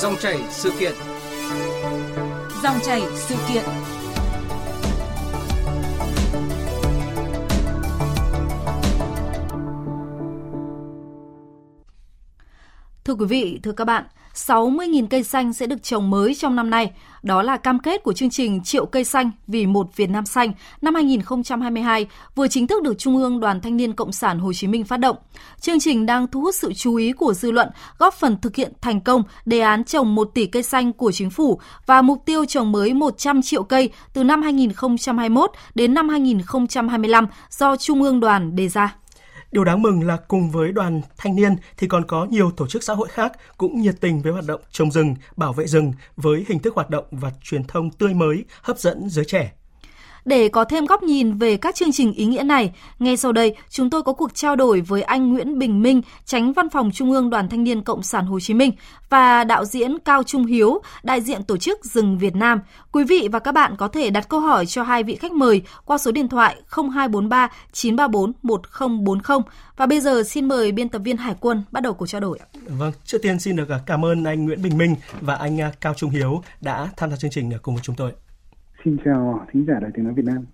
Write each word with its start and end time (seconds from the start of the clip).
Dòng 0.00 0.16
chảy 0.20 0.38
sự 0.50 0.72
kiện. 0.78 0.92
Dòng 2.62 2.78
chảy 2.86 3.02
sự 3.14 3.34
kiện. 3.48 3.64
Thưa 13.04 13.14
quý 13.14 13.26
vị, 13.26 13.60
thưa 13.62 13.72
các 13.72 13.84
bạn, 13.84 14.04
60.000 14.46 15.06
cây 15.06 15.22
xanh 15.22 15.52
sẽ 15.52 15.66
được 15.66 15.82
trồng 15.82 16.10
mới 16.10 16.34
trong 16.34 16.56
năm 16.56 16.70
nay. 16.70 16.90
Đó 17.22 17.42
là 17.42 17.56
cam 17.56 17.78
kết 17.78 18.02
của 18.02 18.12
chương 18.12 18.30
trình 18.30 18.60
Triệu 18.64 18.86
cây 18.86 19.04
xanh 19.04 19.30
vì 19.46 19.66
một 19.66 19.96
Việt 19.96 20.10
Nam 20.10 20.26
xanh 20.26 20.52
năm 20.80 20.94
2022 20.94 22.06
vừa 22.34 22.48
chính 22.48 22.66
thức 22.66 22.82
được 22.82 22.98
Trung 22.98 23.16
ương 23.16 23.40
Đoàn 23.40 23.60
Thanh 23.60 23.76
niên 23.76 23.92
Cộng 23.92 24.12
sản 24.12 24.38
Hồ 24.38 24.52
Chí 24.52 24.66
Minh 24.66 24.84
phát 24.84 24.96
động. 24.96 25.16
Chương 25.60 25.80
trình 25.80 26.06
đang 26.06 26.26
thu 26.26 26.40
hút 26.40 26.54
sự 26.54 26.72
chú 26.72 26.94
ý 26.94 27.12
của 27.12 27.34
dư 27.34 27.50
luận, 27.50 27.68
góp 27.98 28.14
phần 28.14 28.40
thực 28.40 28.56
hiện 28.56 28.72
thành 28.80 29.00
công 29.00 29.22
đề 29.44 29.60
án 29.60 29.84
trồng 29.84 30.14
1 30.14 30.30
tỷ 30.34 30.46
cây 30.46 30.62
xanh 30.62 30.92
của 30.92 31.12
chính 31.12 31.30
phủ 31.30 31.60
và 31.86 32.02
mục 32.02 32.22
tiêu 32.26 32.44
trồng 32.44 32.72
mới 32.72 32.94
100 32.94 33.42
triệu 33.42 33.62
cây 33.62 33.90
từ 34.12 34.24
năm 34.24 34.42
2021 34.42 35.50
đến 35.74 35.94
năm 35.94 36.08
2025 36.08 37.26
do 37.50 37.76
Trung 37.76 38.02
ương 38.02 38.20
đoàn 38.20 38.56
đề 38.56 38.68
ra. 38.68 38.96
Điều 39.52 39.64
đáng 39.64 39.82
mừng 39.82 40.06
là 40.06 40.16
cùng 40.16 40.50
với 40.50 40.72
đoàn 40.72 41.02
thanh 41.16 41.36
niên 41.36 41.56
thì 41.76 41.86
còn 41.86 42.04
có 42.06 42.24
nhiều 42.24 42.50
tổ 42.50 42.66
chức 42.66 42.82
xã 42.82 42.94
hội 42.94 43.08
khác 43.08 43.32
cũng 43.56 43.80
nhiệt 43.80 43.94
tình 44.00 44.22
với 44.22 44.32
hoạt 44.32 44.44
động 44.46 44.60
trồng 44.70 44.90
rừng, 44.90 45.14
bảo 45.36 45.52
vệ 45.52 45.66
rừng 45.66 45.92
với 46.16 46.44
hình 46.48 46.58
thức 46.58 46.74
hoạt 46.74 46.90
động 46.90 47.04
và 47.10 47.32
truyền 47.42 47.64
thông 47.64 47.90
tươi 47.90 48.14
mới, 48.14 48.44
hấp 48.62 48.78
dẫn 48.78 49.10
giới 49.10 49.24
trẻ. 49.24 49.52
Để 50.28 50.48
có 50.48 50.64
thêm 50.64 50.86
góc 50.86 51.02
nhìn 51.02 51.34
về 51.34 51.56
các 51.56 51.74
chương 51.74 51.92
trình 51.92 52.12
ý 52.12 52.24
nghĩa 52.24 52.42
này, 52.42 52.72
ngay 52.98 53.16
sau 53.16 53.32
đây 53.32 53.56
chúng 53.70 53.90
tôi 53.90 54.02
có 54.02 54.12
cuộc 54.12 54.34
trao 54.34 54.56
đổi 54.56 54.80
với 54.80 55.02
anh 55.02 55.32
Nguyễn 55.32 55.58
Bình 55.58 55.82
Minh, 55.82 56.02
tránh 56.24 56.52
văn 56.52 56.68
phòng 56.68 56.90
Trung 56.94 57.12
ương 57.12 57.30
Đoàn 57.30 57.48
Thanh 57.48 57.64
niên 57.64 57.82
Cộng 57.82 58.02
sản 58.02 58.26
Hồ 58.26 58.40
Chí 58.40 58.54
Minh 58.54 58.72
và 59.10 59.44
đạo 59.44 59.64
diễn 59.64 59.98
Cao 59.98 60.22
Trung 60.22 60.46
Hiếu, 60.46 60.80
đại 61.02 61.20
diện 61.20 61.44
tổ 61.44 61.56
chức 61.56 61.84
Rừng 61.84 62.18
Việt 62.18 62.36
Nam. 62.36 62.60
Quý 62.92 63.04
vị 63.04 63.28
và 63.32 63.38
các 63.38 63.52
bạn 63.52 63.76
có 63.76 63.88
thể 63.88 64.10
đặt 64.10 64.28
câu 64.28 64.40
hỏi 64.40 64.66
cho 64.66 64.82
hai 64.82 65.02
vị 65.02 65.16
khách 65.16 65.32
mời 65.32 65.62
qua 65.84 65.98
số 65.98 66.12
điện 66.12 66.28
thoại 66.28 66.56
0243 66.68 67.48
934 67.72 68.32
1040. 68.42 69.38
Và 69.76 69.86
bây 69.86 70.00
giờ 70.00 70.22
xin 70.22 70.48
mời 70.48 70.72
biên 70.72 70.88
tập 70.88 71.02
viên 71.04 71.16
Hải 71.16 71.34
quân 71.40 71.62
bắt 71.70 71.82
đầu 71.82 71.94
cuộc 71.94 72.06
trao 72.06 72.20
đổi. 72.20 72.38
Vâng, 72.66 72.92
trước 73.04 73.18
tiên 73.22 73.38
xin 73.40 73.56
được 73.56 73.68
cảm 73.86 74.04
ơn 74.04 74.24
anh 74.24 74.44
Nguyễn 74.44 74.62
Bình 74.62 74.78
Minh 74.78 74.96
và 75.20 75.34
anh 75.34 75.58
Cao 75.80 75.94
Trung 75.96 76.10
Hiếu 76.10 76.42
đã 76.60 76.88
tham 76.96 77.10
gia 77.10 77.16
chương 77.16 77.30
trình 77.30 77.50
cùng 77.62 77.74
với 77.74 77.82
chúng 77.84 77.96
tôi. 77.96 78.12
Xin 78.84 78.96
chào 79.04 79.46
thính 79.52 79.64
giả 79.68 79.74
Đài 79.80 79.90
Tiếng 79.94 80.04
Nói 80.04 80.14
Việt 80.14 80.24
Nam. 80.26 80.46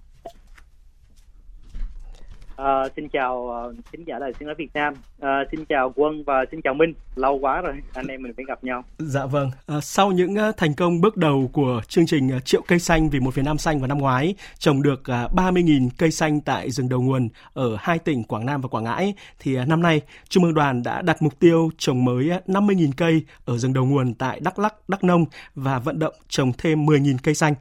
À, 2.56 2.88
xin 2.96 3.08
chào 3.08 3.48
ờ, 3.48 3.74
thính 3.92 4.04
giả 4.06 4.18
đài 4.18 4.32
tiếng 4.38 4.46
nói 4.46 4.54
Việt 4.58 4.70
Nam. 4.74 4.94
À, 5.24 5.44
xin 5.50 5.64
chào 5.68 5.92
Quân 5.96 6.24
và 6.24 6.44
xin 6.50 6.60
chào 6.64 6.74
Minh. 6.74 6.94
Lâu 7.14 7.38
quá 7.38 7.60
rồi 7.60 7.74
anh 7.94 8.06
em 8.06 8.22
mình 8.22 8.32
mới 8.36 8.44
gặp 8.48 8.64
nhau. 8.64 8.84
Dạ 8.98 9.26
vâng. 9.26 9.50
À, 9.66 9.80
sau 9.80 10.12
những 10.12 10.34
ờ, 10.34 10.52
thành 10.56 10.74
công 10.74 11.00
bước 11.00 11.16
đầu 11.16 11.50
của 11.52 11.80
chương 11.88 12.06
trình 12.06 12.30
Triệu 12.44 12.62
cây 12.68 12.78
xanh 12.78 13.10
vì 13.10 13.20
một 13.20 13.34
Việt 13.34 13.42
Nam 13.44 13.58
xanh 13.58 13.78
vào 13.78 13.88
năm 13.88 13.98
ngoái, 13.98 14.34
trồng 14.58 14.82
được 14.82 15.02
30.000 15.04 15.88
cây 15.98 16.10
xanh 16.10 16.40
tại 16.40 16.70
rừng 16.70 16.88
đầu 16.88 17.02
nguồn 17.02 17.28
ở 17.52 17.76
hai 17.80 17.98
tỉnh 17.98 18.24
Quảng 18.24 18.46
Nam 18.46 18.60
và 18.60 18.68
Quảng 18.68 18.84
Ngãi, 18.84 19.14
thì 19.38 19.56
năm 19.66 19.82
nay 19.82 20.00
Trung 20.28 20.44
ương 20.44 20.54
Đoàn 20.54 20.82
đã 20.82 21.02
đặt 21.02 21.22
mục 21.22 21.38
tiêu 21.38 21.70
trồng 21.78 22.04
mới 22.04 22.30
50.000 22.46 22.90
cây 22.96 23.22
ở 23.44 23.58
rừng 23.58 23.72
đầu 23.72 23.84
nguồn 23.84 24.14
tại 24.14 24.40
Đắk 24.40 24.58
Lắk, 24.58 24.74
Đắk 24.88 25.04
Nông 25.04 25.24
và 25.54 25.78
vận 25.78 25.98
động 25.98 26.14
trồng 26.28 26.52
thêm 26.58 26.86
10.000 26.86 27.16
cây 27.22 27.34
xanh. 27.34 27.54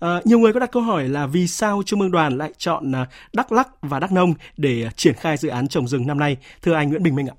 À, 0.00 0.20
nhiều 0.24 0.38
người 0.38 0.52
có 0.52 0.60
đặt 0.60 0.72
câu 0.72 0.82
hỏi 0.82 1.08
là 1.08 1.26
vì 1.26 1.46
sao 1.46 1.82
Trung 1.86 2.00
ương 2.00 2.10
Đoàn 2.10 2.38
lại 2.38 2.52
chọn 2.58 2.92
Đắk 3.32 3.52
Lắk 3.52 3.68
và 3.82 4.00
Đắk 4.00 4.12
Nông 4.12 4.34
để 4.56 4.88
triển 4.96 5.14
khai 5.14 5.36
dự 5.36 5.48
án 5.48 5.68
trồng 5.68 5.88
rừng 5.88 6.06
năm 6.06 6.18
nay? 6.18 6.36
Thưa 6.62 6.74
anh 6.74 6.88
Nguyễn 6.88 7.02
Bình 7.02 7.09
Minh 7.12 7.26
ạ. 7.26 7.36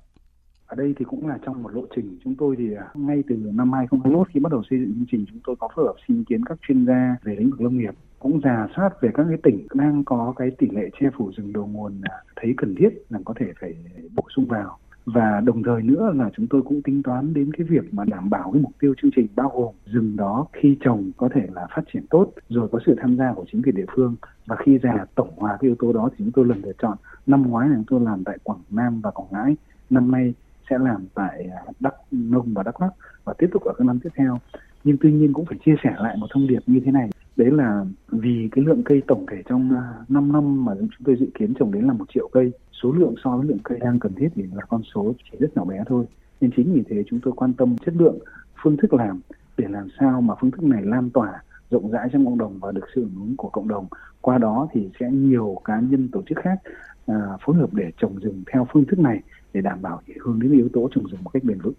Ở 0.66 0.76
đây 0.76 0.94
thì 0.98 1.04
cũng 1.04 1.28
là 1.28 1.38
trong 1.46 1.62
một 1.62 1.74
lộ 1.74 1.86
trình. 1.96 2.18
Chúng 2.24 2.34
tôi 2.34 2.56
thì 2.58 2.74
à, 2.74 2.86
ngay 2.94 3.22
từ 3.28 3.36
năm 3.36 3.72
2021 3.72 4.28
khi 4.28 4.40
bắt 4.40 4.52
đầu 4.52 4.62
xây 4.70 4.78
dựng 4.78 4.94
chương 4.94 5.06
trình, 5.10 5.24
chúng 5.30 5.40
tôi 5.44 5.56
có 5.58 5.68
phối 5.74 5.84
hợp 5.84 5.94
xin 6.08 6.16
ý 6.16 6.24
kiến 6.28 6.44
các 6.44 6.58
chuyên 6.68 6.86
gia 6.86 7.16
về 7.22 7.36
lĩnh 7.38 7.50
vực 7.50 7.60
lâm 7.60 7.78
nghiệp, 7.78 7.94
cũng 8.18 8.40
giả 8.44 8.68
soát 8.76 8.90
về 9.00 9.10
các 9.14 9.24
cái 9.28 9.38
tỉnh 9.42 9.66
đang 9.74 10.04
có 10.04 10.34
cái 10.36 10.50
tỷ 10.58 10.66
lệ 10.70 10.90
che 11.00 11.06
phủ 11.16 11.30
rừng 11.36 11.52
đầu 11.52 11.66
nguồn 11.66 12.00
à, 12.02 12.16
thấy 12.36 12.54
cần 12.56 12.74
thiết 12.74 12.88
là 13.10 13.18
có 13.24 13.34
thể 13.40 13.46
phải 13.60 13.74
bổ 14.16 14.24
sung 14.36 14.46
vào. 14.46 14.78
Và 15.04 15.40
đồng 15.44 15.62
thời 15.62 15.82
nữa 15.82 16.12
là 16.14 16.30
chúng 16.36 16.46
tôi 16.50 16.62
cũng 16.62 16.82
tính 16.82 17.02
toán 17.02 17.34
đến 17.34 17.52
cái 17.52 17.66
việc 17.70 17.94
mà 17.94 18.04
đảm 18.04 18.30
bảo 18.30 18.50
cái 18.52 18.62
mục 18.62 18.72
tiêu 18.80 18.94
chương 19.02 19.10
trình 19.16 19.26
bao 19.36 19.52
gồm 19.54 19.74
rừng 19.86 20.16
đó 20.16 20.46
khi 20.52 20.76
trồng 20.80 21.10
có 21.16 21.28
thể 21.34 21.46
là 21.52 21.66
phát 21.74 21.82
triển 21.92 22.06
tốt, 22.10 22.32
rồi 22.48 22.68
có 22.72 22.78
sự 22.86 22.94
tham 23.00 23.16
gia 23.16 23.32
của 23.32 23.44
chính 23.52 23.62
quyền 23.62 23.74
địa 23.74 23.86
phương 23.96 24.16
và 24.46 24.56
khi 24.56 24.78
già 24.82 25.04
tổng 25.14 25.30
hòa 25.36 25.50
cái 25.60 25.68
yếu 25.68 25.74
tố 25.78 25.92
đó 25.92 26.08
thì 26.10 26.16
chúng 26.18 26.32
tôi 26.32 26.44
lần 26.44 26.62
lượt 26.62 26.76
chọn. 26.82 26.96
Năm 27.26 27.50
ngoái 27.50 27.68
là 27.68 27.74
chúng 27.74 27.84
tôi 27.88 28.00
làm 28.00 28.24
tại 28.24 28.38
Quảng 28.42 28.60
Nam 28.70 29.00
và 29.00 29.10
Quảng 29.10 29.28
Ngãi. 29.30 29.56
Năm 29.90 30.10
nay 30.10 30.34
sẽ 30.70 30.78
làm 30.78 31.04
tại 31.14 31.48
à, 31.56 31.72
Đắk 31.80 31.94
Nông 32.10 32.54
và 32.54 32.62
Đắk 32.62 32.80
Lắk 32.80 32.92
và 33.24 33.32
tiếp 33.38 33.48
tục 33.52 33.62
ở 33.64 33.74
các 33.78 33.84
năm 33.84 33.98
tiếp 34.00 34.10
theo. 34.14 34.38
Nhưng 34.84 34.96
tuy 35.00 35.12
nhiên 35.12 35.32
cũng 35.32 35.44
phải 35.44 35.58
chia 35.64 35.74
sẻ 35.84 35.94
lại 35.98 36.16
một 36.16 36.26
thông 36.30 36.46
điệp 36.46 36.60
như 36.66 36.80
thế 36.84 36.92
này. 36.92 37.10
Đấy 37.36 37.50
là 37.50 37.84
vì 38.08 38.48
cái 38.52 38.64
lượng 38.64 38.82
cây 38.84 39.02
tổng 39.06 39.26
thể 39.30 39.42
trong 39.48 39.76
à, 39.76 39.94
5 40.08 40.32
năm 40.32 40.64
mà 40.64 40.72
chúng 40.78 41.04
tôi 41.04 41.16
dự 41.20 41.26
kiến 41.34 41.54
trồng 41.54 41.72
đến 41.72 41.84
là 41.84 41.92
một 41.92 42.04
triệu 42.14 42.28
cây, 42.32 42.52
số 42.82 42.92
lượng 42.92 43.14
so 43.24 43.36
với 43.36 43.46
lượng 43.46 43.58
cây 43.64 43.78
đang 43.80 43.98
cần 43.98 44.12
thiết 44.14 44.28
thì 44.34 44.42
là 44.54 44.64
con 44.68 44.82
số 44.94 45.12
chỉ 45.24 45.38
rất 45.40 45.56
nhỏ 45.56 45.64
bé 45.64 45.84
thôi. 45.86 46.04
Nên 46.40 46.50
chính 46.56 46.72
vì 46.72 46.82
thế 46.88 47.04
chúng 47.06 47.20
tôi 47.22 47.34
quan 47.36 47.52
tâm 47.52 47.76
chất 47.86 47.94
lượng 47.98 48.18
phương 48.62 48.76
thức 48.76 48.94
làm 48.94 49.20
để 49.58 49.68
làm 49.68 49.88
sao 50.00 50.20
mà 50.20 50.34
phương 50.40 50.50
thức 50.50 50.62
này 50.62 50.82
lan 50.84 51.10
tỏa 51.10 51.42
rộng 51.72 51.90
rãi 51.90 52.08
trong 52.12 52.24
cộng 52.24 52.38
đồng 52.38 52.58
và 52.58 52.72
được 52.72 52.84
sự 52.94 53.00
hưởng 53.00 53.14
ứng 53.14 53.36
của 53.36 53.48
cộng 53.48 53.68
đồng 53.68 53.86
qua 54.20 54.38
đó 54.38 54.68
thì 54.72 54.90
sẽ 55.00 55.06
nhiều 55.10 55.60
cá 55.64 55.80
nhân 55.80 56.08
tổ 56.12 56.22
chức 56.28 56.38
khác 56.42 56.58
à, 57.06 57.14
phối 57.46 57.56
hợp 57.56 57.74
để 57.74 57.90
trồng 58.00 58.18
rừng 58.18 58.42
theo 58.52 58.66
phương 58.72 58.84
thức 58.84 58.98
này 58.98 59.20
để 59.52 59.60
đảm 59.60 59.82
bảo 59.82 60.02
hướng 60.20 60.40
đến 60.40 60.52
yếu 60.52 60.68
tố 60.72 60.88
trồng 60.94 61.06
rừng 61.06 61.24
một 61.24 61.30
cách 61.30 61.44
bền 61.44 61.60
vững 61.60 61.74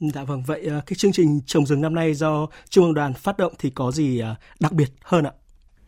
Dạ 0.00 0.24
vâng, 0.24 0.42
vậy 0.46 0.66
à, 0.70 0.80
cái 0.86 0.94
chương 0.96 1.12
trình 1.12 1.40
trồng 1.46 1.66
rừng 1.66 1.80
năm 1.80 1.94
nay 1.94 2.14
do 2.14 2.46
Trung 2.68 2.84
ương 2.84 2.94
đoàn 2.94 3.12
phát 3.14 3.38
động 3.38 3.52
thì 3.58 3.70
có 3.70 3.90
gì 3.90 4.20
à, 4.20 4.36
đặc 4.60 4.72
biệt 4.72 4.88
hơn 5.04 5.24
ạ? 5.24 5.32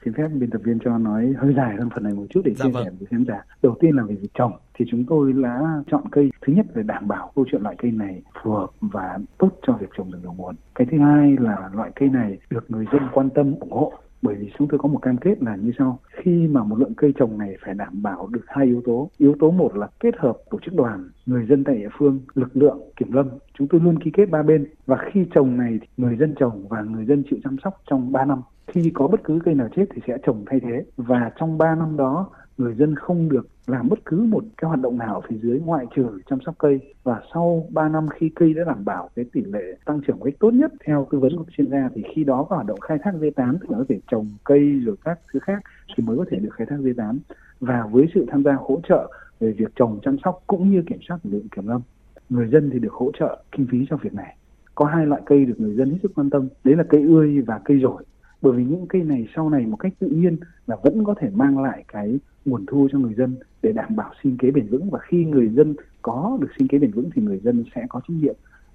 Xin 0.09 0.15
phép 0.15 0.29
biên 0.29 0.51
tập 0.51 0.61
viên 0.65 0.79
cho 0.85 0.99
nói 0.99 1.35
hơi 1.39 1.55
dài 1.57 1.77
hơn 1.79 1.89
phần 1.95 2.03
này 2.05 2.13
một 2.13 2.27
chút 2.31 2.41
để 2.45 2.55
dạ 2.55 2.65
chia 2.65 2.71
vâng. 2.71 2.85
sẻ 2.85 2.91
với 2.99 3.07
khán 3.07 3.25
giả. 3.25 3.45
Đầu 3.63 3.77
tiên 3.81 3.97
là 3.97 4.03
về 4.03 4.15
việc 4.15 4.29
trồng 4.35 4.53
thì 4.75 4.85
chúng 4.91 5.05
tôi 5.09 5.33
đã 5.33 5.83
chọn 5.91 6.03
cây 6.11 6.31
thứ 6.47 6.53
nhất 6.53 6.67
là 6.75 6.83
đảm 6.83 7.09
bảo 7.09 7.33
câu 7.35 7.45
chuyện 7.51 7.63
loại 7.63 7.75
cây 7.79 7.91
này 7.91 8.23
phù 8.43 8.51
hợp 8.51 8.71
và 8.81 9.19
tốt 9.39 9.51
cho 9.67 9.73
việc 9.73 9.87
trồng 9.97 10.11
rừng 10.11 10.23
đầu 10.23 10.35
nguồn. 10.39 10.55
Cái 10.75 10.87
thứ 10.91 10.99
hai 10.99 11.37
là 11.41 11.71
loại 11.75 11.91
cây 11.95 12.09
này 12.09 12.39
được 12.51 12.71
người 12.71 12.87
dân 12.93 13.03
quan 13.13 13.31
tâm 13.31 13.55
ủng 13.61 13.73
hộ 13.73 13.93
bởi 14.23 14.34
vì 14.34 14.51
chúng 14.59 14.69
tôi 14.69 14.79
có 14.79 14.89
một 14.89 14.99
cam 15.03 15.17
kết 15.17 15.43
là 15.43 15.56
như 15.56 15.73
sau, 15.79 15.99
khi 16.11 16.47
mà 16.47 16.65
một 16.65 16.79
lượng 16.79 16.95
cây 16.97 17.12
trồng 17.19 17.39
này 17.39 17.56
phải 17.65 17.75
đảm 17.75 18.03
bảo 18.03 18.27
được 18.27 18.45
hai 18.47 18.67
yếu 18.67 18.83
tố. 18.84 19.11
Yếu 19.19 19.34
tố 19.41 19.51
một 19.51 19.77
là 19.77 19.89
kết 20.01 20.15
hợp 20.19 20.37
tổ 20.51 20.59
chức 20.65 20.75
đoàn, 20.75 21.11
người 21.27 21.47
dân 21.47 21.65
tại 21.65 21.77
địa 21.77 21.89
phương, 21.99 22.21
lực 22.34 22.57
lượng, 22.57 22.78
kiểm 22.97 23.12
lâm. 23.12 23.28
Chúng 23.59 23.69
tôi 23.69 23.81
luôn 23.81 23.99
ký 23.99 24.11
kết 24.15 24.31
ba 24.31 24.43
bên. 24.43 24.67
Và 24.87 24.99
khi 25.12 25.27
trồng 25.34 25.57
này 25.57 25.78
thì 25.81 25.87
người 25.97 26.17
dân 26.17 26.34
trồng 26.34 26.69
và 26.69 26.83
người 26.83 27.07
dân 27.07 27.23
chịu 27.31 27.39
chăm 27.45 27.57
sóc 27.65 27.75
trong 27.91 28.12
3 28.12 28.25
năm. 28.25 28.43
Khi 28.67 28.91
có 28.95 29.09
bất 29.09 29.25
cứ 29.25 29.39
cây 29.45 29.55
nào 29.55 29.69
chết 29.77 29.84
thì 29.95 30.03
sẽ 30.07 30.19
trồng 30.23 30.45
thay 30.47 30.61
thế. 30.61 30.84
Và 30.97 31.31
trong 31.41 31.59
3 31.59 31.75
năm 31.75 31.97
đó 31.97 32.31
người 32.59 32.75
dân 32.75 32.95
không 32.95 33.29
được 33.29 33.49
làm 33.67 33.89
bất 33.89 33.99
cứ 34.05 34.17
một 34.17 34.45
cái 34.57 34.69
hoạt 34.69 34.81
động 34.81 34.99
nào 34.99 35.15
ở 35.15 35.21
phía 35.29 35.37
dưới 35.43 35.61
ngoại 35.61 35.87
trừ 35.97 36.21
chăm 36.31 36.39
sóc 36.47 36.55
cây. 36.59 36.81
Và 37.03 37.21
sau 37.35 37.67
3 37.71 37.89
năm 37.89 38.07
khi 38.15 38.31
cây 38.35 38.55
đã 38.55 38.65
đảm 38.65 38.85
bảo 38.85 39.11
cái 39.17 39.25
tỷ 39.33 39.41
lệ 39.45 39.77
tăng 39.85 40.01
trưởng 40.07 40.21
cách 40.25 40.35
tốt 40.39 40.51
nhất 40.51 40.73
theo 40.85 41.07
tư 41.11 41.19
vấn 41.19 41.37
của 41.37 41.45
chuyên 41.57 41.71
gia, 41.71 41.89
thì 41.95 42.03
khi 42.15 42.25
đó 42.25 42.47
có 42.49 42.57
hoạt 42.57 42.67
động 42.67 42.81
khai 42.81 42.99
thác 43.03 43.15
dây 43.21 43.31
tán, 43.31 43.59
tức 43.61 43.71
là 43.71 43.79
có 43.79 43.85
thể 43.89 44.01
trồng 44.11 44.27
cây 44.45 44.81
rồi 44.85 44.97
các 45.05 45.19
thứ 45.33 45.39
khác 45.43 45.63
thì 45.97 46.05
mới 46.05 46.17
có 46.17 46.25
thể 46.31 46.39
được 46.39 46.51
khai 46.53 46.67
thác 46.71 46.81
dây 46.81 46.95
tán. 46.97 47.19
Và 47.61 47.87
với 47.91 48.07
sự 48.15 48.27
tham 48.29 48.43
gia 48.45 48.53
hỗ 48.53 48.81
trợ 48.89 49.13
về 49.41 49.53
việc 49.53 49.73
trồng, 49.77 49.99
chăm 50.03 50.17
sóc 50.25 50.43
cũng 50.47 50.71
như 50.71 50.83
kiểm 50.87 50.99
soát 51.09 51.19
lượng 51.23 51.49
kiểm 51.57 51.69
lâm, 51.69 51.81
người 52.29 52.49
dân 52.49 52.71
thì 52.73 52.79
được 52.79 52.93
hỗ 52.93 53.11
trợ 53.19 53.43
kinh 53.53 53.67
phí 53.71 53.87
cho 53.91 53.97
việc 53.97 54.15
này. 54.15 54.37
Có 54.75 54.85
hai 54.85 55.07
loại 55.07 55.23
cây 55.27 55.45
được 55.45 55.61
người 55.61 55.75
dân 55.75 55.91
hết 55.91 55.99
sức 56.03 56.13
quan 56.15 56.31
tâm, 56.31 56.49
đấy 56.65 56.77
là 56.77 56.85
cây 56.89 57.03
ươi 57.03 57.41
và 57.41 57.61
cây 57.65 57.81
rổi 57.81 58.05
bởi 58.43 58.53
vì 58.53 58.65
những 58.65 58.87
cây 58.89 59.03
này 59.03 59.29
sau 59.37 59.51
này 59.51 59.67
một 59.67 59.77
cách 59.77 59.93
tự 59.99 60.09
nhiên 60.09 60.37
là 60.67 60.77
vẫn 60.83 61.05
có 61.05 61.15
thể 61.21 61.31
mang 61.35 61.63
lại 61.63 61.85
cái 61.89 62.19
nguồn 62.48 62.66
thu 62.66 62.88
cho 62.92 62.98
người 62.98 63.14
dân 63.14 63.36
để 63.62 63.72
đảm 63.72 63.97
bảo 63.97 64.12
sinh 64.22 64.36
kế 64.38 64.50
bền 64.50 64.66
vững. 64.66 64.91
Và 64.91 64.98
khi 65.03 65.25
người 65.25 65.48
dân 65.48 65.75
có 66.03 66.38
được 66.41 66.48
sinh 66.59 66.69
kế 66.69 66.78
bền 66.78 66.91
vững 66.91 67.10
thì 67.14 67.22
người 67.22 67.38
dân 67.38 67.64
sẽ 67.75 67.86
có 67.89 68.00
trách 68.00 68.15
nhiệm 68.15 68.34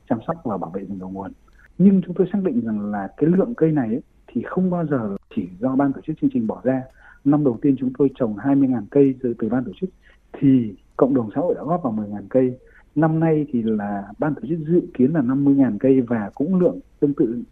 chăm 0.10 0.20
sóc 0.28 0.36
và 0.44 0.58
bảo 0.58 0.70
vệ 0.70 0.82
rừng 0.82 1.00
đầu 1.00 1.10
nguồn. 1.10 1.32
Nhưng 1.78 2.02
chúng 2.06 2.16
tôi 2.16 2.28
xác 2.34 2.40
định 2.44 2.62
rằng 2.66 2.92
là 2.92 3.08
cái 3.18 3.30
lượng 3.30 3.54
cây 3.58 3.72
này 3.72 3.88
ấy, 3.88 4.02
thì 4.28 4.42
không 4.46 4.70
bao 4.70 4.86
giờ 4.86 5.18
chỉ 5.36 5.48
do 5.60 5.76
ban 5.76 5.94
tổ 5.94 6.02
chức 6.02 6.16
chương 6.22 6.30
trình 6.34 6.48
bỏ 6.48 6.62
ra. 6.64 6.82
Năm 7.26 7.44
đầu 7.44 7.58
tiên 7.62 7.76
chúng 7.80 7.94
tôi 7.98 8.10
trồng 8.16 8.36
20.000 8.36 8.82
cây 8.92 9.16
từ, 9.22 9.34
từ 9.40 9.50
ban 9.50 9.64
tổ 9.64 9.72
chức 9.82 9.90
thì 10.34 10.76
cộng 10.98 11.14
đồng 11.14 11.30
xã 11.36 11.42
hội 11.42 11.56
đã 11.56 11.64
góp 11.64 11.84
vào 11.84 11.94
10.000 11.94 12.22
cây. 12.30 12.58
Năm 12.96 13.20
nay 13.20 13.46
thì 13.52 13.62
là 13.62 14.04
ban 14.20 14.36
tổ 14.36 14.42
chức 14.50 14.60
dự 14.68 14.82
kiến 14.94 15.14
là 15.14 15.22
50.000 15.22 15.78
cây 15.80 16.02
và 16.02 16.32
cũng 16.36 16.60
lượng 16.60 16.80
tương 17.00 17.14
tự 17.14 17.44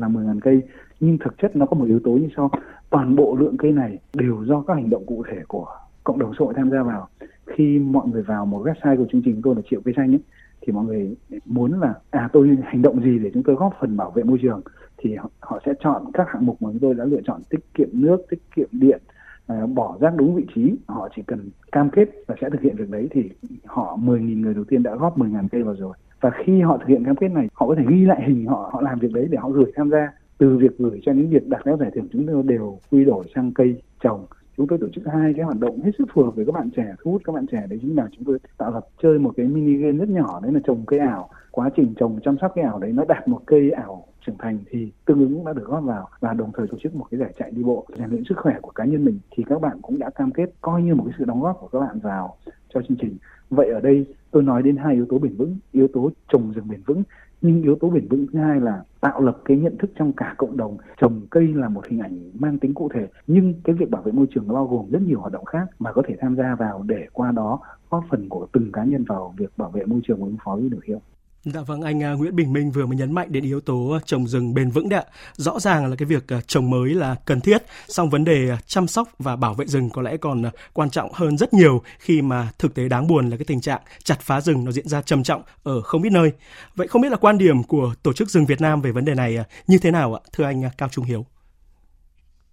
là 0.00 0.08
10.000 0.08 0.40
cây 0.40 0.62
nhưng 1.00 1.18
thực 1.18 1.38
chất 1.38 1.56
nó 1.56 1.66
có 1.66 1.76
một 1.76 1.84
yếu 1.84 2.00
tố 2.04 2.10
như 2.10 2.28
sau. 2.36 2.50
Toàn 2.90 3.16
bộ 3.16 3.36
lượng 3.36 3.56
cây 3.56 3.72
này 3.72 3.98
đều 4.14 4.44
do 4.44 4.64
các 4.66 4.74
hành 4.74 4.90
động 4.90 5.06
cụ 5.06 5.22
thể 5.30 5.38
của 5.48 5.66
cộng 6.04 6.18
đồng 6.18 6.32
xã 6.38 6.44
hội 6.44 6.54
tham 6.56 6.70
gia 6.70 6.82
vào. 6.82 7.08
Khi 7.46 7.78
mọi 7.78 8.08
người 8.08 8.22
vào 8.22 8.46
một 8.46 8.66
website 8.66 8.96
của 8.96 9.06
chương 9.12 9.22
trình 9.24 9.40
tôi 9.44 9.54
là 9.54 9.62
triệu 9.70 9.80
cây 9.84 9.94
xanh 9.96 10.12
ấy, 10.12 10.20
thì 10.60 10.72
mọi 10.72 10.84
người 10.84 11.16
muốn 11.44 11.80
là 11.80 11.94
à 12.10 12.28
tôi 12.32 12.58
hành 12.64 12.82
động 12.82 13.02
gì 13.02 13.18
để 13.18 13.30
chúng 13.34 13.42
tôi 13.42 13.56
góp 13.56 13.72
phần 13.80 13.96
bảo 13.96 14.10
vệ 14.10 14.22
môi 14.22 14.38
trường 14.42 14.60
thì 14.98 15.14
họ, 15.14 15.30
họ 15.40 15.60
sẽ 15.66 15.72
chọn 15.80 16.04
các 16.14 16.28
hạng 16.28 16.46
mục 16.46 16.62
mà 16.62 16.70
chúng 16.72 16.80
tôi 16.80 16.94
đã 16.94 17.04
lựa 17.04 17.20
chọn 17.24 17.40
tiết 17.50 17.60
kiệm 17.74 17.88
nước 17.92 18.16
tiết 18.30 18.38
kiệm 18.56 18.68
điện 18.72 19.00
à, 19.46 19.66
bỏ 19.66 19.96
rác 20.00 20.12
đúng 20.16 20.36
vị 20.36 20.46
trí. 20.54 20.74
Họ 20.86 21.08
chỉ 21.16 21.22
cần 21.26 21.50
cam 21.72 21.90
kết 21.90 22.08
và 22.26 22.34
sẽ 22.40 22.50
thực 22.50 22.60
hiện 22.60 22.76
việc 22.76 22.90
đấy 22.90 23.08
thì 23.10 23.30
họ 23.66 23.96
10.000 23.96 24.40
người 24.40 24.54
đầu 24.54 24.64
tiên 24.64 24.82
đã 24.82 24.94
góp 24.94 25.18
10.000 25.18 25.48
cây 25.52 25.62
vào 25.62 25.74
rồi 25.74 25.96
và 26.20 26.30
khi 26.44 26.60
họ 26.60 26.78
thực 26.78 26.88
hiện 26.88 27.04
cam 27.04 27.16
kết 27.16 27.28
này, 27.28 27.48
họ 27.52 27.66
có 27.66 27.74
thể 27.74 27.84
ghi 27.88 28.04
lại 28.04 28.22
hình 28.26 28.46
họ 28.46 28.70
họ 28.72 28.80
làm 28.80 28.98
việc 28.98 29.12
đấy 29.12 29.28
để 29.30 29.38
họ 29.38 29.50
gửi 29.50 29.72
tham 29.76 29.90
gia. 29.90 30.12
Từ 30.38 30.58
việc 30.58 30.78
gửi 30.78 31.00
cho 31.02 31.12
đến 31.12 31.30
việc 31.30 31.48
đặt 31.48 31.60
các 31.64 31.78
giải 31.78 31.90
thưởng, 31.94 32.08
chúng 32.12 32.26
tôi 32.26 32.42
đều 32.42 32.78
quy 32.90 33.04
đổi 33.04 33.24
sang 33.34 33.52
cây 33.54 33.82
trồng. 34.00 34.26
Chúng 34.56 34.66
tôi 34.66 34.78
tổ 34.78 34.88
chức 34.88 35.04
hai 35.06 35.34
cái 35.34 35.44
hoạt 35.44 35.60
động 35.60 35.80
hết 35.80 35.90
sức 35.98 36.08
phù 36.14 36.22
hợp 36.22 36.36
với 36.36 36.46
các 36.46 36.52
bạn 36.52 36.70
trẻ, 36.76 36.94
thu 37.02 37.10
hút 37.10 37.22
các 37.24 37.32
bạn 37.32 37.46
trẻ. 37.46 37.66
Đấy 37.70 37.78
chính 37.82 37.96
là 37.96 38.08
chúng 38.12 38.24
tôi 38.24 38.38
tạo 38.58 38.70
lập 38.72 38.86
chơi 39.02 39.18
một 39.18 39.32
cái 39.36 39.46
mini 39.46 39.76
game 39.76 39.98
rất 39.98 40.08
nhỏ, 40.08 40.40
đấy 40.42 40.52
là 40.52 40.60
trồng 40.64 40.84
cây 40.86 41.00
ảo. 41.00 41.28
Quá 41.50 41.70
trình 41.76 41.94
trồng, 41.96 42.18
chăm 42.24 42.36
sóc 42.40 42.52
cây 42.54 42.64
ảo 42.64 42.78
đấy, 42.78 42.92
nó 42.92 43.04
đạt 43.08 43.28
một 43.28 43.40
cây 43.46 43.70
ảo 43.70 44.04
trưởng 44.26 44.36
thành 44.38 44.58
thì 44.70 44.92
tương 45.04 45.18
ứng 45.20 45.34
cũng 45.34 45.44
đã 45.44 45.52
được 45.52 45.64
góp 45.64 45.84
vào 45.84 46.08
và 46.20 46.34
đồng 46.34 46.50
thời 46.54 46.66
tổ 46.66 46.78
chức 46.78 46.94
một 46.94 47.06
cái 47.10 47.20
giải 47.20 47.34
chạy 47.38 47.50
đi 47.50 47.62
bộ 47.62 47.86
rèn 47.98 48.10
luyện 48.10 48.24
sức 48.28 48.38
khỏe 48.38 48.58
của 48.62 48.70
cá 48.70 48.84
nhân 48.84 49.04
mình. 49.04 49.18
Thì 49.30 49.44
các 49.48 49.60
bạn 49.60 49.78
cũng 49.82 49.98
đã 49.98 50.10
cam 50.10 50.30
kết 50.30 50.50
coi 50.60 50.82
như 50.82 50.94
một 50.94 51.04
cái 51.06 51.14
sự 51.18 51.24
đóng 51.24 51.42
góp 51.42 51.56
của 51.60 51.68
các 51.68 51.80
bạn 51.80 51.98
vào 52.02 52.36
cho 52.74 52.82
chương 52.88 52.98
trình. 53.00 53.16
Vậy 53.50 53.68
ở 53.68 53.80
đây 53.80 54.06
tôi 54.30 54.42
nói 54.42 54.62
đến 54.62 54.76
hai 54.76 54.94
yếu 54.94 55.06
tố 55.06 55.18
bền 55.18 55.36
vững, 55.36 55.56
yếu 55.72 55.88
tố 55.88 56.10
trồng 56.28 56.52
rừng 56.52 56.68
bền 56.68 56.82
vững, 56.86 57.02
nhưng 57.40 57.62
yếu 57.62 57.76
tố 57.80 57.90
bền 57.90 58.08
vững 58.08 58.26
thứ 58.32 58.38
hai 58.38 58.60
là 58.60 58.82
tạo 59.00 59.20
lập 59.20 59.38
cái 59.44 59.56
nhận 59.56 59.78
thức 59.78 59.90
trong 59.94 60.12
cả 60.12 60.34
cộng 60.38 60.56
đồng. 60.56 60.76
Trồng 61.00 61.20
cây 61.30 61.54
là 61.54 61.68
một 61.68 61.86
hình 61.86 61.98
ảnh 61.98 62.30
mang 62.34 62.58
tính 62.58 62.74
cụ 62.74 62.88
thể, 62.94 63.08
nhưng 63.26 63.54
cái 63.64 63.74
việc 63.74 63.90
bảo 63.90 64.02
vệ 64.02 64.12
môi 64.12 64.26
trường 64.30 64.48
nó 64.48 64.54
bao 64.54 64.66
gồm 64.66 64.90
rất 64.90 65.02
nhiều 65.02 65.20
hoạt 65.20 65.32
động 65.32 65.44
khác 65.44 65.68
mà 65.78 65.92
có 65.92 66.02
thể 66.06 66.16
tham 66.20 66.36
gia 66.36 66.54
vào 66.54 66.82
để 66.86 67.06
qua 67.12 67.32
đó 67.32 67.60
góp 67.90 68.04
phần 68.10 68.28
của 68.28 68.46
từng 68.52 68.72
cá 68.72 68.84
nhân 68.84 69.04
vào 69.04 69.34
việc 69.36 69.52
bảo 69.56 69.70
vệ 69.70 69.84
môi 69.84 70.00
trường 70.02 70.20
và 70.20 70.26
ứng 70.26 70.36
phó 70.44 70.54
với 70.54 70.62
biến 70.62 70.70
đổi 70.70 70.80
khí 70.80 70.92
hậu 70.92 71.02
Dạ 71.44 71.60
vâng, 71.66 71.82
anh 71.82 72.02
à, 72.02 72.12
Nguyễn 72.12 72.36
Bình 72.36 72.52
Minh 72.52 72.70
vừa 72.70 72.86
mới 72.86 72.96
nhấn 72.96 73.12
mạnh 73.12 73.28
đến 73.30 73.44
yếu 73.44 73.60
tố 73.60 73.90
à, 73.90 73.98
trồng 74.04 74.26
rừng 74.26 74.54
bền 74.54 74.70
vững 74.70 74.88
đấy 74.88 75.00
ạ. 75.00 75.12
Rõ 75.32 75.60
ràng 75.60 75.86
là 75.90 75.96
cái 75.96 76.06
việc 76.06 76.32
à, 76.32 76.40
trồng 76.46 76.70
mới 76.70 76.94
là 76.94 77.16
cần 77.24 77.40
thiết, 77.40 77.62
song 77.88 78.10
vấn 78.10 78.24
đề 78.24 78.56
chăm 78.66 78.86
sóc 78.86 79.08
và 79.18 79.36
bảo 79.36 79.54
vệ 79.54 79.66
rừng 79.66 79.90
có 79.90 80.02
lẽ 80.02 80.16
còn 80.16 80.42
quan 80.72 80.90
trọng 80.90 81.12
hơn 81.12 81.36
rất 81.36 81.54
nhiều 81.54 81.82
khi 81.98 82.22
mà 82.22 82.48
thực 82.58 82.74
tế 82.74 82.88
đáng 82.88 83.06
buồn 83.06 83.30
là 83.30 83.36
cái 83.36 83.44
tình 83.44 83.60
trạng 83.60 83.80
chặt 84.04 84.20
phá 84.20 84.40
rừng 84.40 84.64
nó 84.64 84.72
diễn 84.72 84.88
ra 84.88 85.02
trầm 85.02 85.22
trọng 85.22 85.42
ở 85.62 85.80
không 85.80 86.02
ít 86.02 86.10
nơi. 86.10 86.32
Vậy 86.74 86.88
không 86.88 87.02
biết 87.02 87.10
là 87.10 87.16
quan 87.16 87.38
điểm 87.38 87.62
của 87.62 87.94
Tổ 88.02 88.12
chức 88.12 88.28
Rừng 88.28 88.46
Việt 88.46 88.60
Nam 88.60 88.80
về 88.80 88.92
vấn 88.92 89.04
đề 89.04 89.14
này 89.14 89.38
như 89.66 89.78
thế 89.82 89.90
nào 89.90 90.14
ạ, 90.14 90.20
thưa 90.32 90.44
anh 90.44 90.62
Cao 90.78 90.88
Trung 90.88 91.04
Hiếu? 91.04 91.26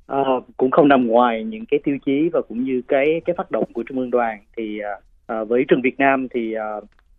À, 0.07 0.19
cũng 0.57 0.71
không 0.71 0.87
nằm 0.87 1.07
ngoài 1.07 1.43
những 1.43 1.65
cái 1.71 1.79
tiêu 1.83 1.97
chí 2.05 2.29
và 2.33 2.41
cũng 2.49 2.63
như 2.63 2.81
cái 2.87 3.05
cái 3.25 3.35
phát 3.37 3.51
động 3.51 3.73
của 3.73 3.83
Trung 3.89 3.99
ương 3.99 4.11
Đoàn 4.11 4.39
thì 4.57 4.79
à, 5.27 5.43
với 5.43 5.65
rừng 5.67 5.81
Việt 5.83 5.95
Nam 5.99 6.27
thì 6.33 6.53
à, 6.53 6.65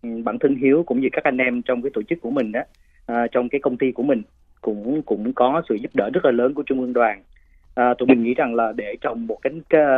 Ừ, 0.03 0.09
bản 0.25 0.39
thân 0.39 0.57
hiếu 0.57 0.83
cũng 0.87 1.01
như 1.01 1.09
các 1.13 1.25
anh 1.25 1.39
em 1.39 1.63
trong 1.63 1.83
cái 1.83 1.91
tổ 1.95 2.03
chức 2.03 2.21
của 2.21 2.31
mình 2.31 2.53
đó 2.53 2.61
à, 3.07 3.27
trong 3.33 3.49
cái 3.49 3.61
công 3.61 3.77
ty 3.77 3.93
của 3.93 4.03
mình 4.03 4.23
cũng 4.61 5.03
cũng 5.03 5.33
có 5.33 5.63
sự 5.69 5.75
giúp 5.75 5.91
đỡ 5.95 6.11
rất 6.15 6.25
là 6.25 6.31
lớn 6.31 6.55
của 6.55 6.63
trung 6.63 6.81
ương 6.81 6.93
đoàn. 6.93 7.23
À, 7.75 7.95
tụi 7.99 8.07
mình 8.07 8.23
nghĩ 8.23 8.35
rằng 8.35 8.55
là 8.55 8.73
để 8.77 8.97
trồng 9.01 9.27
một 9.27 9.39
cái 9.43 9.53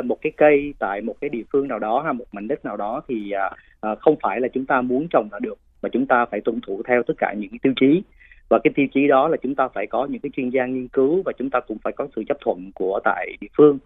một 0.05 0.19
cái 0.23 0.32
cây 0.37 0.75
tại 0.79 1.00
một 1.00 1.14
cái 1.20 1.31
địa 1.31 1.43
phương 1.52 1.69
nào 1.69 1.79
đó 1.79 2.02
hay 2.05 2.12
một 2.12 2.25
mảnh 2.32 2.49
đất 2.49 2.64
nào 2.64 2.76
đó 2.76 3.02
thì 3.08 3.31
à, 3.31 3.50
à, 3.81 3.94
không 3.94 4.17
phải 4.23 4.41
là 4.41 4.49
chúng 4.49 4.67
ta 4.67 4.81
muốn 4.81 5.06
trồng 5.11 5.29
là 5.32 5.38
được 5.38 5.58
mà 5.82 5.88
chúng 5.93 6.06
ta 6.06 6.25
phải 6.31 6.41
tuân 6.41 6.61
thủ 6.67 6.82
theo 6.88 7.02
tất 7.02 7.14
cả 7.19 7.32
những 7.32 7.50
cái 7.50 7.58
tiêu 7.62 7.73
chí. 7.81 8.02
Và 8.49 8.58
cái 8.64 8.73
tiêu 8.75 8.87
chí 8.94 9.06
đó 9.08 9.29
là 9.29 9.37
chúng 9.43 9.55
ta 9.55 9.69
phải 9.69 9.87
có 9.87 10.06
những 10.11 10.20
cái 10.20 10.31
chuyên 10.37 10.50
gia 10.50 10.67
nghiên 10.67 10.88
cứu 10.88 11.23
và 11.25 11.32
chúng 11.38 11.50
ta 11.50 11.61
cũng 11.61 11.79
phải 11.85 11.93
có 11.93 12.08
sự 12.17 12.25
chấp 12.29 12.37
thuận 12.41 12.70
của 12.75 13.00
tại 13.05 13.37
địa 13.41 13.49
phương. 13.56 13.79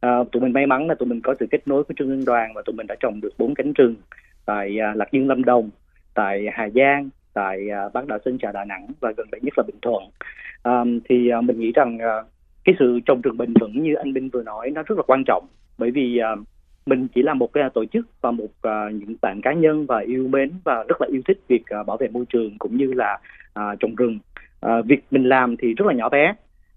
À, 0.00 0.10
tụi 0.32 0.42
mình 0.42 0.52
may 0.52 0.66
mắn 0.66 0.86
là 0.88 0.94
tụi 0.94 1.08
mình 1.08 1.20
có 1.20 1.34
sự 1.40 1.46
kết 1.50 1.68
nối 1.68 1.84
của 1.84 1.94
trung 1.96 2.08
ương 2.08 2.24
đoàn 2.24 2.52
và 2.54 2.62
tụi 2.66 2.76
mình 2.76 2.86
đã 2.86 2.94
trồng 3.00 3.20
được 3.20 3.30
bốn 3.38 3.54
cánh 3.54 3.72
rừng 3.72 3.94
tại 4.46 4.78
à, 4.80 4.92
lạc 4.96 5.12
dương 5.12 5.28
lâm 5.28 5.44
đồng 5.44 5.70
tại 6.14 6.46
hà 6.52 6.68
giang 6.68 7.08
tại 7.34 7.68
à, 7.70 7.88
bán 7.94 8.06
đảo 8.06 8.18
sơn 8.24 8.38
trà 8.38 8.52
đà 8.52 8.64
nẵng 8.64 8.86
và 9.00 9.12
gần 9.16 9.26
đây 9.32 9.40
nhất 9.40 9.54
là 9.56 9.64
bình 9.66 9.78
thuận. 9.82 10.02
À, 10.62 10.84
thì 11.08 11.30
mình 11.44 11.60
nghĩ 11.60 11.72
rằng 11.72 11.98
à, 11.98 12.22
cái 12.64 12.74
sự 12.78 13.00
trồng 13.06 13.20
rừng 13.20 13.36
bền 13.36 13.54
vững 13.60 13.82
như 13.82 13.94
anh 13.94 14.12
Minh 14.12 14.28
vừa 14.32 14.42
nói 14.42 14.70
nó 14.70 14.82
rất 14.82 14.98
là 14.98 15.04
quan 15.06 15.22
trọng. 15.26 15.46
Bởi 15.78 15.90
vì 15.90 16.20
mình 16.86 17.08
chỉ 17.14 17.22
là 17.22 17.34
một 17.34 17.52
cái 17.52 17.70
tổ 17.74 17.84
chức 17.84 18.06
và 18.20 18.30
một 18.30 18.44
uh, 18.44 18.92
những 18.92 19.14
bạn 19.22 19.40
cá 19.42 19.52
nhân 19.52 19.86
và 19.86 19.98
yêu 19.98 20.28
mến 20.28 20.52
và 20.64 20.84
rất 20.88 21.00
là 21.00 21.06
yêu 21.10 21.22
thích 21.28 21.40
việc 21.48 21.62
uh, 21.80 21.86
bảo 21.86 21.96
vệ 21.96 22.08
môi 22.08 22.24
trường 22.32 22.58
cũng 22.58 22.76
như 22.76 22.92
là 22.92 23.18
uh, 23.58 23.80
trồng 23.80 23.94
rừng. 23.94 24.18
Uh, 24.66 24.86
việc 24.86 25.04
mình 25.10 25.28
làm 25.28 25.56
thì 25.56 25.74
rất 25.74 25.86
là 25.86 25.94
nhỏ 25.94 26.08
bé. 26.08 26.34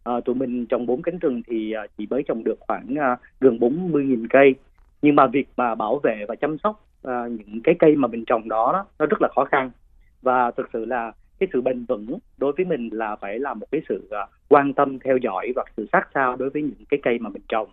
Uh, 0.10 0.26
tụi 0.26 0.36
mình 0.36 0.66
trồng 0.66 0.86
bốn 0.86 1.02
cánh 1.02 1.20
rừng 1.20 1.42
thì 1.48 1.74
uh, 1.84 1.90
chỉ 1.98 2.08
mới 2.10 2.24
trồng 2.28 2.44
được 2.44 2.60
khoảng 2.60 2.86
uh, 2.94 3.20
gần 3.40 3.58
40.000 3.58 4.28
cây. 4.30 4.56
Nhưng 5.02 5.16
mà 5.16 5.28
việc 5.28 5.48
mà 5.58 5.76
bảo 5.76 6.00
vệ 6.04 6.26
và 6.28 6.36
chăm 6.36 6.58
sóc 6.58 6.85
uh, 7.07 7.31
những 7.31 7.62
cái 7.63 7.75
cây 7.80 7.96
mà 7.96 8.07
mình 8.07 8.25
trồng 8.25 8.50
đó, 8.50 8.72
đó 8.74 8.86
nó 9.00 9.06
rất 9.06 9.22
là 9.22 9.28
khó 9.36 9.46
khăn. 9.46 9.72
Và 10.22 10.52
thực 10.52 10.69
sự 10.74 10.86
là 10.86 11.12
cái 11.40 11.50
sự 11.54 11.62
bền 11.62 11.86
vững 11.86 12.19
đối 12.38 12.54
với 12.57 12.66
mình 12.66 12.90
là 12.92 13.16
phải 13.16 13.40
là 13.40 13.54
một 13.54 13.68
cái 13.72 13.81
sự 13.90 14.10
uh, 14.24 14.30
quan 14.50 14.74
tâm 14.74 15.00
theo 15.00 15.18
dõi 15.18 15.52
và 15.56 15.63
sự 15.78 15.88
sát 15.92 16.07
sao 16.13 16.36
đối 16.36 16.50
với 16.50 16.62
những 16.62 16.86
cái 16.90 17.00
cây 17.04 17.19
mà 17.19 17.30
mình 17.30 17.44
trồng. 17.48 17.68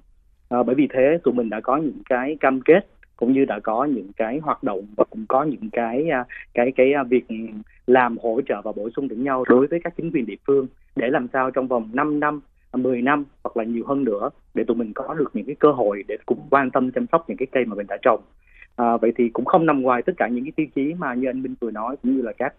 Uh, 0.55 0.67
bởi 0.67 0.75
vì 0.75 0.88
thế 0.90 1.19
tụi 1.25 1.34
mình 1.34 1.50
đã 1.50 1.61
có 1.61 1.76
những 1.76 2.02
cái 2.08 2.37
cam 2.40 2.61
kết 2.61 2.87
cũng 3.17 3.32
như 3.32 3.44
đã 3.44 3.61
có 3.61 3.84
những 3.84 4.12
cái 4.17 4.38
hoạt 4.38 4.62
động 4.62 4.87
và 4.96 5.05
cũng 5.11 5.25
có 5.29 5.43
những 5.43 5.70
cái 5.73 6.08
cái 6.55 6.73
cái 6.76 6.93
việc 7.08 7.25
làm 7.87 8.19
hỗ 8.19 8.40
trợ 8.49 8.61
và 8.64 8.73
bổ 8.73 8.88
sung 8.96 9.06
lẫn 9.11 9.25
nhau 9.25 9.44
đối 9.49 9.67
với 9.67 9.81
các 9.85 9.94
chính 9.96 10.11
quyền 10.11 10.26
địa 10.26 10.37
phương 10.46 10.67
để 10.96 11.11
làm 11.11 11.26
sao 11.32 11.50
trong 11.50 11.69
vòng 11.69 11.88
5 11.93 12.20
năm 12.20 12.40
10 12.73 13.02
năm 13.02 13.25
hoặc 13.44 13.56
là 13.56 13.64
nhiều 13.64 13.85
hơn 13.87 14.05
nữa 14.05 14.31
để 14.55 14.64
tụi 14.64 14.76
mình 14.76 14.93
có 14.93 15.14
được 15.14 15.31
những 15.35 15.46
cái 15.46 15.56
cơ 15.58 15.73
hội 15.73 16.05
để 16.08 16.17
cũng 16.26 16.38
quan 16.50 16.70
tâm 16.70 16.90
chăm 16.90 17.06
sóc 17.12 17.25
những 17.28 17.37
cái 17.37 17.46
cây 17.52 17.64
mà 17.64 17.75
mình 17.75 17.87
đã 17.87 17.96
trồng. 18.02 18.20
À, 18.77 18.97
vậy 18.97 19.13
thì 19.17 19.29
cũng 19.29 19.45
không 19.45 19.67
nằm 19.67 19.83
ngoài 19.83 20.03
tất 20.03 20.13
cả 20.17 20.29
những 20.29 20.45
cái 20.45 20.53
tiêu 20.57 20.67
chí 20.75 20.95
mà 20.99 21.15
như 21.15 21.29
anh 21.29 21.43
Minh 21.43 21.55
vừa 21.61 21.71
nói 21.71 21.97
cũng 22.03 22.17
như 22.17 22.23
là 22.23 22.33
các 22.33 22.55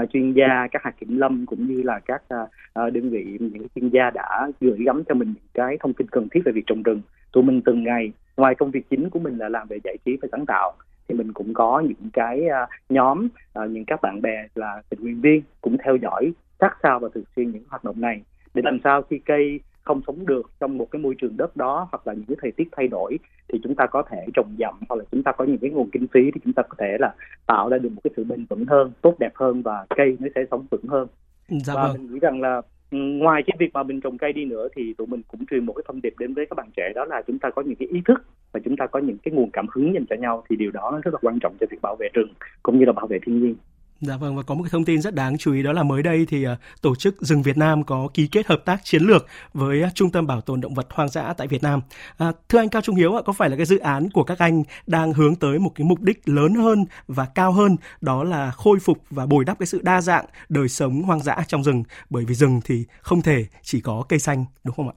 uh, 0.00 0.10
chuyên 0.10 0.32
gia, 0.32 0.66
các 0.72 0.82
hạt 0.82 0.94
kiểm 1.00 1.18
lâm 1.18 1.46
cũng 1.46 1.66
như 1.66 1.82
là 1.82 2.00
các 2.06 2.22
uh, 2.34 2.92
đơn 2.92 3.10
vị 3.10 3.36
những 3.40 3.66
chuyên 3.74 3.88
gia 3.88 4.10
đã 4.10 4.50
gửi 4.60 4.78
gắm 4.84 5.02
cho 5.08 5.14
mình 5.14 5.28
những 5.28 5.50
cái 5.54 5.76
thông 5.80 5.92
tin 5.92 6.08
cần 6.08 6.28
thiết 6.28 6.40
về 6.44 6.52
việc 6.52 6.66
trồng 6.66 6.82
rừng. 6.82 7.00
Tụi 7.32 7.44
mình 7.44 7.60
từng 7.64 7.82
ngày 7.82 8.12
ngoài 8.36 8.54
công 8.54 8.70
việc 8.70 8.90
chính 8.90 9.10
của 9.10 9.18
mình 9.18 9.38
là 9.38 9.48
làm 9.48 9.68
về 9.68 9.78
giải 9.84 9.96
trí 10.04 10.16
và 10.22 10.28
sáng 10.32 10.46
tạo 10.46 10.72
thì 11.08 11.14
mình 11.14 11.32
cũng 11.32 11.54
có 11.54 11.80
những 11.80 12.10
cái 12.12 12.40
uh, 12.46 12.68
nhóm 12.88 13.28
uh, 13.64 13.70
những 13.70 13.84
các 13.84 14.02
bạn 14.02 14.22
bè 14.22 14.46
là 14.54 14.82
tình 14.88 15.00
nguyện 15.00 15.20
viên 15.20 15.42
cũng 15.60 15.76
theo 15.84 15.96
dõi 15.96 16.32
sát 16.60 16.76
sao 16.82 16.98
và 16.98 17.08
thường 17.14 17.24
xuyên 17.36 17.50
những 17.50 17.64
hoạt 17.68 17.84
động 17.84 18.00
này 18.00 18.22
để 18.54 18.62
làm 18.64 18.78
sao 18.84 19.02
khi 19.02 19.18
cây 19.18 19.60
không 19.84 20.00
sống 20.06 20.26
được 20.26 20.50
trong 20.60 20.78
một 20.78 20.90
cái 20.90 21.02
môi 21.02 21.14
trường 21.20 21.36
đất 21.36 21.56
đó 21.56 21.88
hoặc 21.92 22.06
là 22.06 22.12
những 22.12 22.24
cái 22.28 22.36
thời 22.42 22.50
tiết 22.52 22.68
thay 22.72 22.88
đổi 22.88 23.18
thì 23.48 23.60
chúng 23.62 23.74
ta 23.74 23.86
có 23.86 24.02
thể 24.10 24.26
trồng 24.34 24.54
dặm 24.58 24.74
hoặc 24.88 24.96
là 24.96 25.04
chúng 25.12 25.22
ta 25.22 25.32
có 25.32 25.44
những 25.44 25.58
cái 25.58 25.70
nguồn 25.70 25.90
kinh 25.90 26.06
phí 26.12 26.20
thì 26.34 26.40
chúng 26.44 26.52
ta 26.52 26.62
có 26.62 26.74
thể 26.78 26.96
là 27.00 27.14
tạo 27.46 27.68
ra 27.68 27.78
được 27.78 27.88
một 27.88 28.00
cái 28.04 28.10
sự 28.16 28.24
bền 28.24 28.44
vững 28.44 28.64
hơn 28.66 28.92
tốt 29.02 29.14
đẹp 29.18 29.32
hơn 29.34 29.62
và 29.62 29.86
cây 29.96 30.16
nó 30.20 30.28
sẽ 30.34 30.44
sống 30.50 30.66
vững 30.70 30.86
hơn 30.88 31.08
dạ 31.48 31.74
và 31.74 31.82
vâng. 31.82 31.92
mình 31.92 32.12
nghĩ 32.12 32.18
rằng 32.20 32.40
là 32.40 32.62
ừ, 32.90 32.98
ngoài 32.98 33.42
cái 33.46 33.56
việc 33.58 33.70
mà 33.74 33.82
mình 33.82 34.00
trồng 34.00 34.18
cây 34.18 34.32
đi 34.32 34.44
nữa 34.44 34.68
thì 34.76 34.94
tụi 34.98 35.06
mình 35.06 35.22
cũng 35.28 35.46
truyền 35.50 35.66
một 35.66 35.72
cái 35.72 35.84
thông 35.88 36.02
điệp 36.02 36.14
đến 36.18 36.34
với 36.34 36.46
các 36.46 36.54
bạn 36.56 36.70
trẻ 36.76 36.92
đó 36.94 37.04
là 37.04 37.22
chúng 37.26 37.38
ta 37.38 37.50
có 37.50 37.62
những 37.62 37.76
cái 37.76 37.88
ý 37.88 38.00
thức 38.08 38.22
và 38.52 38.60
chúng 38.64 38.76
ta 38.76 38.86
có 38.86 38.98
những 38.98 39.18
cái 39.18 39.32
nguồn 39.32 39.50
cảm 39.50 39.66
hứng 39.70 39.94
dành 39.94 40.06
cho 40.10 40.16
nhau 40.16 40.44
thì 40.50 40.56
điều 40.56 40.70
đó 40.70 40.90
nó 40.92 41.00
rất 41.04 41.14
là 41.14 41.20
quan 41.22 41.38
trọng 41.38 41.56
cho 41.60 41.66
việc 41.70 41.82
bảo 41.82 41.96
vệ 41.96 42.08
rừng 42.12 42.32
cũng 42.62 42.78
như 42.78 42.84
là 42.84 42.92
bảo 42.92 43.06
vệ 43.06 43.18
thiên 43.26 43.40
nhiên 43.40 43.54
Dạ 44.00 44.16
vâng 44.16 44.36
và 44.36 44.42
có 44.42 44.54
một 44.54 44.62
cái 44.62 44.70
thông 44.70 44.84
tin 44.84 45.02
rất 45.02 45.14
đáng 45.14 45.38
chú 45.38 45.52
ý 45.52 45.62
đó 45.62 45.72
là 45.72 45.82
mới 45.82 46.02
đây 46.02 46.26
thì 46.28 46.46
uh, 46.46 46.50
tổ 46.80 46.94
chức 46.94 47.20
rừng 47.20 47.42
Việt 47.42 47.56
Nam 47.56 47.84
có 47.84 48.08
ký 48.14 48.26
kết 48.26 48.46
hợp 48.46 48.62
tác 48.64 48.84
chiến 48.84 49.02
lược 49.02 49.26
với 49.54 49.82
uh, 49.82 49.94
Trung 49.94 50.10
tâm 50.10 50.26
Bảo 50.26 50.40
tồn 50.40 50.60
động 50.60 50.74
vật 50.74 50.86
hoang 50.90 51.08
dã 51.08 51.32
tại 51.32 51.46
Việt 51.46 51.62
Nam. 51.62 51.80
À, 52.18 52.32
thưa 52.48 52.58
anh 52.58 52.68
Cao 52.68 52.82
Trung 52.82 52.96
Hiếu 52.96 53.14
ạ, 53.14 53.22
có 53.26 53.32
phải 53.32 53.50
là 53.50 53.56
cái 53.56 53.66
dự 53.66 53.78
án 53.78 54.10
của 54.10 54.24
các 54.24 54.38
anh 54.38 54.62
đang 54.86 55.12
hướng 55.12 55.36
tới 55.36 55.58
một 55.58 55.72
cái 55.74 55.84
mục 55.84 56.00
đích 56.00 56.28
lớn 56.28 56.54
hơn 56.54 56.84
và 57.08 57.24
cao 57.24 57.52
hơn 57.52 57.76
đó 58.00 58.24
là 58.24 58.50
khôi 58.50 58.78
phục 58.80 58.98
và 59.10 59.26
bồi 59.26 59.44
đắp 59.44 59.58
cái 59.58 59.66
sự 59.66 59.80
đa 59.82 60.00
dạng 60.00 60.24
đời 60.48 60.68
sống 60.68 61.02
hoang 61.02 61.22
dã 61.22 61.36
trong 61.48 61.64
rừng 61.64 61.82
bởi 62.10 62.24
vì 62.24 62.34
rừng 62.34 62.60
thì 62.64 62.84
không 63.00 63.22
thể 63.22 63.46
chỉ 63.62 63.80
có 63.80 64.04
cây 64.08 64.18
xanh 64.18 64.44
đúng 64.64 64.76
không 64.76 64.88
ạ? 64.88 64.94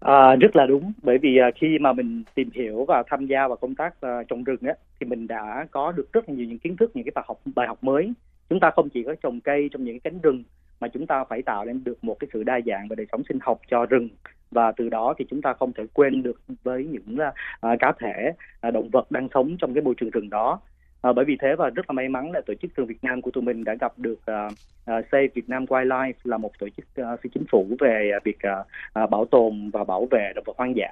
À, 0.00 0.36
rất 0.36 0.56
là 0.56 0.66
đúng. 0.66 0.92
Bởi 1.02 1.18
vì 1.18 1.36
à, 1.36 1.50
khi 1.54 1.78
mà 1.78 1.92
mình 1.92 2.22
tìm 2.34 2.50
hiểu 2.54 2.84
và 2.88 3.02
tham 3.06 3.26
gia 3.26 3.48
vào 3.48 3.56
công 3.56 3.74
tác 3.74 4.00
à, 4.00 4.22
trồng 4.28 4.44
rừng 4.44 4.60
á 4.62 4.74
thì 5.00 5.06
mình 5.06 5.26
đã 5.26 5.66
có 5.70 5.92
được 5.92 6.12
rất 6.12 6.28
là 6.28 6.34
nhiều 6.34 6.46
những 6.46 6.58
kiến 6.58 6.76
thức 6.76 6.90
những 6.94 7.04
cái 7.04 7.12
bài 7.14 7.24
học 7.28 7.40
bài 7.54 7.68
học 7.68 7.84
mới. 7.84 8.12
Chúng 8.50 8.60
ta 8.60 8.70
không 8.70 8.88
chỉ 8.88 9.02
có 9.02 9.14
trồng 9.22 9.40
cây 9.40 9.68
trong 9.72 9.84
những 9.84 10.00
cái 10.00 10.12
cánh 10.12 10.20
rừng 10.20 10.42
mà 10.80 10.88
chúng 10.88 11.06
ta 11.06 11.24
phải 11.24 11.42
tạo 11.42 11.64
nên 11.64 11.84
được 11.84 12.04
một 12.04 12.16
cái 12.20 12.28
sự 12.32 12.42
đa 12.42 12.60
dạng 12.66 12.88
về 12.88 12.96
đời 12.96 13.06
sống 13.12 13.22
sinh 13.28 13.38
học 13.40 13.60
cho 13.70 13.86
rừng. 13.86 14.08
Và 14.50 14.72
từ 14.72 14.88
đó 14.88 15.14
thì 15.18 15.24
chúng 15.30 15.42
ta 15.42 15.52
không 15.52 15.72
thể 15.72 15.84
quên 15.94 16.22
được 16.22 16.40
với 16.62 16.84
những 16.84 17.18
à, 17.18 17.32
à 17.60 17.76
cá 17.80 17.92
thể 17.98 18.32
à, 18.60 18.70
động 18.70 18.88
vật 18.92 19.10
đang 19.10 19.28
sống 19.34 19.56
trong 19.58 19.74
cái 19.74 19.82
môi 19.82 19.94
trường 19.96 20.10
rừng 20.10 20.30
đó. 20.30 20.60
À, 21.02 21.12
bởi 21.12 21.24
vì 21.24 21.36
thế 21.40 21.54
và 21.58 21.70
rất 21.70 21.90
là 21.90 21.92
may 21.92 22.08
mắn 22.08 22.32
là 22.32 22.40
tổ 22.46 22.54
chức 22.54 22.70
trường 22.76 22.86
Việt 22.86 23.04
Nam 23.04 23.22
của 23.22 23.30
tụi 23.30 23.42
mình 23.42 23.64
đã 23.64 23.74
gặp 23.80 23.92
được 23.96 24.18
uh, 24.30 24.52
uh, 24.52 25.04
Save 25.12 25.28
Việt 25.34 25.48
Nam 25.48 25.64
Wildlife 25.64 26.12
là 26.24 26.36
một 26.36 26.58
tổ 26.58 26.68
chức 26.68 26.86
uh, 27.12 27.20
phi 27.20 27.30
chính 27.34 27.44
phủ 27.50 27.66
về 27.80 28.10
uh, 28.16 28.24
việc 28.24 28.38
uh, 28.60 28.66
uh, 29.04 29.10
bảo 29.10 29.24
tồn 29.24 29.70
và 29.70 29.84
bảo 29.84 30.08
vệ 30.10 30.32
động 30.34 30.44
vật 30.44 30.56
hoang 30.56 30.76
dã 30.76 30.88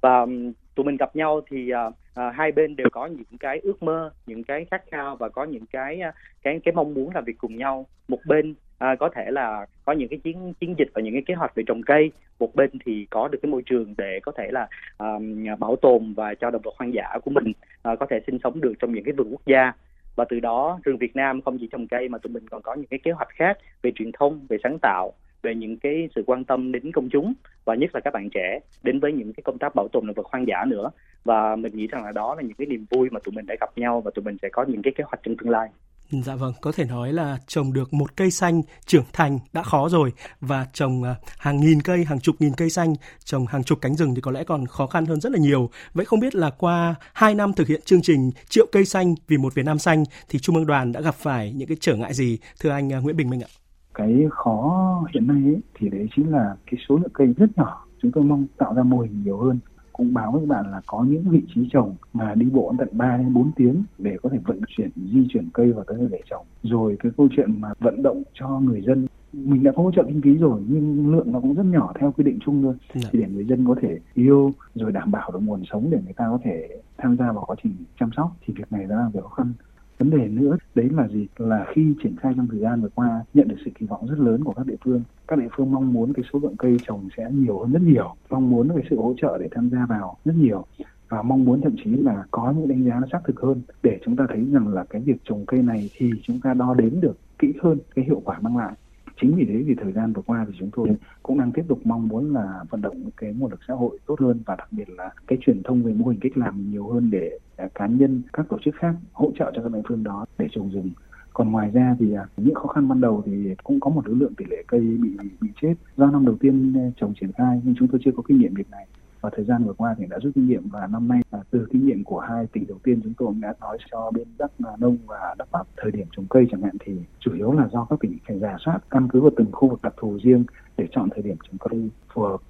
và 0.00 0.20
um, 0.20 0.52
tụi 0.74 0.86
mình 0.86 0.96
gặp 0.96 1.16
nhau 1.16 1.40
thì 1.50 1.72
uh, 1.72 1.92
uh, 1.92 2.34
hai 2.34 2.52
bên 2.52 2.76
đều 2.76 2.88
có 2.92 3.06
những 3.06 3.38
cái 3.40 3.58
ước 3.62 3.82
mơ, 3.82 4.10
những 4.26 4.44
cái 4.44 4.66
khát 4.70 4.82
khao 4.90 5.16
và 5.16 5.28
có 5.28 5.44
những 5.44 5.66
cái 5.66 6.00
uh, 6.08 6.14
cái 6.42 6.60
cái 6.64 6.74
mong 6.74 6.94
muốn 6.94 7.14
làm 7.14 7.24
việc 7.24 7.38
cùng 7.38 7.56
nhau. 7.56 7.86
Một 8.08 8.20
bên 8.26 8.54
à, 8.78 8.94
có 8.94 9.08
thể 9.14 9.30
là 9.30 9.66
có 9.84 9.92
những 9.92 10.08
cái 10.08 10.18
chiến 10.18 10.54
chiến 10.60 10.74
dịch 10.78 10.88
và 10.94 11.02
những 11.02 11.14
cái 11.14 11.22
kế 11.26 11.34
hoạch 11.34 11.54
về 11.54 11.62
trồng 11.66 11.82
cây. 11.82 12.12
Một 12.38 12.54
bên 12.54 12.70
thì 12.84 13.06
có 13.10 13.28
được 13.28 13.38
cái 13.42 13.50
môi 13.50 13.62
trường 13.66 13.94
để 13.98 14.20
có 14.22 14.32
thể 14.32 14.50
là 14.50 14.68
um, 14.98 15.46
bảo 15.58 15.76
tồn 15.76 16.14
và 16.14 16.34
cho 16.34 16.50
động 16.50 16.62
vật 16.62 16.74
hoang 16.78 16.94
dã 16.94 17.18
của 17.24 17.30
mình 17.30 17.52
uh, 17.92 17.98
có 17.98 18.06
thể 18.10 18.20
sinh 18.26 18.38
sống 18.44 18.60
được 18.60 18.72
trong 18.78 18.92
những 18.94 19.04
cái 19.04 19.12
vườn 19.12 19.30
quốc 19.30 19.42
gia. 19.46 19.72
Và 20.16 20.24
từ 20.28 20.40
đó 20.40 20.80
rừng 20.84 20.98
Việt 20.98 21.16
Nam 21.16 21.42
không 21.42 21.58
chỉ 21.58 21.68
trồng 21.72 21.86
cây 21.86 22.08
mà 22.08 22.18
tụi 22.18 22.32
mình 22.32 22.48
còn 22.48 22.62
có 22.62 22.74
những 22.74 22.86
cái 22.86 22.98
kế 23.02 23.10
hoạch 23.10 23.28
khác 23.28 23.58
về 23.82 23.92
truyền 23.94 24.12
thông 24.12 24.46
về 24.48 24.56
sáng 24.62 24.78
tạo 24.82 25.12
về 25.42 25.54
những 25.54 25.76
cái 25.76 26.08
sự 26.14 26.22
quan 26.26 26.44
tâm 26.44 26.72
đến 26.72 26.92
công 26.92 27.08
chúng 27.08 27.34
và 27.64 27.74
nhất 27.74 27.90
là 27.94 28.00
các 28.00 28.12
bạn 28.12 28.28
trẻ 28.30 28.60
đến 28.82 29.00
với 29.00 29.12
những 29.12 29.32
cái 29.32 29.42
công 29.44 29.58
tác 29.58 29.74
bảo 29.74 29.88
tồn 29.88 30.06
động 30.06 30.14
vật 30.14 30.26
hoang 30.26 30.46
dã 30.46 30.64
nữa. 30.64 30.90
Và 31.24 31.56
mình 31.56 31.76
nghĩ 31.76 31.86
rằng 31.86 32.04
là 32.04 32.12
đó 32.12 32.34
là 32.34 32.42
những 32.42 32.56
cái 32.58 32.66
niềm 32.66 32.86
vui 32.90 33.08
mà 33.10 33.20
tụi 33.20 33.32
mình 33.32 33.46
đã 33.46 33.54
gặp 33.60 33.70
nhau 33.76 34.00
và 34.00 34.10
tụi 34.14 34.24
mình 34.24 34.36
sẽ 34.42 34.48
có 34.48 34.64
những 34.68 34.82
cái 34.82 34.92
kế 34.96 35.04
hoạch 35.04 35.20
trong 35.22 35.36
tương 35.36 35.50
lai. 35.50 35.68
Ừ, 36.12 36.18
dạ 36.22 36.36
vâng, 36.36 36.52
có 36.60 36.72
thể 36.72 36.84
nói 36.84 37.12
là 37.12 37.38
trồng 37.46 37.72
được 37.72 37.94
một 37.94 38.16
cây 38.16 38.30
xanh 38.30 38.62
trưởng 38.86 39.04
thành 39.12 39.38
đã 39.52 39.62
khó 39.62 39.88
rồi 39.88 40.12
và 40.40 40.66
trồng 40.72 41.02
à, 41.02 41.14
hàng 41.38 41.60
nghìn 41.60 41.82
cây, 41.82 42.04
hàng 42.04 42.20
chục 42.20 42.36
nghìn 42.38 42.52
cây 42.54 42.70
xanh, 42.70 42.94
trồng 43.24 43.46
hàng 43.46 43.64
chục 43.64 43.78
cánh 43.80 43.94
rừng 43.94 44.14
thì 44.14 44.20
có 44.20 44.30
lẽ 44.30 44.44
còn 44.44 44.66
khó 44.66 44.86
khăn 44.86 45.06
hơn 45.06 45.20
rất 45.20 45.32
là 45.32 45.38
nhiều. 45.38 45.70
Vậy 45.94 46.04
không 46.04 46.20
biết 46.20 46.34
là 46.34 46.50
qua 46.50 46.94
2 47.12 47.34
năm 47.34 47.52
thực 47.52 47.68
hiện 47.68 47.80
chương 47.84 48.02
trình 48.02 48.30
triệu 48.48 48.66
cây 48.72 48.84
xanh 48.84 49.14
vì 49.28 49.36
một 49.36 49.54
Việt 49.54 49.66
Nam 49.66 49.78
xanh 49.78 50.04
thì 50.28 50.38
Trung 50.38 50.56
ương 50.56 50.66
đoàn 50.66 50.92
đã 50.92 51.00
gặp 51.00 51.14
phải 51.14 51.52
những 51.52 51.68
cái 51.68 51.76
trở 51.80 51.96
ngại 51.96 52.14
gì 52.14 52.38
thưa 52.60 52.70
anh 52.70 52.92
à, 52.92 52.98
Nguyễn 52.98 53.16
Bình 53.16 53.30
Minh 53.30 53.40
ạ? 53.40 53.50
Cái 53.94 54.14
khó 54.30 54.84
hiện 55.14 55.26
nay 55.26 55.42
ấy, 55.44 55.60
thì 55.78 55.88
đấy 55.88 56.06
chính 56.16 56.30
là 56.30 56.56
cái 56.66 56.80
số 56.88 56.96
lượng 56.96 57.10
cây 57.14 57.26
rất 57.36 57.46
nhỏ. 57.56 57.84
Chúng 58.02 58.12
tôi 58.12 58.24
mong 58.24 58.46
tạo 58.58 58.74
ra 58.74 58.82
mô 58.82 58.98
hình 58.98 59.22
nhiều 59.24 59.38
hơn 59.38 59.58
cũng 59.98 60.14
báo 60.14 60.32
với 60.32 60.40
các 60.40 60.48
bạn 60.48 60.70
là 60.70 60.80
có 60.86 61.04
những 61.08 61.22
vị 61.30 61.42
trí 61.54 61.68
trồng 61.72 61.94
mà 62.12 62.34
đi 62.34 62.46
bộ 62.46 62.74
tận 62.78 62.88
3 62.92 63.16
đến 63.16 63.34
4 63.34 63.50
tiếng 63.56 63.82
để 63.98 64.16
có 64.22 64.28
thể 64.28 64.38
vận 64.44 64.60
chuyển 64.68 64.90
di 65.12 65.26
chuyển 65.28 65.48
cây 65.54 65.72
vào 65.72 65.84
tới 65.84 66.08
để 66.10 66.20
trồng. 66.30 66.46
Rồi 66.62 66.96
cái 67.00 67.12
câu 67.16 67.28
chuyện 67.36 67.60
mà 67.60 67.68
vận 67.80 68.02
động 68.02 68.22
cho 68.34 68.48
người 68.48 68.82
dân 68.86 69.06
mình 69.32 69.62
đã 69.62 69.72
có 69.76 69.82
hỗ 69.82 69.90
trợ 69.92 70.02
kinh 70.08 70.20
phí 70.20 70.34
rồi 70.34 70.60
nhưng 70.68 71.12
lượng 71.12 71.32
nó 71.32 71.40
cũng 71.40 71.54
rất 71.54 71.62
nhỏ 71.62 71.92
theo 72.00 72.12
quy 72.12 72.24
định 72.24 72.38
chung 72.44 72.62
thôi 72.62 72.74
dạ. 72.94 73.08
thì 73.12 73.18
để 73.18 73.28
người 73.28 73.44
dân 73.44 73.66
có 73.68 73.74
thể 73.82 73.98
yêu 74.14 74.52
rồi 74.74 74.92
đảm 74.92 75.10
bảo 75.10 75.30
được 75.32 75.38
nguồn 75.42 75.62
sống 75.70 75.90
để 75.90 75.98
người 76.04 76.12
ta 76.12 76.24
có 76.30 76.38
thể 76.44 76.68
tham 76.98 77.16
gia 77.16 77.32
vào 77.32 77.44
quá 77.46 77.56
trình 77.62 77.72
chăm 78.00 78.10
sóc 78.16 78.36
thì 78.46 78.54
việc 78.56 78.72
này 78.72 78.84
đã 78.84 78.96
là 78.96 79.10
việc 79.12 79.20
khó 79.22 79.28
khăn 79.28 79.52
vấn 79.98 80.10
đề 80.10 80.28
nữa, 80.28 80.56
đấy 80.74 80.88
là 80.90 81.08
gì? 81.08 81.26
Là 81.36 81.66
khi 81.74 81.94
triển 82.02 82.16
khai 82.16 82.32
trong 82.36 82.48
thời 82.48 82.60
gian 82.60 82.82
vừa 82.82 82.88
qua, 82.94 83.24
nhận 83.34 83.48
được 83.48 83.56
sự 83.64 83.70
kỳ 83.78 83.86
vọng 83.86 84.06
rất 84.08 84.18
lớn 84.18 84.44
của 84.44 84.52
các 84.52 84.66
địa 84.66 84.76
phương. 84.84 85.02
Các 85.28 85.38
địa 85.38 85.48
phương 85.56 85.72
mong 85.72 85.92
muốn 85.92 86.12
cái 86.12 86.24
số 86.32 86.38
lượng 86.42 86.56
cây 86.58 86.76
trồng 86.86 87.08
sẽ 87.16 87.30
nhiều 87.32 87.58
hơn 87.58 87.72
rất 87.72 87.82
nhiều, 87.82 88.14
mong 88.30 88.50
muốn 88.50 88.68
cái 88.68 88.84
sự 88.90 88.96
hỗ 88.96 89.14
trợ 89.16 89.38
để 89.40 89.48
tham 89.50 89.70
gia 89.70 89.86
vào 89.86 90.16
rất 90.24 90.34
nhiều, 90.36 90.64
và 91.08 91.22
mong 91.22 91.44
muốn 91.44 91.60
thậm 91.60 91.74
chí 91.84 91.90
là 91.90 92.24
có 92.30 92.54
những 92.56 92.68
đánh 92.68 92.84
giá 92.84 93.00
nó 93.00 93.06
xác 93.12 93.20
thực 93.24 93.40
hơn 93.40 93.62
để 93.82 93.98
chúng 94.04 94.16
ta 94.16 94.26
thấy 94.28 94.44
rằng 94.52 94.68
là 94.68 94.84
cái 94.90 95.02
việc 95.02 95.16
trồng 95.24 95.46
cây 95.46 95.62
này 95.62 95.90
thì 95.96 96.10
chúng 96.22 96.40
ta 96.40 96.54
đo 96.54 96.74
đếm 96.74 97.00
được 97.00 97.18
kỹ 97.38 97.52
hơn 97.62 97.78
cái 97.94 98.04
hiệu 98.04 98.22
quả 98.24 98.38
mang 98.40 98.56
lại 98.56 98.72
chính 99.20 99.34
vì 99.36 99.44
thế 99.44 99.64
thì 99.66 99.74
thời 99.74 99.92
gian 99.92 100.12
vừa 100.12 100.22
qua 100.22 100.44
thì 100.48 100.54
chúng 100.58 100.70
tôi 100.72 100.88
cũng 101.22 101.38
đang 101.38 101.52
tiếp 101.52 101.64
tục 101.68 101.80
mong 101.84 102.08
muốn 102.08 102.34
là 102.34 102.64
vận 102.70 102.80
động 102.80 103.10
cái 103.16 103.34
nguồn 103.34 103.50
lực 103.50 103.60
xã 103.68 103.74
hội 103.74 103.98
tốt 104.06 104.20
hơn 104.20 104.40
và 104.46 104.56
đặc 104.56 104.68
biệt 104.70 104.90
là 104.90 105.10
cái 105.26 105.38
truyền 105.40 105.62
thông 105.62 105.82
về 105.82 105.92
mô 105.92 106.06
hình 106.06 106.20
cách 106.20 106.36
làm 106.36 106.70
nhiều 106.70 106.88
hơn 106.88 107.10
để 107.10 107.38
à, 107.56 107.68
cá 107.74 107.86
nhân 107.86 108.22
các 108.32 108.46
tổ 108.48 108.58
chức 108.64 108.74
khác 108.74 108.94
hỗ 109.12 109.30
trợ 109.38 109.52
cho 109.54 109.62
các 109.62 109.72
địa 109.72 109.82
phương 109.88 110.04
đó 110.04 110.26
để 110.38 110.48
trồng 110.52 110.70
rừng. 110.70 110.90
Còn 111.32 111.52
ngoài 111.52 111.70
ra 111.70 111.96
thì 111.98 112.12
à, 112.12 112.26
những 112.36 112.54
khó 112.54 112.66
khăn 112.66 112.88
ban 112.88 113.00
đầu 113.00 113.22
thì 113.26 113.54
cũng 113.62 113.80
có 113.80 113.90
một 113.90 114.06
đối 114.06 114.16
lượng 114.16 114.34
tỷ 114.34 114.44
lệ 114.50 114.62
cây 114.66 114.80
bị 114.80 115.10
bị 115.40 115.48
chết. 115.62 115.74
Do 115.96 116.10
năm 116.10 116.24
đầu 116.24 116.36
tiên 116.40 116.74
à, 116.76 116.90
trồng 116.96 117.14
triển 117.20 117.32
khai 117.32 117.60
nhưng 117.64 117.74
chúng 117.78 117.88
tôi 117.88 118.00
chưa 118.04 118.12
có 118.16 118.22
kinh 118.28 118.38
nghiệm 118.38 118.54
việc 118.54 118.70
này 118.70 118.86
và 119.20 119.30
thời 119.36 119.44
gian 119.44 119.64
vừa 119.64 119.72
qua 119.72 119.94
thì 119.98 120.04
đã 120.10 120.18
rút 120.22 120.34
kinh 120.34 120.48
nghiệm 120.48 120.68
và 120.68 120.86
năm 120.86 121.08
nay 121.08 121.20
là 121.32 121.38
từ 121.50 121.66
kinh 121.72 121.86
nghiệm 121.86 122.04
của 122.04 122.20
hai 122.20 122.46
tỉnh 122.46 122.66
đầu 122.68 122.78
tiên 122.82 123.00
chúng 123.02 123.14
tôi 123.18 123.34
đã 123.40 123.54
nói 123.60 123.78
cho 123.90 124.10
bên 124.10 124.28
đắk 124.38 124.50
nông 124.78 124.96
và 125.06 125.34
đắk 125.38 125.48
bắc 125.52 125.66
thời 125.76 125.90
điểm 125.90 126.06
trồng 126.16 126.26
cây 126.30 126.46
chẳng 126.50 126.62
hạn 126.62 126.76
thì 126.80 126.92
chủ 127.18 127.34
yếu 127.34 127.52
là 127.52 127.68
do 127.72 127.86
các 127.90 128.00
tỉnh 128.00 128.18
phải 128.28 128.38
giả 128.38 128.56
soát 128.64 128.78
căn 128.90 129.08
cứ 129.12 129.20
vào 129.20 129.30
từng 129.36 129.52
khu 129.52 129.68
vực 129.68 129.82
đặc 129.82 129.94
thù 129.96 130.18
riêng 130.22 130.44
để 130.76 130.88
chọn 130.90 131.08
thời 131.14 131.22
điểm 131.22 131.36
trồng 131.48 131.58
cây 131.58 131.90
phù 132.14 132.22
hợp. 132.22 132.40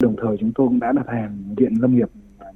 Đồng 0.00 0.16
thời 0.22 0.36
chúng 0.40 0.52
tôi 0.54 0.68
cũng 0.68 0.80
đã 0.80 0.92
đặt 0.92 1.06
hàng 1.08 1.54
viện 1.56 1.74
lâm 1.80 1.96
nghiệp 1.96 2.08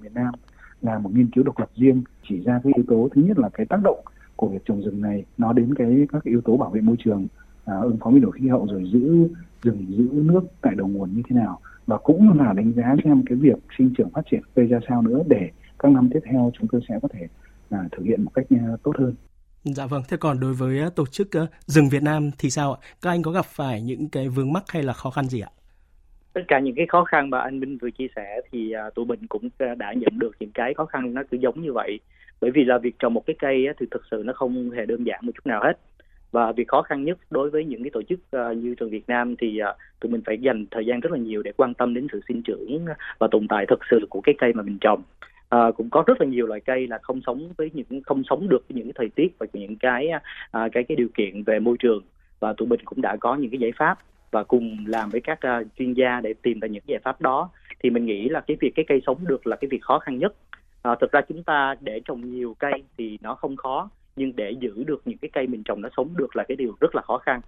miền 0.03 0.15
nam 0.15 0.35
là 0.83 0.99
một 0.99 1.11
nghiên 1.15 1.31
cứu 1.31 1.45
độc 1.45 1.59
lập 1.59 1.71
riêng 1.77 2.03
chỉ 2.29 2.41
ra 2.45 2.61
cái 2.65 2.73
yếu 2.77 2.85
tố 2.89 3.09
thứ 3.15 3.23
nhất 3.23 3.39
là 3.39 3.49
cái 3.49 3.67
tác 3.67 3.81
động 3.85 4.05
của 4.37 4.49
việc 4.49 4.65
trồng 4.65 4.83
rừng 4.83 5.01
này 5.01 5.25
nó 5.39 5.53
đến 5.53 5.75
cái 5.75 6.07
các 6.13 6.25
yếu 6.25 6.41
tố 6.41 6.57
bảo 6.57 6.71
vệ 6.71 6.81
môi 6.81 6.97
trường 7.05 7.27
à, 7.65 7.75
ứng 7.83 7.97
phó 8.01 8.11
biến 8.11 8.21
đổi 8.21 8.33
khí 8.33 8.49
hậu 8.49 8.67
rồi 8.67 8.91
giữ 8.93 9.29
rừng 9.63 9.87
giữ 9.89 10.09
nước 10.13 10.41
tại 10.61 10.75
đầu 10.75 10.89
nguồn 10.89 11.13
như 11.17 11.23
thế 11.29 11.37
nào 11.37 11.61
và 11.87 11.99
cũng 11.99 12.39
là 12.39 12.53
đánh 12.53 12.73
giá 12.73 12.97
xem 13.05 13.23
cái 13.27 13.39
việc 13.39 13.59
sinh 13.79 13.95
trưởng 13.99 14.11
phát 14.11 14.23
triển 14.31 14.41
cây 14.55 14.67
ra 14.67 14.79
sao 14.89 15.03
nữa 15.03 15.23
để 15.29 15.51
các 15.79 15.93
năm 15.93 16.11
tiếp 16.15 16.21
theo 16.25 16.51
chúng 16.59 16.69
tôi 16.73 16.81
sẽ 16.89 16.99
có 17.03 17.09
thể 17.13 17.27
à, 17.71 17.79
thực 17.93 18.03
hiện 18.05 18.25
một 18.25 18.31
cách 18.35 18.47
à, 18.51 18.77
tốt 18.83 18.93
hơn. 18.99 19.15
Dạ 19.65 19.87
vâng, 19.87 20.03
thế 20.09 20.17
còn 20.21 20.41
đối 20.41 20.53
với 20.53 20.81
à, 20.81 20.89
tổ 20.97 21.07
chức 21.07 21.29
uh, 21.43 21.49
rừng 21.67 21.89
Việt 21.89 22.03
Nam 22.03 22.31
thì 22.39 22.51
sao 22.51 22.75
ạ? 22.75 22.79
Các 23.03 23.11
anh 23.11 23.23
có 23.23 23.31
gặp 23.31 23.45
phải 23.45 23.83
những 23.83 24.09
cái 24.09 24.29
vướng 24.29 24.53
mắc 24.53 24.63
hay 24.69 24.83
là 24.83 24.93
khó 24.93 25.11
khăn 25.11 25.25
gì 25.25 25.41
ạ? 25.41 25.51
Tất 26.33 26.41
cả 26.49 26.61
những 26.61 26.75
cái 26.77 26.87
khó 26.89 27.05
khăn 27.05 27.31
mà 27.31 27.39
anh 27.39 27.61
Minh 27.61 27.79
vừa 27.79 27.91
chia 27.91 28.07
sẻ 28.17 28.41
thì 28.53 28.73
uh, 28.89 28.95
tụi 28.95 29.07
mình 29.07 29.27
cũng 29.29 29.49
đã 29.59 29.93
nhận 29.93 30.19
được 30.19 30.33
những 30.41 30.53
cái 30.55 30.75
khó 30.75 30.85
khăn 30.85 31.15
nó 31.15 31.23
cứ 31.31 31.39
giống 31.41 31.63
như 31.63 31.73
vậy. 31.73 32.01
Bởi 32.41 32.51
vì 32.51 32.65
là 32.65 32.79
việc 32.79 32.99
trồng 32.99 33.15
một 33.15 33.27
cái 33.27 33.37
cây 33.39 33.67
thì 33.81 33.87
thực 33.91 34.03
sự 34.11 34.23
nó 34.27 34.33
không 34.33 34.71
hề 34.71 34.87
đơn 34.87 35.05
giản 35.05 35.21
một 35.23 35.33
chút 35.35 35.47
nào 35.47 35.61
hết 35.65 35.73
và 36.33 36.53
việc 36.53 36.69
khó 36.69 36.83
khăn 36.83 37.05
nhất 37.05 37.19
đối 37.31 37.51
với 37.51 37.65
những 37.65 37.83
cái 37.83 37.91
tổ 37.91 38.03
chức 38.03 38.21
uh, 38.37 38.57
như 38.57 38.75
trường 38.75 38.91
Việt 38.91 39.09
Nam 39.09 39.37
thì 39.37 39.61
uh, 39.71 39.77
tụi 40.01 40.13
mình 40.13 40.23
phải 40.27 40.39
dành 40.39 40.67
thời 40.71 40.87
gian 40.87 41.01
rất 41.01 41.13
là 41.13 41.19
nhiều 41.19 41.43
để 41.43 41.53
quan 41.57 41.75
tâm 41.75 41.95
đến 41.95 42.07
sự 42.13 42.21
sinh 42.29 42.43
trưởng 42.43 42.85
và 43.19 43.29
tồn 43.31 43.49
tại 43.49 43.67
thực 43.69 43.81
sự 43.91 44.07
của 44.11 44.21
cái 44.21 44.35
cây 44.39 44.53
mà 44.53 44.63
mình 44.63 44.79
trồng. 44.81 45.03
À, 45.49 45.71
cũng 45.77 45.91
có 45.91 46.05
rất 46.07 46.21
là 46.21 46.27
nhiều 46.27 46.47
loại 46.47 46.61
cây 46.61 46.87
là 46.87 46.99
không 47.03 47.21
sống 47.27 47.53
với 47.59 47.71
những 47.75 48.03
không 48.07 48.23
sống 48.31 48.49
được 48.49 48.65
với 48.69 48.77
những 48.77 48.87
cái 48.87 48.93
thời 48.97 49.09
tiết 49.09 49.39
và 49.39 49.47
những 49.53 49.77
cái 49.77 50.09
à, 50.51 50.69
cái 50.73 50.85
cái 50.85 50.97
điều 50.97 51.09
kiện 51.15 51.43
về 51.43 51.59
môi 51.59 51.77
trường. 51.79 52.03
Và 52.41 52.53
tụi 52.53 52.69
mình 52.69 52.81
cũng 52.85 53.03
đã 53.03 53.17
có 53.21 53.35
những 53.35 53.51
cái 53.51 53.61
giải 53.61 53.73
pháp 53.77 53.99
và 54.31 54.45
cùng 54.45 54.85
làm 54.87 55.11
với 55.11 55.21
các 55.21 55.39
uh, 55.61 55.67
chuyên 55.79 55.93
gia 55.93 56.21
để 56.21 56.35
tìm 56.43 56.61
ra 56.61 56.69
những 56.69 56.83
giải 56.87 57.01
pháp 57.05 57.21
đó. 57.21 57.51
Thì 57.83 57.91
mình 57.91 58.07
nghĩ 58.07 58.29
là 58.29 58.41
cái 58.41 58.57
việc 58.61 58.73
cái 58.75 58.85
cây 58.89 59.03
sống 59.07 59.19
được 59.27 59.47
là 59.47 59.57
cái 59.57 59.69
việc 59.69 59.83
khó 59.83 59.99
khăn 59.99 60.19
nhất. 60.19 60.35
À, 60.83 60.95
thực 61.01 61.13
ra 61.13 61.21
chúng 61.29 61.43
ta 61.43 61.75
để 61.81 62.01
trồng 62.05 62.33
nhiều 62.33 62.57
cây 62.59 62.83
thì 62.99 63.19
nó 63.23 63.35
không 63.35 63.57
khó 63.57 63.91
nhưng 64.17 64.37
để 64.37 64.51
giữ 64.61 64.85
được 64.85 65.03
những 65.05 65.19
cái 65.19 65.31
cây 65.33 65.47
mình 65.47 65.63
trồng 65.65 65.81
nó 65.81 65.89
sống 65.97 66.17
được 66.17 66.37
là 66.37 66.45
cái 66.49 66.57
điều 66.57 66.77
rất 66.81 66.95
là 66.95 67.03
khó 67.03 67.19
khăn 67.19 67.41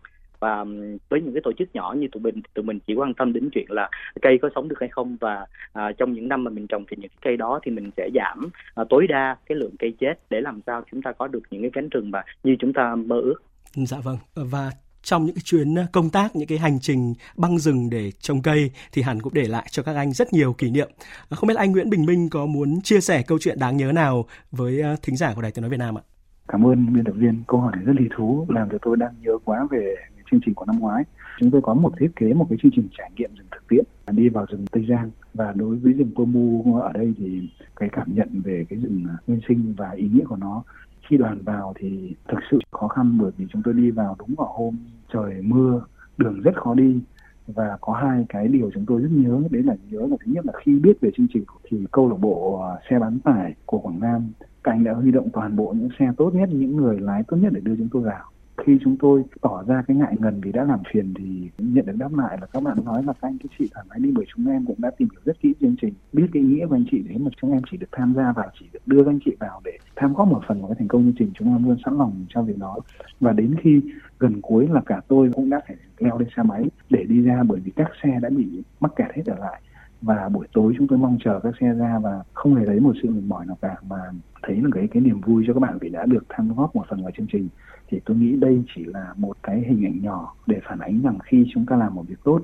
và 0.44 0.64
với 1.08 1.20
những 1.20 1.34
cái 1.34 1.40
tổ 1.44 1.52
chức 1.58 1.74
nhỏ 1.74 1.94
như 1.98 2.06
tụi 2.12 2.22
mình 2.22 2.42
tụi 2.54 2.64
mình 2.64 2.78
chỉ 2.86 2.94
quan 2.94 3.14
tâm 3.14 3.32
đến 3.32 3.50
chuyện 3.52 3.66
là 3.68 3.90
cây 4.22 4.38
có 4.42 4.48
sống 4.54 4.68
được 4.68 4.76
hay 4.80 4.88
không 4.88 5.16
và 5.20 5.46
à, 5.72 5.92
trong 5.98 6.12
những 6.12 6.28
năm 6.28 6.44
mà 6.44 6.50
mình 6.50 6.66
trồng 6.66 6.84
thì 6.90 6.96
những 7.00 7.08
cái 7.08 7.18
cây 7.22 7.36
đó 7.36 7.60
thì 7.62 7.70
mình 7.70 7.90
sẽ 7.96 8.08
giảm 8.14 8.50
à, 8.74 8.84
tối 8.90 9.06
đa 9.08 9.36
cái 9.46 9.58
lượng 9.58 9.76
cây 9.78 9.94
chết 10.00 10.14
để 10.30 10.40
làm 10.40 10.60
sao 10.66 10.82
chúng 10.90 11.02
ta 11.02 11.12
có 11.12 11.28
được 11.28 11.42
những 11.50 11.62
cái 11.62 11.70
cánh 11.74 11.88
rừng 11.88 12.10
mà 12.10 12.22
như 12.42 12.56
chúng 12.58 12.72
ta 12.72 12.94
mơ 12.94 13.20
ước. 13.20 13.42
Dạ 13.74 13.98
vâng 14.04 14.16
và 14.34 14.70
trong 15.02 15.24
những 15.24 15.34
cái 15.34 15.42
chuyến 15.44 15.74
công 15.92 16.10
tác 16.10 16.36
những 16.36 16.48
cái 16.48 16.58
hành 16.58 16.78
trình 16.80 17.14
băng 17.36 17.58
rừng 17.58 17.90
để 17.90 18.10
trồng 18.10 18.42
cây 18.42 18.70
thì 18.92 19.02
hẳn 19.02 19.20
cũng 19.22 19.34
để 19.34 19.48
lại 19.48 19.66
cho 19.70 19.82
các 19.82 19.96
anh 19.96 20.12
rất 20.12 20.32
nhiều 20.32 20.52
kỷ 20.52 20.70
niệm 20.70 20.88
không 21.30 21.48
biết 21.48 21.56
anh 21.56 21.72
Nguyễn 21.72 21.90
Bình 21.90 22.06
Minh 22.06 22.28
có 22.30 22.46
muốn 22.46 22.80
chia 22.82 23.00
sẻ 23.00 23.22
câu 23.26 23.38
chuyện 23.40 23.58
đáng 23.58 23.76
nhớ 23.76 23.92
nào 23.92 24.24
với 24.50 24.82
thính 25.02 25.16
giả 25.16 25.32
của 25.34 25.42
Đài 25.42 25.50
Tiếng 25.52 25.62
nói 25.62 25.70
Việt 25.70 25.76
Nam 25.76 25.98
ạ? 25.98 26.02
Cảm 26.48 26.66
ơn 26.66 26.92
biên 26.92 27.04
tập 27.04 27.14
viên. 27.16 27.42
Câu 27.46 27.60
hỏi 27.60 27.72
này 27.76 27.84
rất 27.84 27.96
lý 27.96 28.08
thú, 28.16 28.46
làm 28.48 28.68
cho 28.70 28.78
tôi 28.82 28.96
đang 28.96 29.14
nhớ 29.20 29.38
quá 29.44 29.66
về 29.70 29.94
chương 30.30 30.40
trình 30.44 30.54
của 30.54 30.64
năm 30.64 30.78
ngoái. 30.78 31.04
Chúng 31.40 31.50
tôi 31.50 31.62
có 31.62 31.74
một 31.74 31.92
thiết 31.98 32.10
kế 32.16 32.34
một 32.34 32.46
cái 32.50 32.58
chương 32.62 32.72
trình 32.76 32.88
trải 32.98 33.10
nghiệm 33.16 33.30
rừng 33.34 33.46
thực 33.50 33.68
tiễn 33.68 33.84
đi 34.12 34.28
vào 34.28 34.46
rừng 34.48 34.64
Tây 34.72 34.86
Giang 34.88 35.10
và 35.34 35.52
đối 35.56 35.76
với 35.76 35.92
rừng 35.92 36.10
Pơ 36.16 36.24
Mu 36.24 36.74
ở 36.80 36.92
đây 36.92 37.14
thì 37.18 37.48
cái 37.76 37.88
cảm 37.92 38.14
nhận 38.14 38.28
về 38.44 38.64
cái 38.68 38.78
rừng 38.78 39.04
à, 39.08 39.16
nguyên 39.26 39.40
sinh 39.48 39.74
và 39.76 39.90
ý 39.90 40.08
nghĩa 40.12 40.24
của 40.24 40.36
nó 40.36 40.62
khi 41.08 41.16
đoàn 41.16 41.38
vào 41.44 41.72
thì 41.76 42.14
thực 42.28 42.38
sự 42.50 42.58
khó 42.70 42.88
khăn 42.88 43.18
bởi 43.20 43.30
vì 43.36 43.46
chúng 43.52 43.62
tôi 43.64 43.74
đi 43.74 43.90
vào 43.90 44.16
đúng 44.18 44.34
vào 44.38 44.52
hôm 44.56 44.76
trời 45.12 45.42
mưa 45.42 45.82
đường 46.16 46.40
rất 46.40 46.56
khó 46.56 46.74
đi 46.74 47.00
và 47.46 47.78
có 47.80 47.92
hai 47.92 48.24
cái 48.28 48.48
điều 48.48 48.70
chúng 48.74 48.86
tôi 48.86 49.02
rất 49.02 49.08
nhớ 49.12 49.42
đấy 49.50 49.62
là 49.62 49.74
nhớ 49.90 50.00
là 50.10 50.16
thứ 50.24 50.32
nhất 50.32 50.46
là 50.46 50.52
khi 50.64 50.78
biết 50.78 51.00
về 51.00 51.10
chương 51.16 51.26
trình 51.34 51.44
thì 51.64 51.86
câu 51.92 52.08
lạc 52.08 52.16
bộ 52.20 52.60
à, 52.62 52.70
xe 52.90 52.98
bán 52.98 53.18
tải 53.20 53.54
của 53.66 53.78
Quảng 53.78 54.00
Nam 54.00 54.28
các 54.64 54.72
anh 54.72 54.84
đã 54.84 54.92
huy 54.92 55.10
động 55.10 55.28
toàn 55.32 55.56
bộ 55.56 55.74
những 55.78 55.88
xe 55.98 56.12
tốt 56.16 56.34
nhất, 56.34 56.48
những 56.52 56.76
người 56.76 57.00
lái 57.00 57.22
tốt 57.22 57.36
nhất 57.36 57.52
để 57.52 57.60
đưa 57.60 57.76
chúng 57.76 57.88
tôi 57.92 58.02
vào. 58.02 58.24
Khi 58.66 58.78
chúng 58.84 58.96
tôi 58.96 59.22
tỏ 59.40 59.64
ra 59.66 59.82
cái 59.88 59.96
ngại 59.96 60.16
ngần 60.18 60.40
vì 60.40 60.52
đã 60.52 60.64
làm 60.64 60.78
phiền 60.92 61.14
thì 61.18 61.50
nhận 61.58 61.86
được 61.86 61.96
đáp 61.96 62.14
lại 62.14 62.38
là 62.40 62.46
các 62.46 62.62
bạn 62.62 62.78
nói 62.84 63.02
là 63.02 63.12
các 63.12 63.28
anh 63.28 63.38
các 63.38 63.50
chị 63.58 63.68
thoải 63.74 63.86
mái 63.90 63.98
đi, 63.98 64.12
bởi 64.14 64.24
chúng 64.34 64.48
em 64.48 64.66
cũng 64.66 64.76
đã 64.78 64.90
tìm 64.98 65.08
hiểu 65.12 65.20
rất 65.24 65.40
kỹ 65.40 65.54
chương 65.60 65.76
trình. 65.80 65.94
Biết 66.12 66.26
cái 66.32 66.42
nghĩa 66.42 66.66
của 66.66 66.74
anh 66.74 66.84
chị 66.90 67.02
đấy 67.02 67.18
mà 67.18 67.30
chúng 67.40 67.52
em 67.52 67.62
chỉ 67.70 67.76
được 67.76 67.86
tham 67.92 68.14
gia 68.16 68.32
và 68.32 68.46
chỉ 68.60 68.66
được 68.72 68.78
đưa 68.86 69.04
các 69.04 69.10
anh 69.10 69.18
chị 69.24 69.36
vào 69.40 69.60
để 69.64 69.78
tham 69.96 70.14
góp 70.14 70.28
một 70.28 70.40
phần 70.48 70.60
vào 70.60 70.68
cái 70.68 70.76
thành 70.78 70.88
công 70.88 71.02
chương 71.02 71.14
trình, 71.18 71.30
chúng 71.34 71.48
em 71.48 71.64
luôn 71.64 71.76
sẵn 71.84 71.98
lòng 71.98 72.24
cho 72.28 72.42
việc 72.42 72.58
đó. 72.58 72.78
Và 73.20 73.32
đến 73.32 73.54
khi 73.62 73.80
gần 74.18 74.40
cuối 74.42 74.68
là 74.70 74.80
cả 74.86 75.00
tôi 75.08 75.30
cũng 75.34 75.50
đã 75.50 75.60
phải 75.66 75.76
leo 75.98 76.18
lên 76.18 76.28
xe 76.36 76.42
máy 76.42 76.64
để 76.90 77.04
đi 77.04 77.20
ra, 77.22 77.42
bởi 77.42 77.60
vì 77.60 77.72
các 77.76 77.90
xe 78.02 78.18
đã 78.22 78.30
bị 78.30 78.62
mắc 78.80 78.92
kẹt 78.96 79.10
hết 79.14 79.22
trở 79.26 79.34
lại 79.34 79.62
và 80.04 80.28
buổi 80.28 80.46
tối 80.52 80.74
chúng 80.78 80.88
tôi 80.88 80.98
mong 80.98 81.18
chờ 81.24 81.40
các 81.42 81.54
xe 81.60 81.72
ra 81.72 81.98
và 81.98 82.22
không 82.32 82.54
hề 82.54 82.66
thấy 82.66 82.80
một 82.80 82.92
sự 83.02 83.10
mệt 83.10 83.22
mỏi 83.26 83.46
nào 83.46 83.58
cả, 83.62 83.76
mà 83.88 83.96
thấy 84.42 84.56
là 84.56 84.68
cái 84.74 84.88
cái 84.92 85.02
niềm 85.02 85.20
vui 85.20 85.44
cho 85.46 85.54
các 85.54 85.60
bạn 85.60 85.78
vì 85.80 85.88
đã 85.88 86.06
được 86.06 86.24
tham 86.28 86.54
góp 86.54 86.76
một 86.76 86.84
phần 86.88 87.02
vào 87.02 87.10
chương 87.16 87.26
trình 87.32 87.48
thì 87.88 88.00
tôi 88.04 88.16
nghĩ 88.16 88.36
đây 88.36 88.62
chỉ 88.74 88.84
là 88.84 89.14
một 89.16 89.36
cái 89.42 89.60
hình 89.60 89.84
ảnh 89.84 90.02
nhỏ 90.02 90.34
để 90.46 90.60
phản 90.68 90.78
ánh 90.78 91.02
rằng 91.02 91.18
khi 91.24 91.46
chúng 91.54 91.66
ta 91.66 91.76
làm 91.76 91.94
một 91.94 92.04
việc 92.08 92.18
tốt 92.24 92.40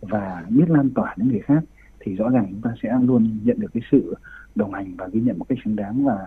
và 0.00 0.44
biết 0.48 0.70
lan 0.70 0.90
tỏa 0.90 1.14
đến 1.16 1.28
người 1.28 1.40
khác, 1.40 1.64
thì 2.00 2.14
rõ 2.14 2.28
ràng 2.30 2.46
chúng 2.50 2.62
ta 2.62 2.70
sẽ 2.82 2.98
luôn 3.02 3.38
nhận 3.44 3.60
được 3.60 3.70
cái 3.74 3.82
sự 3.92 4.14
đồng 4.54 4.72
hành 4.72 4.94
và 4.96 5.08
ghi 5.12 5.20
nhận 5.20 5.38
một 5.38 5.44
cách 5.48 5.58
xứng 5.64 5.76
đáng 5.76 6.04
và 6.04 6.18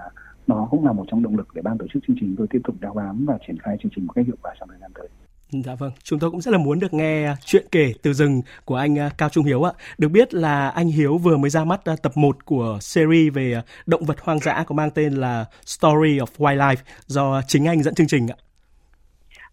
đó 0.48 0.68
cũng 0.72 0.86
là 0.86 0.92
một 0.92 1.06
trong 1.08 1.24
động 1.24 1.38
lực 1.38 1.48
để 1.54 1.62
ban 1.62 1.78
tổ 1.78 1.86
chức 1.94 2.04
chương 2.08 2.18
trình 2.20 2.36
tôi 2.38 2.48
tiếp 2.50 2.62
tục 2.64 2.76
đeo 2.80 2.94
bám 2.94 3.26
và 3.26 3.38
triển 3.48 3.58
khai 3.58 3.78
chương 3.82 3.92
trình 3.96 4.06
một 4.06 4.14
cách 4.14 4.26
hiệu 4.26 4.36
quả 4.42 4.54
trong 4.60 4.70
thời 4.70 4.80
gian 4.80 4.92
tới. 4.94 5.08
Dạ 5.52 5.76
vâng, 5.76 5.92
chúng 6.04 6.20
tôi 6.20 6.32
cũng 6.32 6.42
rất 6.42 6.52
là 6.52 6.58
muốn 6.58 6.80
được 6.80 6.94
nghe 6.94 7.34
chuyện 7.46 7.66
kể 7.72 7.94
từ 8.02 8.14
rừng 8.14 8.42
của 8.66 8.76
anh 8.76 9.00
à, 9.00 9.10
Cao 9.18 9.30
Trung 9.30 9.46
Hiếu 9.46 9.64
ạ. 9.64 9.72
Được 9.98 10.10
biết 10.10 10.34
là 10.34 10.70
anh 10.70 10.88
Hiếu 10.88 11.18
vừa 11.18 11.38
mới 11.38 11.50
ra 11.50 11.64
mắt 11.64 11.86
à, 11.86 11.96
tập 12.04 12.12
1 12.16 12.46
của 12.46 12.78
series 12.82 13.34
về 13.34 13.54
à, 13.54 13.62
động 13.86 14.06
vật 14.06 14.20
hoang 14.22 14.40
dã 14.40 14.64
có 14.68 14.76
mang 14.76 14.92
tên 14.92 15.14
là 15.14 15.46
Story 15.66 16.20
of 16.20 16.26
Wildlife 16.38 16.76
do 17.06 17.42
chính 17.48 17.68
anh 17.68 17.84
dẫn 17.84 17.96
chương 17.96 18.08
trình 18.08 18.28
ạ. 18.28 18.38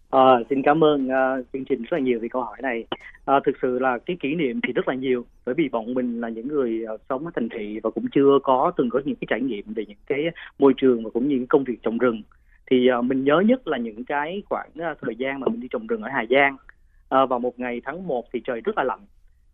À, 0.09 0.39
xin 0.49 0.61
cảm 0.61 0.83
ơn 0.83 1.07
uh, 1.07 1.45
chương 1.53 1.65
trình 1.65 1.81
rất 1.81 1.87
là 1.91 1.99
nhiều 1.99 2.19
vì 2.21 2.29
câu 2.29 2.41
hỏi 2.41 2.57
này. 2.61 2.85
À, 3.25 3.39
thực 3.45 3.55
sự 3.61 3.79
là 3.79 3.97
cái 4.05 4.17
kỷ 4.19 4.35
niệm 4.35 4.59
thì 4.67 4.73
rất 4.73 4.87
là 4.87 4.95
nhiều 4.95 5.25
bởi 5.45 5.55
vì 5.55 5.69
bọn 5.69 5.93
mình 5.93 6.21
là 6.21 6.29
những 6.29 6.47
người 6.47 6.85
uh, 6.93 7.01
sống 7.09 7.25
ở 7.25 7.31
thành 7.35 7.49
thị 7.49 7.79
và 7.83 7.89
cũng 7.89 8.05
chưa 8.15 8.39
có 8.43 8.71
từng 8.77 8.89
có 8.89 9.01
những 9.05 9.15
cái 9.15 9.27
trải 9.29 9.41
nghiệm 9.41 9.73
về 9.73 9.85
những 9.87 9.97
cái 10.07 10.19
môi 10.59 10.73
trường 10.77 11.03
và 11.03 11.09
cũng 11.13 11.27
như 11.27 11.35
những 11.35 11.47
công 11.47 11.63
việc 11.63 11.83
trồng 11.83 11.97
rừng 11.97 12.21
thì 12.71 12.89
uh, 12.99 13.05
mình 13.05 13.23
nhớ 13.23 13.39
nhất 13.45 13.67
là 13.67 13.77
những 13.77 14.05
cái 14.05 14.43
khoảng 14.49 14.69
uh, 14.69 14.97
thời 15.01 15.15
gian 15.15 15.39
mà 15.39 15.47
mình 15.47 15.59
đi 15.59 15.67
trồng 15.71 15.87
rừng 15.87 16.01
ở 16.01 16.09
Hà 16.09 16.25
Giang. 16.29 16.57
Uh, 17.15 17.29
vào 17.29 17.39
một 17.39 17.59
ngày 17.59 17.81
tháng 17.85 18.07
1 18.07 18.25
thì 18.33 18.41
trời 18.45 18.61
rất 18.61 18.77
là 18.77 18.83
lạnh. 18.83 19.05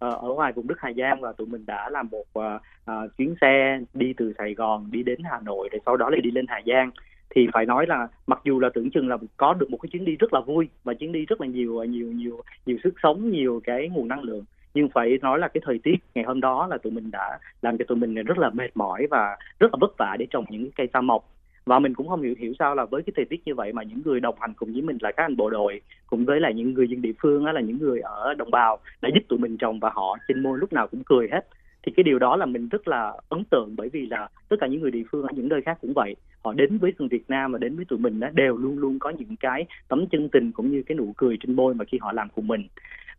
Uh, 0.06 0.22
ở 0.22 0.34
ngoài 0.34 0.52
vùng 0.52 0.68
đất 0.68 0.78
Hà 0.80 0.94
Giang 0.94 1.22
và 1.22 1.32
tụi 1.32 1.48
mình 1.48 1.66
đã 1.66 1.90
làm 1.90 2.08
một 2.12 2.26
uh, 2.40 2.62
uh, 2.92 3.18
chuyến 3.18 3.36
xe 3.42 3.80
đi 3.94 4.14
từ 4.18 4.34
Sài 4.38 4.54
Gòn 4.54 4.88
đi 4.92 5.04
đến 5.04 5.20
Hà 5.24 5.40
Nội 5.40 5.70
rồi 5.72 5.82
sau 5.86 5.98
đó 5.98 6.10
lại 6.10 6.22
đi 6.22 6.32
lên 6.32 6.46
Hà 6.48 6.62
Giang. 6.66 6.92
Thì 7.36 7.48
phải 7.54 7.66
nói 7.66 7.86
là 7.88 8.08
mặc 8.28 8.42
dù 8.44 8.60
là 8.60 8.70
tưởng 8.74 8.92
chừng 8.92 9.08
là 9.08 9.18
có 9.38 9.54
được 9.54 9.70
một 9.70 9.78
cái 9.78 9.90
chuyến 9.92 10.06
đi 10.06 10.16
rất 10.16 10.34
là 10.34 10.40
vui 10.40 10.70
và 10.84 10.94
chuyến 10.94 11.12
đi 11.12 11.26
rất 11.26 11.42
là 11.42 11.48
nhiều 11.48 11.84
nhiều 11.84 12.12
nhiều 12.12 12.42
nhiều 12.66 12.78
sức 12.84 12.94
sống 13.04 13.32
nhiều 13.32 13.62
cái 13.64 13.90
nguồn 13.90 14.08
năng 14.08 14.24
lượng. 14.24 14.46
Nhưng 14.74 14.90
phải 14.90 15.20
nói 15.22 15.40
là 15.40 15.48
cái 15.48 15.62
thời 15.66 15.80
tiết 15.84 15.96
ngày 16.16 16.26
hôm 16.26 16.42
đó 16.42 16.68
là 16.68 16.78
tụi 16.78 16.94
mình 16.94 17.12
đã 17.12 17.40
làm 17.62 17.78
cho 17.78 17.86
tụi 17.88 17.98
mình 17.98 18.16
rất 18.16 18.38
là 18.38 18.50
mệt 18.50 18.70
mỏi 18.76 19.08
và 19.10 19.38
rất 19.60 19.68
là 19.74 19.78
vất 19.82 19.98
vả 19.98 20.16
để 20.20 20.28
trồng 20.30 20.46
những 20.50 20.72
cây 20.72 20.88
sa 20.94 21.02
mộc 21.02 21.30
và 21.72 21.80
mình 21.80 21.94
cũng 21.94 22.08
không 22.08 22.22
hiểu 22.22 22.36
hiểu 22.38 22.54
sao 22.60 22.76
là 22.76 22.86
với 22.86 23.04
cái 23.04 23.14
thời 23.16 23.26
tiết 23.26 23.42
như 23.46 23.56
vậy 23.56 23.74
mà 23.74 23.84
những 23.84 24.02
người 24.06 24.20
đồng 24.20 24.36
hành 24.40 24.54
cùng 24.54 24.74
với 24.74 24.82
mình 24.82 24.98
là 25.02 25.12
các 25.12 25.24
anh 25.24 25.38
bộ 25.38 25.50
đội 25.50 25.82
cùng 26.08 26.26
với 26.26 26.40
là 26.40 26.52
những 26.52 26.74
người 26.74 26.88
dân 26.88 27.02
địa 27.02 27.12
phương 27.22 27.46
là 27.46 27.62
những 27.62 27.78
người 27.78 28.00
ở 28.00 28.34
đồng 28.34 28.52
bào 28.52 28.80
đã 29.02 29.10
giúp 29.14 29.24
tụi 29.28 29.40
mình 29.40 29.58
trồng 29.58 29.80
và 29.80 29.92
họ 29.94 30.18
trên 30.28 30.44
môi 30.44 30.58
lúc 30.58 30.74
nào 30.74 30.88
cũng 30.88 31.04
cười 31.06 31.28
hết. 31.32 31.48
Thì 31.84 31.92
cái 31.96 32.04
điều 32.04 32.20
đó 32.20 32.36
là 32.36 32.46
mình 32.46 32.68
rất 32.68 32.88
là 32.88 33.14
ấn 33.30 33.44
tượng 33.52 33.76
bởi 33.78 33.90
vì 33.90 34.06
là 34.06 34.28
tất 34.50 34.56
cả 34.60 34.68
những 34.68 34.82
người 34.82 34.92
địa 34.92 35.04
phương 35.12 35.24
ở 35.24 35.30
những 35.36 35.50
nơi 35.50 35.62
khác 35.62 35.78
cũng 35.82 35.94
vậy. 35.94 36.16
Họ 36.44 36.54
đến 36.54 36.78
với 36.78 36.92
thường 37.00 37.08
Việt 37.08 37.30
Nam 37.30 37.52
và 37.52 37.58
đến 37.58 37.76
với 37.76 37.86
tụi 37.86 38.00
mình 38.00 38.20
đó, 38.20 38.28
đều 38.34 38.58
luôn 38.58 38.80
luôn 38.80 39.00
có 39.00 39.10
những 39.10 39.36
cái 39.40 39.66
tấm 39.88 40.08
chân 40.08 40.30
tình 40.30 40.52
cũng 40.52 40.72
như 40.72 40.84
cái 40.84 40.98
nụ 40.98 41.14
cười 41.18 41.38
trên 41.40 41.56
môi 41.56 41.74
mà 41.74 41.86
khi 41.86 41.98
họ 42.02 42.12
làm 42.12 42.30
cùng 42.36 42.48
mình. 42.48 42.68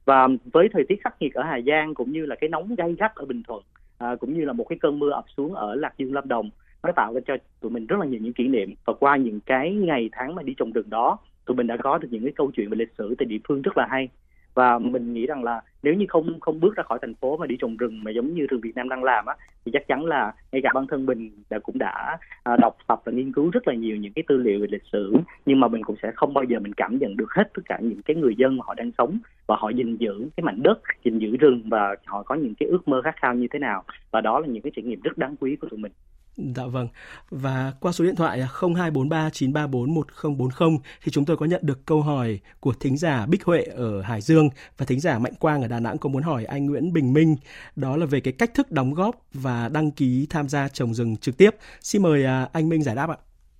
Và 0.04 0.28
với 0.52 0.68
thời 0.73 0.85
tiết 0.88 1.02
khắc 1.04 1.14
nghiệt 1.21 1.35
ở 1.35 1.42
Hà 1.42 1.61
Giang 1.66 1.94
cũng 1.94 2.12
như 2.12 2.26
là 2.26 2.37
cái 2.40 2.49
nóng 2.49 2.75
gay 2.75 2.94
gắt 2.99 3.14
ở 3.14 3.25
Bình 3.25 3.42
Thuận 3.42 3.62
à, 3.99 4.16
cũng 4.21 4.35
như 4.35 4.44
là 4.44 4.52
một 4.52 4.64
cái 4.68 4.78
cơn 4.78 4.99
mưa 4.99 5.11
ập 5.11 5.25
xuống 5.37 5.54
ở 5.54 5.75
Lạc 5.75 5.94
Dương 5.99 6.12
Lâm 6.12 6.28
Đồng 6.28 6.50
nó 6.83 6.93
tạo 6.93 7.15
ra 7.15 7.21
cho 7.27 7.37
tụi 7.61 7.71
mình 7.71 7.87
rất 7.87 7.97
là 8.01 8.07
nhiều 8.07 8.21
những 8.21 8.33
kỷ 8.33 8.49
niệm. 8.49 8.75
Và 8.85 8.93
qua 9.01 9.17
những 9.17 9.41
cái 9.41 9.75
ngày 9.75 10.09
tháng 10.12 10.35
mà 10.35 10.43
đi 10.43 10.55
trồng 10.59 10.73
rừng 10.73 10.91
đó 10.91 11.19
tụi 11.47 11.57
mình 11.57 11.67
đã 11.67 11.77
có 11.77 11.99
được 11.99 12.09
những 12.11 12.23
cái 12.23 12.33
câu 12.37 12.51
chuyện 12.51 12.71
về 12.71 12.77
lịch 12.77 12.93
sử 12.99 13.15
tại 13.19 13.27
địa 13.27 13.39
phương 13.49 13.62
rất 13.62 13.77
là 13.77 13.87
hay. 13.91 14.09
Và 14.55 14.79
mình 14.79 15.15
nghĩ 15.15 15.27
rằng 15.27 15.45
là 15.45 15.61
nếu 15.83 15.95
như 15.95 16.07
không 16.09 16.41
không 16.41 16.61
bước 16.61 16.77
ra 16.77 16.83
khỏi 16.83 16.99
thành 17.03 17.15
phố 17.15 17.37
mà 17.37 17.47
đi 17.47 17.57
trồng 17.61 17.77
rừng 17.77 18.05
mà 18.05 18.11
giống 18.11 18.35
như 18.35 18.47
rừng 18.47 18.61
Việt 18.61 18.77
Nam 18.77 18.89
đang 18.89 19.05
làm 19.05 19.27
á 19.27 19.35
thì 19.65 19.73
chắc 19.73 19.89
chắn 19.89 20.05
là 20.05 20.33
ngay 20.53 20.62
cả 20.62 20.71
bản 20.75 20.87
thân 20.87 21.07
mình 21.07 21.31
đã 21.51 21.59
cũng 21.59 21.79
đã 21.79 22.19
à, 22.43 22.57
đọc 22.57 22.77
tập 22.87 23.01
và 23.05 23.12
nghiên 23.12 23.33
cứu 23.33 23.51
rất 23.51 23.69
là 23.69 23.75
nhiều 23.75 23.97
những 23.97 24.12
cái 24.12 24.25
tư 24.29 24.37
liệu 24.37 24.61
về 24.61 24.67
lịch 24.71 24.83
sử. 24.93 25.17
Nhưng 25.47 25.61
mà 25.61 25.69
mình 25.69 25.85
cũng 25.85 25.97
sẽ 26.03 26.12
không 26.15 26.35
bao 26.35 26.45
giờ 26.45 26.59
mình 26.59 26.73
cảm 26.73 26.99
nhận 26.99 27.17
được 27.17 27.31
hết 27.31 27.51
tất 27.55 27.62
cả 27.65 27.79
những 27.83 28.03
cái 28.03 28.17
người 28.17 28.35
dân 28.37 28.57
mà 28.57 28.65
họ 28.67 28.75
đang 28.75 28.91
sống 28.99 29.19
và 29.47 29.57
họ 29.59 29.69
gìn 29.69 29.97
giữ 29.97 30.29
cái 30.37 30.45
mảnh 30.45 30.62
đất 30.62 30.81
gìn 31.05 31.19
giữ 31.19 31.37
rừng 31.37 31.62
và 31.65 31.97
họ 32.05 32.23
có 32.23 32.35
những 32.35 32.55
cái 32.55 32.69
ước 32.69 32.89
mơ 32.89 33.03
khát 33.03 33.17
khao 33.17 33.35
như 33.35 33.47
thế 33.53 33.59
nào. 33.59 33.85
Và 34.11 34.21
đó 34.21 34.41
là 34.41 34.47
những 34.47 34.62
cái 34.62 34.73
trải 34.77 34.85
nghiệm 34.85 35.01
rất 35.01 35.19
đáng 35.19 35.37
quý 35.41 35.57
của 35.57 35.69
tụi 35.69 35.79
mình 35.79 35.93
Dạ 36.37 36.67
vâng. 36.67 36.89
Và 37.31 37.73
qua 37.81 37.93
số 37.93 38.05
điện 38.05 38.17
thoại 38.17 38.41
0243 38.41 39.31
934 39.31 39.95
1040 39.95 40.79
thì 41.05 41.12
chúng 41.12 41.25
tôi 41.25 41.37
có 41.37 41.47
nhận 41.47 41.61
được 41.65 41.87
câu 41.87 42.03
hỏi 42.03 42.41
của 42.61 42.75
thính 42.81 42.97
giả 42.97 43.27
Bích 43.27 43.45
Huệ 43.45 43.62
ở 43.62 44.03
Hải 44.03 44.21
Dương 44.21 44.49
và 44.79 44.87
thính 44.87 45.01
giả 45.01 45.19
Mạnh 45.19 45.35
Quang 45.39 45.62
ở 45.62 45.69
Đà 45.69 45.81
Nẵng 45.81 45.99
có 45.99 46.09
muốn 46.09 46.23
hỏi 46.23 46.45
anh 46.45 46.67
Nguyễn 46.67 46.93
Bình 46.93 47.12
Minh 47.12 47.37
đó 47.77 47.97
là 47.97 48.07
về 48.07 48.21
cái 48.21 48.33
cách 48.33 48.55
thức 48.55 48.71
đóng 48.71 48.95
góp 48.95 49.17
và 49.35 49.69
đăng 49.69 49.91
ký 49.91 50.27
tham 50.31 50.49
gia 50.49 50.69
trồng 50.69 50.95
rừng 50.95 51.17
trực 51.17 51.37
tiếp. 51.37 51.51
Xin 51.81 52.03
mời 52.03 52.25
à, 52.25 52.49
anh 52.53 52.69
Minh 52.69 52.83
giải 52.83 52.95
đáp 52.95 53.11
ạ. 53.11 53.17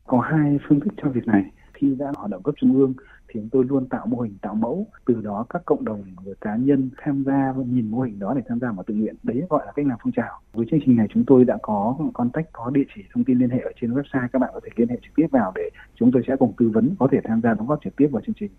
Có 0.07 0.21
hai 0.21 0.59
phương 0.69 0.81
thức 0.81 0.95
cho 1.03 1.11
việc 1.11 1.27
này. 1.27 1.43
Khi 1.75 1.87
đã 1.99 2.07
hoạt 2.17 2.31
động 2.31 2.43
cấp 2.43 2.55
trung 2.61 2.75
ương 2.75 2.95
thì 3.33 3.41
chúng 3.41 3.49
tôi 3.53 3.65
luôn 3.65 3.89
tạo 3.89 4.07
mô 4.07 4.21
hình, 4.21 4.39
tạo 4.43 4.55
mẫu. 4.55 4.87
Từ 5.07 5.21
đó 5.21 5.47
các 5.51 5.63
cộng 5.65 5.85
đồng 5.85 6.03
và 6.25 6.33
cá 6.41 6.57
nhân 6.57 6.91
tham 6.99 7.25
gia 7.27 7.53
và 7.57 7.65
nhìn 7.65 7.91
mô 7.91 8.01
hình 8.01 8.19
đó 8.19 8.35
để 8.37 8.43
tham 8.49 8.61
gia 8.61 8.73
vào 8.73 8.85
tự 8.87 8.95
nguyện. 8.95 9.17
Đấy 9.23 9.43
gọi 9.51 9.67
là 9.67 9.73
cách 9.73 9.87
làm 9.87 9.99
phong 10.03 10.13
trào. 10.13 10.41
Với 10.53 10.67
chương 10.71 10.81
trình 10.87 10.97
này 10.97 11.07
chúng 11.11 11.25
tôi 11.27 11.45
đã 11.45 11.59
có 11.63 11.97
contact, 12.15 12.53
có 12.53 12.71
địa 12.71 12.85
chỉ 12.95 13.03
thông 13.15 13.25
tin 13.25 13.39
liên 13.39 13.51
hệ 13.51 13.59
ở 13.59 13.73
trên 13.81 13.95
website, 13.95 14.29
các 14.33 14.39
bạn 14.39 14.51
có 14.55 14.61
thể 14.65 14.69
liên 14.77 14.89
hệ 14.89 14.97
trực 15.03 15.15
tiếp 15.17 15.27
vào 15.31 15.53
để 15.55 15.71
chúng 15.95 16.13
tôi 16.13 16.23
sẽ 16.29 16.37
cùng 16.37 16.53
tư 16.59 16.71
vấn, 16.75 16.95
có 16.99 17.09
thể 17.13 17.19
tham 17.25 17.41
gia 17.43 17.55
đóng 17.55 17.67
góp 17.67 17.79
trực 17.85 17.97
tiếp 17.97 18.09
vào 18.13 18.23
chương 18.27 18.35
trình. 18.41 18.51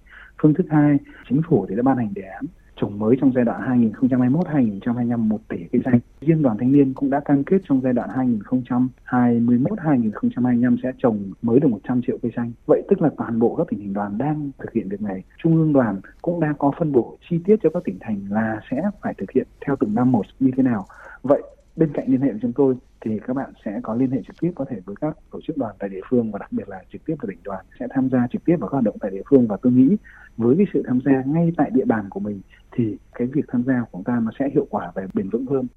Phương 0.41 0.53
thức 0.53 0.65
hai, 0.69 0.97
chính 1.29 1.41
phủ 1.49 1.65
thì 1.69 1.75
đã 1.75 1.83
ban 1.83 1.97
hành 1.97 2.13
đề 2.13 2.21
án 2.21 2.45
trồng 2.83 2.99
mới 2.99 3.15
trong 3.21 3.31
giai 3.35 3.45
đoạn 3.45 3.89
2021-2025 4.01 5.17
1 5.17 5.37
tỷ 5.47 5.57
cây 5.71 5.81
xanh. 5.85 5.99
Riêng 6.21 6.41
đoàn 6.41 6.57
thanh 6.57 6.71
niên 6.71 6.93
cũng 6.93 7.09
đã 7.09 7.19
cam 7.19 7.43
kết 7.43 7.61
trong 7.69 7.81
giai 7.81 7.93
đoạn 7.93 8.09
2021-2025 9.09 10.77
sẽ 10.83 10.91
trồng 10.97 11.31
mới 11.41 11.59
được 11.59 11.67
100 11.67 12.01
triệu 12.07 12.17
cây 12.21 12.31
xanh. 12.35 12.51
Vậy 12.67 12.83
tức 12.89 13.01
là 13.01 13.09
toàn 13.17 13.39
bộ 13.39 13.55
các 13.55 13.67
tỉnh 13.69 13.79
thành 13.79 13.93
đoàn 13.93 14.17
đang 14.17 14.51
thực 14.59 14.73
hiện 14.73 14.89
việc 14.89 15.01
này. 15.01 15.23
Trung 15.43 15.55
ương 15.55 15.73
đoàn 15.73 15.99
cũng 16.21 16.39
đã 16.39 16.53
có 16.57 16.71
phân 16.79 16.91
bổ 16.91 17.17
chi 17.29 17.39
tiết 17.45 17.55
cho 17.63 17.69
các 17.73 17.83
tỉnh 17.83 17.97
thành 17.99 18.21
là 18.29 18.59
sẽ 18.71 18.81
phải 19.01 19.13
thực 19.17 19.31
hiện 19.31 19.47
theo 19.65 19.75
từng 19.79 19.95
năm 19.95 20.11
một 20.11 20.25
như 20.39 20.51
thế 20.57 20.63
nào. 20.63 20.85
Vậy 21.23 21.41
bên 21.75 21.89
cạnh 21.93 22.05
liên 22.07 22.21
hệ 22.21 22.31
với 22.31 22.39
chúng 22.41 22.53
tôi 22.53 22.75
thì 23.05 23.19
các 23.27 23.33
bạn 23.33 23.53
sẽ 23.65 23.79
có 23.83 23.95
liên 23.95 24.11
hệ 24.11 24.21
trực 24.27 24.35
tiếp 24.41 24.51
có 24.55 24.65
thể 24.69 24.79
với 24.85 24.95
các 25.01 25.17
tổ 25.31 25.39
chức 25.47 25.57
đoàn 25.57 25.75
tại 25.79 25.89
địa 25.89 26.01
phương 26.09 26.31
và 26.31 26.39
đặc 26.39 26.51
biệt 26.51 26.69
là 26.69 26.83
trực 26.91 27.05
tiếp 27.05 27.15
là 27.21 27.27
tỉnh 27.29 27.43
đoàn 27.43 27.65
sẽ 27.79 27.87
tham 27.89 28.09
gia 28.09 28.27
trực 28.31 28.45
tiếp 28.45 28.55
vào 28.59 28.69
các 28.69 28.71
hoạt 28.71 28.83
động 28.83 28.97
tại 28.99 29.11
địa 29.11 29.21
phương. 29.29 29.47
Và 29.47 29.57
tôi 29.61 29.73
nghĩ 29.73 29.95
với 30.37 30.55
cái 30.57 30.65
sự 30.73 30.83
tham 30.87 30.99
gia 31.05 31.23
ngay 31.25 31.51
tại 31.57 31.69
địa 31.73 31.85
bàn 31.85 32.09
của 32.09 32.19
mình 32.19 32.41
thì 32.71 32.97
cái 33.15 33.27
việc 33.27 33.45
tham 33.47 33.63
gia 33.63 33.81
của 33.81 33.89
chúng 33.91 34.03
ta 34.03 34.19
nó 34.23 34.31
sẽ 34.39 34.49
hiệu 34.53 34.67
quả 34.69 34.91
và 34.95 35.07
bền 35.13 35.29
vững 35.29 35.45
hơn. 35.45 35.67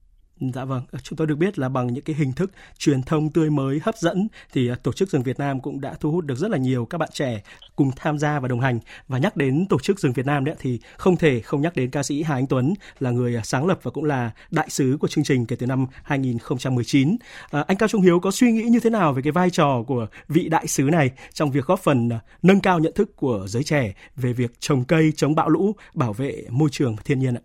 Dạ 0.40 0.64
vâng, 0.64 0.83
chúng 1.03 1.16
tôi 1.16 1.27
được 1.27 1.35
biết 1.35 1.59
là 1.59 1.68
bằng 1.68 1.87
những 1.87 2.05
cái 2.05 2.16
hình 2.16 2.33
thức 2.33 2.51
truyền 2.79 3.03
thông 3.03 3.31
tươi 3.31 3.51
mới 3.51 3.81
hấp 3.83 3.96
dẫn 3.96 4.29
thì 4.53 4.68
à, 4.68 4.75
tổ 4.83 4.92
chức 4.92 5.11
rừng 5.11 5.22
Việt 5.22 5.38
Nam 5.38 5.61
cũng 5.61 5.81
đã 5.81 5.94
thu 6.01 6.11
hút 6.11 6.25
được 6.25 6.38
rất 6.38 6.51
là 6.51 6.59
nhiều 6.59 6.85
các 6.85 6.99
bạn 6.99 7.09
trẻ 7.12 7.42
cùng 7.77 7.90
tham 7.96 8.18
gia 8.18 8.40
và 8.40 8.49
đồng 8.49 8.61
hành 8.61 8.79
và 9.09 9.18
nhắc 9.18 9.37
đến 9.37 9.66
tổ 9.68 9.79
chức 9.81 10.01
rừng 10.01 10.12
Việt 10.12 10.27
Nam 10.27 10.44
đấy 10.44 10.55
thì 10.59 10.81
không 10.96 11.16
thể 11.16 11.40
không 11.40 11.62
nhắc 11.62 11.77
đến 11.77 11.90
ca 11.90 12.03
sĩ 12.03 12.22
Hà 12.22 12.35
Anh 12.35 12.46
Tuấn 12.46 12.75
là 12.99 13.11
người 13.11 13.37
à, 13.37 13.42
sáng 13.44 13.66
lập 13.66 13.79
và 13.83 13.90
cũng 13.90 14.05
là 14.05 14.31
đại 14.51 14.70
sứ 14.70 14.96
của 15.01 15.09
chương 15.09 15.25
trình 15.25 15.46
kể 15.46 15.57
từ 15.57 15.66
năm 15.66 15.87
2019. 16.03 17.16
À, 17.51 17.64
anh 17.66 17.77
Cao 17.77 17.88
Trung 17.88 18.03
Hiếu 18.03 18.20
có 18.20 18.31
suy 18.31 18.53
nghĩ 18.53 18.62
như 18.62 18.81
thế 18.81 18.90
nào 18.90 19.12
về 19.12 19.22
cái 19.22 19.33
vai 19.33 19.51
trò 19.51 19.83
của 19.87 20.07
vị 20.29 20.49
đại 20.49 20.66
sứ 20.66 20.83
này 20.83 21.11
trong 21.33 21.51
việc 21.51 21.64
góp 21.64 21.81
phần 21.81 22.09
à, 22.09 22.20
nâng 22.42 22.61
cao 22.61 22.79
nhận 22.79 22.92
thức 22.94 23.16
của 23.16 23.44
giới 23.49 23.64
trẻ 23.64 23.92
về 24.16 24.33
việc 24.33 24.61
trồng 24.61 24.85
cây 24.85 25.12
chống 25.16 25.35
bão 25.35 25.49
lũ, 25.49 25.75
bảo 25.94 26.12
vệ 26.12 26.44
môi 26.51 26.68
trường 26.72 26.96
và 26.96 27.03
thiên 27.05 27.18
nhiên 27.18 27.35
ạ? 27.35 27.40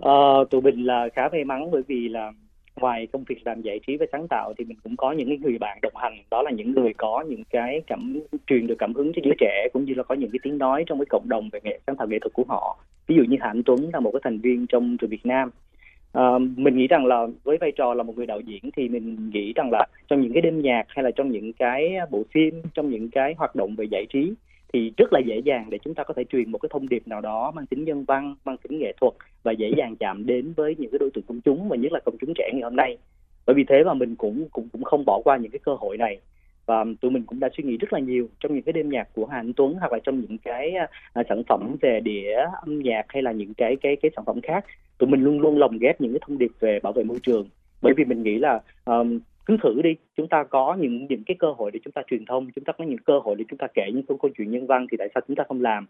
Ờ, 0.00 0.44
tụi 0.50 0.60
mình 0.60 0.84
là 0.84 1.08
khá 1.14 1.28
may 1.32 1.44
mắn 1.44 1.70
bởi 1.70 1.82
vì 1.86 2.08
là 2.08 2.32
ngoài 2.76 3.06
công 3.12 3.24
việc 3.24 3.46
làm 3.46 3.62
giải 3.62 3.80
trí 3.86 3.96
và 3.96 4.06
sáng 4.12 4.28
tạo 4.28 4.52
thì 4.58 4.64
mình 4.64 4.78
cũng 4.82 4.96
có 4.96 5.12
những 5.12 5.40
người 5.40 5.58
bạn 5.58 5.78
đồng 5.82 5.96
hành. 5.96 6.18
Đó 6.30 6.42
là 6.42 6.50
những 6.50 6.72
người 6.72 6.94
có 6.94 7.24
những 7.28 7.44
cái 7.50 7.80
cảm 7.86 8.20
truyền 8.46 8.66
được 8.66 8.74
cảm 8.78 8.94
hứng 8.94 9.12
cho 9.16 9.22
giới 9.24 9.34
trẻ 9.38 9.68
cũng 9.72 9.84
như 9.84 9.94
là 9.94 10.02
có 10.02 10.14
những 10.14 10.30
cái 10.30 10.38
tiếng 10.42 10.58
nói 10.58 10.84
trong 10.86 10.98
cái 10.98 11.06
cộng 11.06 11.28
đồng 11.28 11.48
về 11.52 11.60
nghệ 11.64 11.80
sáng 11.86 11.96
tạo 11.96 12.06
nghệ 12.06 12.18
thuật 12.18 12.32
của 12.32 12.44
họ. 12.48 12.78
Ví 13.06 13.16
dụ 13.16 13.22
như 13.28 13.36
Hà 13.40 13.46
Anh 13.46 13.62
Tuấn 13.62 13.90
là 13.92 14.00
một 14.00 14.10
cái 14.12 14.20
thành 14.24 14.38
viên 14.38 14.66
trong 14.66 14.96
trường 14.96 15.10
Việt 15.10 15.26
Nam. 15.26 15.50
À, 16.12 16.38
mình 16.56 16.76
nghĩ 16.76 16.86
rằng 16.86 17.06
là 17.06 17.26
với 17.44 17.56
vai 17.60 17.72
trò 17.76 17.94
là 17.94 18.02
một 18.02 18.16
người 18.16 18.26
đạo 18.26 18.40
diễn 18.40 18.70
thì 18.76 18.88
mình 18.88 19.30
nghĩ 19.30 19.52
rằng 19.52 19.70
là 19.72 19.86
trong 20.08 20.20
những 20.20 20.32
cái 20.32 20.42
đêm 20.42 20.62
nhạc 20.62 20.84
hay 20.88 21.02
là 21.04 21.10
trong 21.10 21.30
những 21.30 21.52
cái 21.52 21.96
bộ 22.10 22.22
phim 22.34 22.62
trong 22.74 22.90
những 22.90 23.10
cái 23.10 23.34
hoạt 23.38 23.54
động 23.54 23.74
về 23.76 23.84
giải 23.90 24.06
trí 24.12 24.34
thì 24.72 24.92
rất 24.96 25.12
là 25.12 25.20
dễ 25.26 25.38
dàng 25.44 25.66
để 25.70 25.78
chúng 25.84 25.94
ta 25.94 26.04
có 26.04 26.14
thể 26.14 26.24
truyền 26.24 26.50
một 26.50 26.58
cái 26.58 26.68
thông 26.72 26.88
điệp 26.88 27.08
nào 27.08 27.20
đó 27.20 27.50
mang 27.50 27.66
tính 27.66 27.84
nhân 27.84 28.04
văn, 28.04 28.34
mang 28.44 28.56
tính 28.56 28.78
nghệ 28.78 28.92
thuật 29.00 29.12
và 29.42 29.52
dễ 29.52 29.72
dàng 29.76 29.96
chạm 29.96 30.26
đến 30.26 30.52
với 30.56 30.76
những 30.78 30.90
cái 30.90 30.98
đối 30.98 31.10
tượng 31.10 31.24
công 31.28 31.40
chúng 31.40 31.68
và 31.68 31.76
nhất 31.76 31.92
là 31.92 32.00
công 32.04 32.16
chúng 32.20 32.34
trẻ 32.36 32.50
ngày 32.52 32.62
hôm 32.62 32.76
nay. 32.76 32.98
Bởi 33.46 33.54
vì 33.54 33.64
thế 33.68 33.84
mà 33.84 33.94
mình 33.94 34.16
cũng 34.16 34.48
cũng 34.52 34.68
cũng 34.72 34.84
không 34.84 35.04
bỏ 35.06 35.20
qua 35.24 35.36
những 35.36 35.50
cái 35.50 35.58
cơ 35.64 35.74
hội 35.74 35.96
này. 35.96 36.18
Và 36.66 36.84
tụi 37.00 37.10
mình 37.10 37.22
cũng 37.26 37.40
đã 37.40 37.48
suy 37.56 37.64
nghĩ 37.64 37.76
rất 37.76 37.92
là 37.92 37.98
nhiều 37.98 38.28
trong 38.40 38.54
những 38.54 38.62
cái 38.62 38.72
đêm 38.72 38.88
nhạc 38.88 39.08
của 39.14 39.26
Hà 39.26 39.38
Anh 39.38 39.52
Tuấn 39.52 39.76
hoặc 39.80 39.92
là 39.92 39.98
trong 40.04 40.20
những 40.20 40.38
cái 40.38 40.72
uh, 41.20 41.26
sản 41.28 41.42
phẩm 41.48 41.76
về 41.80 42.00
đĩa 42.00 42.36
âm 42.62 42.78
nhạc 42.78 43.04
hay 43.08 43.22
là 43.22 43.32
những 43.32 43.54
cái 43.54 43.76
cái 43.76 43.96
cái 43.96 44.10
sản 44.16 44.24
phẩm 44.24 44.40
khác. 44.40 44.64
Tụi 44.98 45.08
mình 45.08 45.24
luôn 45.24 45.40
luôn 45.40 45.58
lồng 45.58 45.78
ghép 45.78 46.00
những 46.00 46.12
cái 46.12 46.20
thông 46.26 46.38
điệp 46.38 46.50
về 46.60 46.80
bảo 46.82 46.92
vệ 46.92 47.04
môi 47.04 47.18
trường. 47.22 47.48
Bởi 47.82 47.94
vì 47.96 48.04
mình 48.04 48.22
nghĩ 48.22 48.38
là 48.38 48.60
um, 48.84 49.20
cứ 49.50 49.56
thử 49.62 49.82
đi 49.82 49.94
chúng 50.16 50.28
ta 50.28 50.44
có 50.44 50.76
những 50.80 51.06
những 51.08 51.22
cái 51.26 51.36
cơ 51.38 51.52
hội 51.58 51.70
để 51.70 51.80
chúng 51.84 51.92
ta 51.92 52.02
truyền 52.10 52.24
thông 52.24 52.50
chúng 52.50 52.64
ta 52.64 52.72
có 52.72 52.84
những 52.84 52.98
cơ 52.98 53.18
hội 53.18 53.36
để 53.38 53.44
chúng 53.50 53.58
ta 53.58 53.66
kể 53.74 53.90
những 53.94 54.02
câu, 54.06 54.30
chuyện 54.36 54.50
nhân 54.50 54.66
văn 54.66 54.86
thì 54.90 54.96
tại 54.98 55.08
sao 55.14 55.20
chúng 55.28 55.36
ta 55.36 55.44
không 55.48 55.62
làm? 55.62 55.86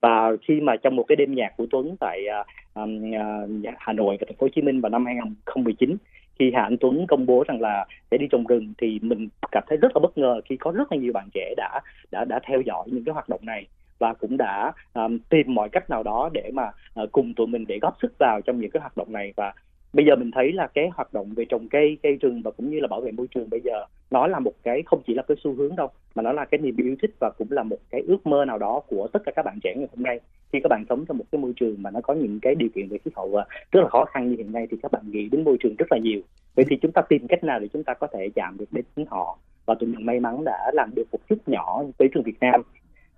Và 0.00 0.30
khi 0.48 0.60
mà 0.60 0.76
trong 0.76 0.96
một 0.96 1.04
cái 1.08 1.16
đêm 1.16 1.34
nhạc 1.34 1.52
của 1.56 1.66
Tuấn 1.70 1.96
tại 2.00 2.20
uh, 2.40 2.46
uh, 2.82 3.74
Hà 3.78 3.92
Nội 3.92 4.16
và 4.20 4.26
Thành 4.28 4.36
phố 4.36 4.44
Hồ 4.44 4.48
Chí 4.54 4.62
Minh 4.62 4.80
vào 4.80 4.90
năm 4.90 5.06
2019 5.06 5.96
khi 6.38 6.52
Hà 6.54 6.62
Anh 6.62 6.76
Tuấn 6.80 7.06
công 7.08 7.26
bố 7.26 7.44
rằng 7.48 7.60
là 7.60 7.86
sẽ 8.10 8.18
đi 8.18 8.26
trồng 8.30 8.46
rừng 8.46 8.72
thì 8.78 8.98
mình 9.02 9.28
cảm 9.52 9.64
thấy 9.68 9.78
rất 9.78 9.96
là 9.96 10.00
bất 10.00 10.18
ngờ 10.18 10.40
khi 10.44 10.56
có 10.56 10.70
rất 10.70 10.92
là 10.92 10.98
nhiều 10.98 11.12
bạn 11.12 11.28
trẻ 11.34 11.54
đã 11.56 11.80
đã 12.10 12.24
đã 12.24 12.40
theo 12.48 12.60
dõi 12.60 12.84
những 12.86 13.04
cái 13.04 13.12
hoạt 13.12 13.28
động 13.28 13.40
này 13.42 13.66
và 13.98 14.14
cũng 14.14 14.36
đã 14.36 14.72
um, 14.94 15.18
tìm 15.28 15.54
mọi 15.54 15.68
cách 15.68 15.90
nào 15.90 16.02
đó 16.02 16.30
để 16.32 16.50
mà 16.54 16.70
uh, 17.02 17.12
cùng 17.12 17.34
tụi 17.34 17.46
mình 17.46 17.64
để 17.68 17.78
góp 17.82 17.96
sức 18.02 18.12
vào 18.18 18.40
trong 18.44 18.60
những 18.60 18.70
cái 18.70 18.80
hoạt 18.80 18.96
động 18.96 19.12
này. 19.12 19.32
Và 19.36 19.52
bây 19.92 20.06
giờ 20.06 20.16
mình 20.16 20.30
thấy 20.30 20.52
là 20.52 20.66
cái 20.66 20.88
hoạt 20.94 21.12
động 21.12 21.32
về 21.36 21.44
trồng 21.44 21.68
cây 21.68 21.98
cây 22.02 22.16
rừng 22.20 22.42
và 22.44 22.50
cũng 22.50 22.70
như 22.70 22.80
là 22.80 22.88
bảo 22.88 23.00
vệ 23.00 23.10
môi 23.10 23.26
trường 23.34 23.50
bây 23.50 23.60
giờ 23.60 23.84
nó 24.10 24.26
là 24.26 24.38
một 24.38 24.52
cái 24.62 24.82
không 24.86 25.02
chỉ 25.06 25.14
là 25.14 25.22
cái 25.28 25.36
xu 25.44 25.54
hướng 25.54 25.76
đâu 25.76 25.88
mà 26.14 26.22
nó 26.22 26.32
là 26.32 26.44
cái 26.44 26.60
niềm 26.60 26.76
yêu 26.76 26.96
thích 27.02 27.10
và 27.20 27.30
cũng 27.38 27.46
là 27.50 27.62
một 27.62 27.76
cái 27.90 28.00
ước 28.00 28.26
mơ 28.26 28.44
nào 28.44 28.58
đó 28.58 28.80
của 28.88 29.08
tất 29.12 29.22
cả 29.26 29.32
các 29.36 29.44
bạn 29.44 29.58
trẻ 29.62 29.74
ngày 29.76 29.88
hôm 29.96 30.02
nay. 30.02 30.20
Khi 30.52 30.60
các 30.62 30.68
bạn 30.68 30.84
sống 30.88 31.04
trong 31.08 31.18
một 31.18 31.24
cái 31.32 31.38
môi 31.38 31.52
trường 31.56 31.82
mà 31.82 31.90
nó 31.90 32.00
có 32.00 32.14
những 32.14 32.40
cái 32.42 32.54
điều 32.54 32.68
kiện 32.74 32.88
về 32.88 32.98
khí 33.04 33.10
hậu 33.14 33.34
à, 33.34 33.44
rất 33.72 33.80
là 33.80 33.88
khó 33.88 34.04
khăn 34.04 34.28
như 34.28 34.36
hiện 34.36 34.52
nay 34.52 34.66
thì 34.70 34.76
các 34.82 34.92
bạn 34.92 35.02
nghĩ 35.10 35.28
đến 35.28 35.44
môi 35.44 35.56
trường 35.60 35.74
rất 35.78 35.86
là 35.90 35.98
nhiều. 35.98 36.20
Vậy 36.54 36.64
thì 36.68 36.76
chúng 36.82 36.92
ta 36.92 37.02
tìm 37.08 37.26
cách 37.28 37.44
nào 37.44 37.60
để 37.60 37.68
chúng 37.72 37.84
ta 37.84 37.94
có 37.94 38.06
thể 38.06 38.28
chạm 38.34 38.56
được 38.58 38.72
đến 38.72 38.84
họ? 39.08 39.38
Và 39.66 39.74
tụi 39.74 39.88
mình 39.88 40.06
may 40.06 40.20
mắn 40.20 40.44
đã 40.44 40.70
làm 40.74 40.90
được 40.94 41.04
một 41.12 41.18
chút 41.28 41.38
nhỏ 41.46 41.82
với 41.98 42.08
trường 42.14 42.22
Việt 42.22 42.40
Nam. 42.40 42.62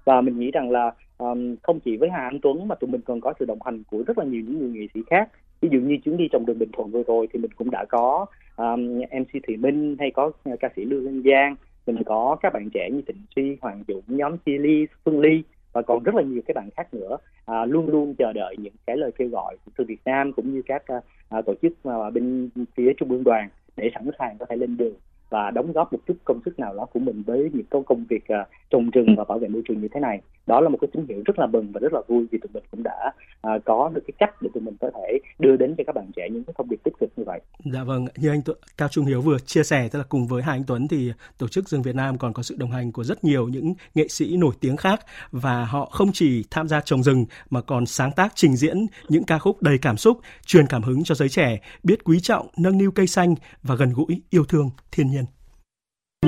Và 0.04 0.20
mình 0.20 0.38
nghĩ 0.38 0.50
rằng 0.50 0.70
là 0.70 0.92
um, 1.18 1.56
không 1.62 1.80
chỉ 1.80 1.96
với 1.96 2.10
Hà 2.10 2.18
Anh 2.18 2.40
Tuấn 2.42 2.68
mà 2.68 2.74
tụi 2.74 2.90
mình 2.90 3.00
còn 3.00 3.20
có 3.20 3.34
sự 3.38 3.44
đồng 3.44 3.62
hành 3.64 3.82
của 3.90 4.02
rất 4.06 4.18
là 4.18 4.24
nhiều 4.24 4.42
những 4.46 4.58
người 4.58 4.68
nghệ 4.68 4.86
sĩ 4.94 5.00
khác 5.10 5.28
ví 5.60 5.68
dụ 5.72 5.78
như 5.78 5.96
chuyến 6.04 6.16
đi 6.16 6.28
trong 6.32 6.46
đường 6.46 6.58
Bình 6.58 6.68
Thuận 6.72 6.90
vừa 6.90 7.02
rồi 7.02 7.28
thì 7.32 7.38
mình 7.38 7.50
cũng 7.56 7.70
đã 7.70 7.84
có 7.88 8.26
um, 8.56 8.98
MC 8.98 9.46
Thùy 9.46 9.56
Minh 9.56 9.96
hay 9.98 10.10
có 10.10 10.30
ca 10.60 10.68
sĩ 10.76 10.84
Lưu 10.84 11.00
Linh 11.00 11.22
Giang. 11.24 11.56
Mình 11.86 12.02
có 12.06 12.36
các 12.42 12.52
bạn 12.52 12.70
trẻ 12.74 12.90
như 12.92 13.02
Tịnh 13.06 13.22
Suy, 13.36 13.56
Hoàng 13.60 13.84
Dũng, 13.88 14.02
nhóm 14.06 14.38
Chi 14.38 14.58
Ly, 14.58 14.86
Phương 15.04 15.20
Ly 15.20 15.42
và 15.72 15.82
còn 15.82 16.02
rất 16.02 16.14
là 16.14 16.22
nhiều 16.22 16.42
các 16.46 16.56
bạn 16.56 16.68
khác 16.76 16.94
nữa. 16.94 17.16
À, 17.46 17.64
luôn 17.64 17.88
luôn 17.88 18.14
chờ 18.18 18.32
đợi 18.32 18.56
những 18.58 18.72
cái 18.86 18.96
lời 18.96 19.12
kêu 19.18 19.28
gọi 19.28 19.56
từ 19.76 19.84
Việt 19.84 20.00
Nam 20.04 20.32
cũng 20.32 20.54
như 20.54 20.62
các 20.66 20.86
à, 20.86 21.00
à 21.28 21.42
tổ 21.46 21.54
chức 21.62 21.72
à, 21.84 22.10
bên 22.10 22.50
phía 22.76 22.92
trung 22.96 23.10
ương 23.10 23.24
đoàn 23.24 23.48
để 23.76 23.90
sẵn 23.94 24.10
sàng 24.18 24.36
có 24.38 24.46
thể 24.50 24.56
lên 24.56 24.76
đường 24.76 24.94
và 25.30 25.50
đóng 25.50 25.72
góp 25.72 25.92
một 25.92 25.98
chút 26.06 26.16
công 26.24 26.40
sức 26.44 26.58
nào 26.58 26.74
đó 26.76 26.84
của 26.84 27.00
mình 27.00 27.22
với 27.26 27.50
những 27.52 27.66
công 27.70 27.84
công 27.84 28.04
việc 28.08 28.28
à, 28.28 28.46
trồng 28.70 28.90
rừng 28.90 29.14
và 29.16 29.24
bảo 29.24 29.38
vệ 29.38 29.48
môi 29.48 29.62
trường 29.68 29.80
như 29.80 29.88
thế 29.88 30.00
này 30.00 30.20
đó 30.46 30.60
là 30.60 30.68
một 30.68 30.78
cái 30.80 30.88
tín 30.92 31.06
hiệu 31.08 31.22
rất 31.24 31.38
là 31.38 31.46
mừng 31.46 31.72
và 31.72 31.80
rất 31.80 31.92
là 31.92 32.00
vui 32.08 32.26
vì 32.30 32.38
tụi 32.38 32.50
mình 32.54 32.62
cũng 32.70 32.82
đã 32.82 33.12
uh, 33.46 33.64
có 33.64 33.90
được 33.94 34.00
cái 34.06 34.14
cách 34.18 34.42
để 34.42 34.50
tụi 34.54 34.62
mình 34.62 34.76
có 34.80 34.90
thể 34.94 35.18
đưa 35.38 35.56
đến 35.56 35.74
cho 35.78 35.84
các 35.86 35.94
bạn 35.94 36.10
trẻ 36.16 36.28
những 36.32 36.44
cái 36.44 36.54
thông 36.58 36.68
điệp 36.70 36.80
tích 36.84 36.94
cực 37.00 37.10
như 37.16 37.24
vậy. 37.26 37.40
Dạ 37.64 37.84
vâng, 37.84 38.06
như 38.16 38.28
anh 38.28 38.40
Cao 38.76 38.88
Trung 38.88 39.04
Hiếu 39.04 39.20
vừa 39.20 39.38
chia 39.38 39.62
sẻ, 39.62 39.88
tức 39.88 39.98
là 39.98 40.04
cùng 40.08 40.26
với 40.26 40.42
hai 40.42 40.56
anh 40.56 40.64
Tuấn 40.66 40.88
thì 40.88 41.12
tổ 41.38 41.48
chức 41.48 41.68
rừng 41.68 41.82
Việt 41.82 41.94
Nam 41.94 42.18
còn 42.18 42.32
có 42.32 42.42
sự 42.42 42.54
đồng 42.58 42.70
hành 42.70 42.92
của 42.92 43.04
rất 43.04 43.24
nhiều 43.24 43.48
những 43.48 43.74
nghệ 43.94 44.08
sĩ 44.08 44.36
nổi 44.36 44.54
tiếng 44.60 44.76
khác 44.76 45.00
và 45.32 45.64
họ 45.64 45.84
không 45.92 46.12
chỉ 46.12 46.44
tham 46.50 46.68
gia 46.68 46.80
trồng 46.80 47.02
rừng 47.02 47.24
mà 47.50 47.60
còn 47.60 47.86
sáng 47.86 48.12
tác 48.16 48.32
trình 48.34 48.56
diễn 48.56 48.86
những 49.08 49.24
ca 49.24 49.38
khúc 49.38 49.62
đầy 49.62 49.78
cảm 49.82 49.96
xúc, 49.96 50.18
truyền 50.46 50.66
cảm 50.66 50.82
hứng 50.82 51.04
cho 51.04 51.14
giới 51.14 51.28
trẻ 51.28 51.60
biết 51.82 52.04
quý 52.04 52.20
trọng, 52.20 52.46
nâng 52.56 52.78
niu 52.78 52.90
cây 52.90 53.06
xanh 53.06 53.34
và 53.62 53.74
gần 53.74 53.92
gũi 53.94 54.22
yêu 54.30 54.44
thương 54.44 54.70
thiên 54.92 55.10
nhiên 55.10 55.24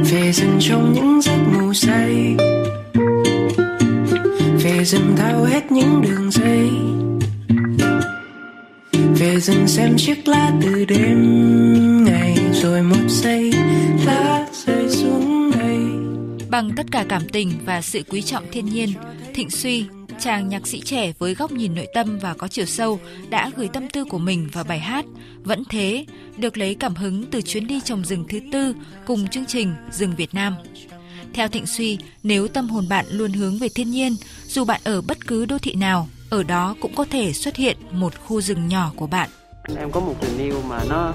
về 0.05 0.33
dần 0.33 0.57
trong 0.61 0.92
những 0.92 1.20
giấc 1.20 1.38
ngủ 1.52 1.72
say 1.72 2.37
về 4.62 4.85
dần 4.85 5.16
thao 5.16 5.45
hết 5.45 5.73
những 5.73 6.03
đường 6.03 6.31
dây 6.31 6.71
về 9.19 9.40
dần 9.40 9.69
xem 9.69 9.95
chiếc 9.97 10.29
lá 10.29 10.53
từ 10.62 10.85
đêm 10.85 12.05
ngày 12.05 12.37
rồi 12.53 12.83
một 12.83 13.09
giây 13.09 13.53
lá 14.05 14.47
rơi 14.53 14.88
xuống 14.88 15.51
đây 15.51 15.79
bằng 16.51 16.71
tất 16.77 16.87
cả 16.90 17.05
cảm 17.09 17.23
tình 17.33 17.53
và 17.64 17.83
sự 17.83 18.03
quý 18.09 18.23
trọng 18.23 18.45
thiên 18.53 18.66
nhiên 18.66 18.88
thịnh 19.35 19.51
suy 19.51 19.85
chàng 20.21 20.49
nhạc 20.49 20.66
sĩ 20.66 20.81
trẻ 20.81 21.12
với 21.19 21.35
góc 21.35 21.53
nhìn 21.53 21.75
nội 21.75 21.87
tâm 21.95 22.19
và 22.19 22.35
có 22.35 22.49
chiều 22.49 22.66
sâu 22.66 23.01
đã 23.31 23.51
gửi 23.57 23.69
tâm 23.69 23.88
tư 23.88 24.05
của 24.05 24.19
mình 24.19 24.49
vào 24.53 24.64
bài 24.64 24.79
hát 24.79 25.05
Vẫn 25.42 25.64
thế, 25.71 26.07
được 26.37 26.59
lấy 26.59 26.75
cảm 26.75 26.95
hứng 26.95 27.31
từ 27.31 27.42
chuyến 27.42 27.66
đi 27.66 27.81
trồng 27.81 28.05
rừng 28.05 28.25
thứ 28.29 28.40
tư 28.53 28.75
cùng 29.07 29.29
chương 29.29 29.47
trình 29.47 29.75
Rừng 29.90 30.14
Việt 30.16 30.35
Nam. 30.35 30.55
Theo 31.37 31.49
Thịnh 31.49 31.66
Suy, 31.66 31.99
nếu 32.22 32.49
tâm 32.49 32.68
hồn 32.68 32.88
bạn 32.88 33.05
luôn 33.11 33.33
hướng 33.33 33.59
về 33.59 33.68
thiên 33.68 33.90
nhiên, 33.90 34.16
dù 34.46 34.64
bạn 34.64 34.81
ở 34.85 35.01
bất 35.01 35.27
cứ 35.27 35.46
đô 35.46 35.59
thị 35.59 35.75
nào, 35.75 36.09
ở 36.31 36.42
đó 36.42 36.75
cũng 36.81 36.94
có 36.94 37.05
thể 37.11 37.33
xuất 37.33 37.57
hiện 37.57 37.77
một 37.90 38.12
khu 38.25 38.40
rừng 38.40 38.68
nhỏ 38.68 38.92
của 38.96 39.07
bạn. 39.07 39.31
Em 39.77 39.90
có 39.90 40.01
một 40.01 40.14
tình 40.20 40.38
yêu 40.38 40.62
mà 40.68 40.85
nó 40.88 41.12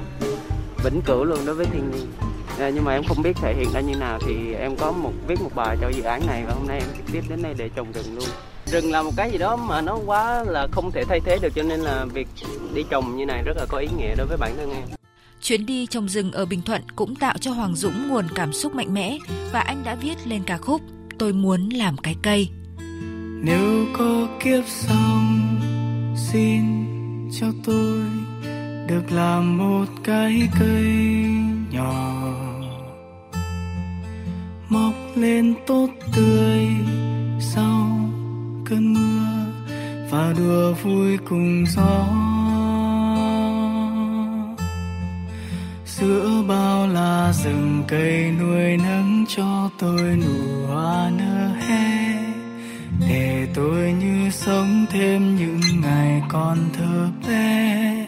vĩnh 0.83 1.01
cửu 1.05 1.23
luôn 1.23 1.45
đối 1.45 1.55
với 1.55 1.65
thiên 1.65 1.91
nhiên. 1.91 2.11
À, 2.59 2.69
nhưng 2.69 2.83
mà 2.83 2.93
em 2.93 3.03
không 3.07 3.23
biết 3.23 3.37
thể 3.41 3.53
hiện 3.57 3.67
ra 3.73 3.79
như 3.79 3.95
nào 3.95 4.19
thì 4.27 4.53
em 4.53 4.75
có 4.75 4.91
một 4.91 5.11
viết 5.27 5.41
một 5.41 5.51
bài 5.55 5.77
cho 5.81 5.89
dự 5.89 6.03
án 6.03 6.27
này 6.27 6.43
và 6.47 6.53
hôm 6.53 6.67
nay 6.67 6.79
em 6.79 6.87
trực 6.97 7.13
tiếp 7.13 7.21
đến 7.29 7.41
đây 7.41 7.53
để 7.57 7.69
trồng 7.75 7.91
rừng 7.91 8.15
luôn. 8.15 8.29
Rừng 8.65 8.91
là 8.91 9.03
một 9.03 9.11
cái 9.17 9.31
gì 9.31 9.37
đó 9.37 9.55
mà 9.55 9.81
nó 9.81 9.99
quá 10.05 10.43
là 10.47 10.67
không 10.71 10.91
thể 10.91 11.03
thay 11.03 11.19
thế 11.25 11.37
được 11.41 11.53
cho 11.55 11.63
nên 11.63 11.79
là 11.79 12.05
việc 12.13 12.27
đi 12.73 12.83
trồng 12.89 13.17
như 13.17 13.25
này 13.25 13.43
rất 13.45 13.57
là 13.57 13.65
có 13.69 13.77
ý 13.77 13.87
nghĩa 13.97 14.15
đối 14.15 14.27
với 14.27 14.37
bản 14.37 14.53
thân 14.57 14.71
em 14.71 15.00
Chuyến 15.41 15.65
đi 15.65 15.85
trồng 15.85 16.09
rừng 16.09 16.31
ở 16.31 16.45
Bình 16.45 16.61
Thuận 16.61 16.81
cũng 16.95 17.15
tạo 17.15 17.37
cho 17.37 17.51
Hoàng 17.51 17.75
Dũng 17.75 18.07
nguồn 18.07 18.25
cảm 18.35 18.53
xúc 18.53 18.75
mạnh 18.75 18.93
mẽ 18.93 19.17
và 19.51 19.59
anh 19.59 19.83
đã 19.83 19.95
viết 19.95 20.15
lên 20.27 20.43
ca 20.45 20.57
khúc 20.57 20.81
Tôi 21.17 21.33
muốn 21.33 21.69
làm 21.69 21.97
cái 21.97 22.15
cây. 22.21 22.49
Nếu 23.43 23.85
có 23.93 24.27
kiếp 24.43 24.63
sau, 24.67 25.21
xin 26.15 26.61
cho 27.39 27.47
tôi 27.63 27.99
được 28.87 29.11
làm 29.11 29.57
một 29.57 29.85
cái 30.03 30.49
cây 30.59 30.83
nhỏ 31.71 32.23
mọc 34.69 34.93
lên 35.15 35.55
tốt 35.67 35.87
tươi 36.15 36.67
sau 37.39 37.99
cơn 38.65 38.93
mưa 38.93 39.45
và 40.11 40.33
đùa 40.37 40.73
vui 40.83 41.17
cùng 41.29 41.65
gió 41.75 42.30
giữa 46.01 46.43
bao 46.47 46.87
la 46.87 47.33
rừng 47.33 47.83
cây 47.87 48.31
nuôi 48.39 48.77
nấng 48.77 49.25
cho 49.27 49.69
tôi 49.79 50.01
nụ 50.01 50.67
hoa 50.67 51.11
nở 51.17 51.47
hé 51.67 52.13
để 52.99 53.47
tôi 53.55 53.91
như 53.91 54.31
sống 54.31 54.85
thêm 54.91 55.35
những 55.35 55.61
ngày 55.81 56.21
còn 56.29 56.57
thơ 56.73 57.07
bé 57.27 58.07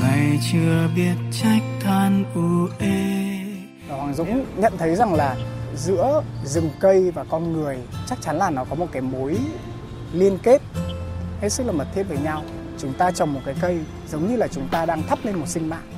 ngày 0.00 0.40
chưa 0.52 0.88
biết 0.96 1.14
trách 1.42 1.62
than 1.80 2.24
u 2.34 2.68
ê 2.78 3.38
Hoàng 3.88 4.14
Dũng 4.14 4.46
nhận 4.56 4.72
thấy 4.78 4.96
rằng 4.96 5.14
là 5.14 5.36
giữa 5.76 6.22
rừng 6.44 6.70
cây 6.80 7.10
và 7.10 7.24
con 7.24 7.52
người 7.52 7.76
chắc 8.06 8.20
chắn 8.22 8.36
là 8.36 8.50
nó 8.50 8.64
có 8.64 8.74
một 8.74 8.88
cái 8.92 9.02
mối 9.02 9.38
liên 10.12 10.38
kết 10.42 10.62
hết 11.40 11.48
sức 11.48 11.66
là 11.66 11.72
mật 11.72 11.86
thiết 11.94 12.02
với 12.02 12.18
nhau. 12.18 12.42
Chúng 12.78 12.92
ta 12.92 13.10
trồng 13.10 13.32
một 13.34 13.40
cái 13.44 13.54
cây 13.60 13.78
giống 14.08 14.28
như 14.28 14.36
là 14.36 14.48
chúng 14.48 14.68
ta 14.68 14.86
đang 14.86 15.02
thắp 15.02 15.18
lên 15.24 15.38
một 15.38 15.48
sinh 15.48 15.68
mạng. 15.68 15.95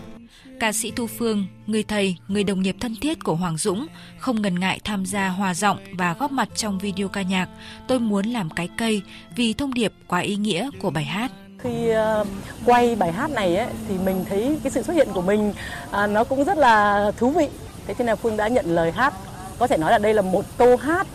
Ca 0.61 0.73
sĩ 0.73 0.91
Thu 0.97 1.07
Phương, 1.07 1.47
người 1.67 1.83
thầy, 1.83 2.17
người 2.29 2.45
đồng 2.45 2.63
nghiệp 2.63 2.77
thân 2.81 2.97
thiết 3.01 3.25
của 3.25 3.35
Hoàng 3.35 3.57
Dũng 3.57 3.87
không 4.19 4.43
ngần 4.43 4.61
ngại 4.61 4.81
tham 4.85 5.07
gia 5.07 5.29
hòa 5.29 5.55
giọng 5.55 5.79
và 5.93 6.15
góp 6.19 6.33
mặt 6.33 6.49
trong 6.55 6.79
video 6.79 7.09
ca 7.09 7.23
nhạc. 7.23 7.49
Tôi 7.89 8.01
muốn 8.01 8.27
làm 8.27 8.51
cái 8.51 8.69
cây 8.79 9.03
vì 9.37 9.53
thông 9.53 9.75
điệp 9.75 9.93
quá 10.07 10.21
ý 10.21 10.37
nghĩa 10.37 10.71
của 10.81 10.91
bài 10.91 11.05
hát. 11.05 11.31
Khi 11.59 11.91
uh, 12.21 12.27
quay 12.65 12.97
bài 12.97 13.13
hát 13.13 13.31
này 13.31 13.57
ấy, 13.57 13.69
thì 13.89 13.95
mình 13.99 14.25
thấy 14.29 14.59
cái 14.63 14.73
sự 14.73 14.83
xuất 14.83 14.93
hiện 14.93 15.09
của 15.15 15.23
mình 15.23 15.51
uh, 15.51 16.11
nó 16.11 16.25
cũng 16.25 16.45
rất 16.45 16.59
là 16.59 17.13
thú 17.17 17.31
vị. 17.31 17.49
Thế 17.87 17.95
cho 17.99 18.05
nên 18.05 18.17
phương 18.17 18.37
đã 18.37 18.49
nhận 18.49 18.67
lời 18.67 18.93
hát. 18.93 19.15
Có 19.59 19.67
thể 19.67 19.77
nói 19.77 19.93
là 19.93 19.99
đây 19.99 20.15
là 20.15 20.23
một 20.23 20.45
câu 20.59 20.77
hát 20.77 21.07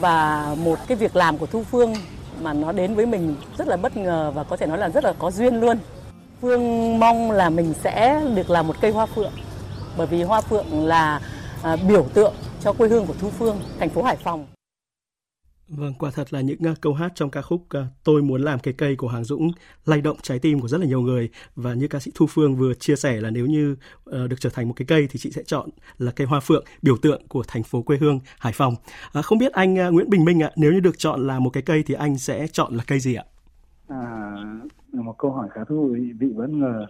và 0.00 0.46
một 0.58 0.78
cái 0.88 0.96
việc 0.96 1.16
làm 1.16 1.38
của 1.38 1.46
thu 1.46 1.64
phương 1.70 1.94
mà 2.42 2.52
nó 2.52 2.72
đến 2.72 2.94
với 2.94 3.06
mình 3.06 3.36
rất 3.58 3.68
là 3.68 3.76
bất 3.76 3.96
ngờ 3.96 4.32
và 4.34 4.44
có 4.44 4.56
thể 4.56 4.66
nói 4.66 4.78
là 4.78 4.88
rất 4.88 5.04
là 5.04 5.12
có 5.18 5.30
duyên 5.30 5.60
luôn 5.60 5.78
phương 6.42 6.98
mong 6.98 7.30
là 7.30 7.50
mình 7.50 7.74
sẽ 7.84 8.24
được 8.36 8.50
làm 8.50 8.66
một 8.66 8.76
cây 8.80 8.90
hoa 8.90 9.06
phượng 9.06 9.32
bởi 9.96 10.06
vì 10.06 10.22
hoa 10.22 10.40
phượng 10.40 10.84
là 10.84 11.20
à, 11.62 11.76
biểu 11.88 12.06
tượng 12.14 12.34
cho 12.60 12.72
quê 12.72 12.88
hương 12.88 13.06
của 13.06 13.14
thu 13.20 13.30
phương 13.30 13.60
thành 13.78 13.88
phố 13.88 14.02
hải 14.02 14.16
phòng 14.16 14.46
Vâng, 15.68 15.94
quả 15.98 16.10
thật 16.10 16.32
là 16.32 16.40
những 16.40 16.58
uh, 16.70 16.80
câu 16.80 16.94
hát 16.94 17.12
trong 17.14 17.30
ca 17.30 17.42
khúc 17.42 17.66
uh, 17.78 17.84
Tôi 18.04 18.22
muốn 18.22 18.42
làm 18.42 18.58
cái 18.58 18.74
cây 18.78 18.96
của 18.96 19.08
Hoàng 19.08 19.24
Dũng 19.24 19.50
lay 19.86 20.00
động 20.00 20.16
trái 20.22 20.38
tim 20.38 20.60
của 20.60 20.68
rất 20.68 20.80
là 20.80 20.86
nhiều 20.86 21.00
người 21.00 21.28
và 21.56 21.74
như 21.74 21.88
ca 21.88 22.00
sĩ 22.00 22.10
Thu 22.14 22.26
Phương 22.26 22.56
vừa 22.56 22.74
chia 22.74 22.96
sẻ 22.96 23.20
là 23.20 23.30
nếu 23.30 23.46
như 23.46 23.76
uh, 24.10 24.14
được 24.28 24.40
trở 24.40 24.50
thành 24.50 24.68
một 24.68 24.74
cái 24.76 24.86
cây 24.86 25.06
thì 25.10 25.18
chị 25.18 25.30
sẽ 25.30 25.42
chọn 25.46 25.70
là 25.98 26.12
cây 26.12 26.26
hoa 26.26 26.40
phượng 26.40 26.64
biểu 26.82 26.96
tượng 26.96 27.28
của 27.28 27.44
thành 27.48 27.62
phố 27.62 27.82
quê 27.82 27.96
hương 27.96 28.20
Hải 28.38 28.52
Phòng. 28.52 28.74
Uh, 29.18 29.24
không 29.24 29.38
biết 29.38 29.52
anh 29.52 29.88
uh, 29.88 29.94
Nguyễn 29.94 30.10
Bình 30.10 30.24
Minh 30.24 30.42
ạ, 30.42 30.50
nếu 30.56 30.72
như 30.72 30.80
được 30.80 30.98
chọn 30.98 31.26
là 31.26 31.38
một 31.38 31.50
cái 31.50 31.62
cây 31.62 31.82
thì 31.86 31.94
anh 31.94 32.18
sẽ 32.18 32.46
chọn 32.52 32.76
là 32.76 32.84
cây 32.86 33.00
gì 33.00 33.14
ạ? 33.14 33.24
À, 33.92 34.34
một 34.92 35.18
câu 35.18 35.30
hỏi 35.30 35.48
khá 35.50 35.64
thú 35.64 35.88
vị. 36.18 36.32
Bất 36.32 36.50
ngờ. 36.50 36.86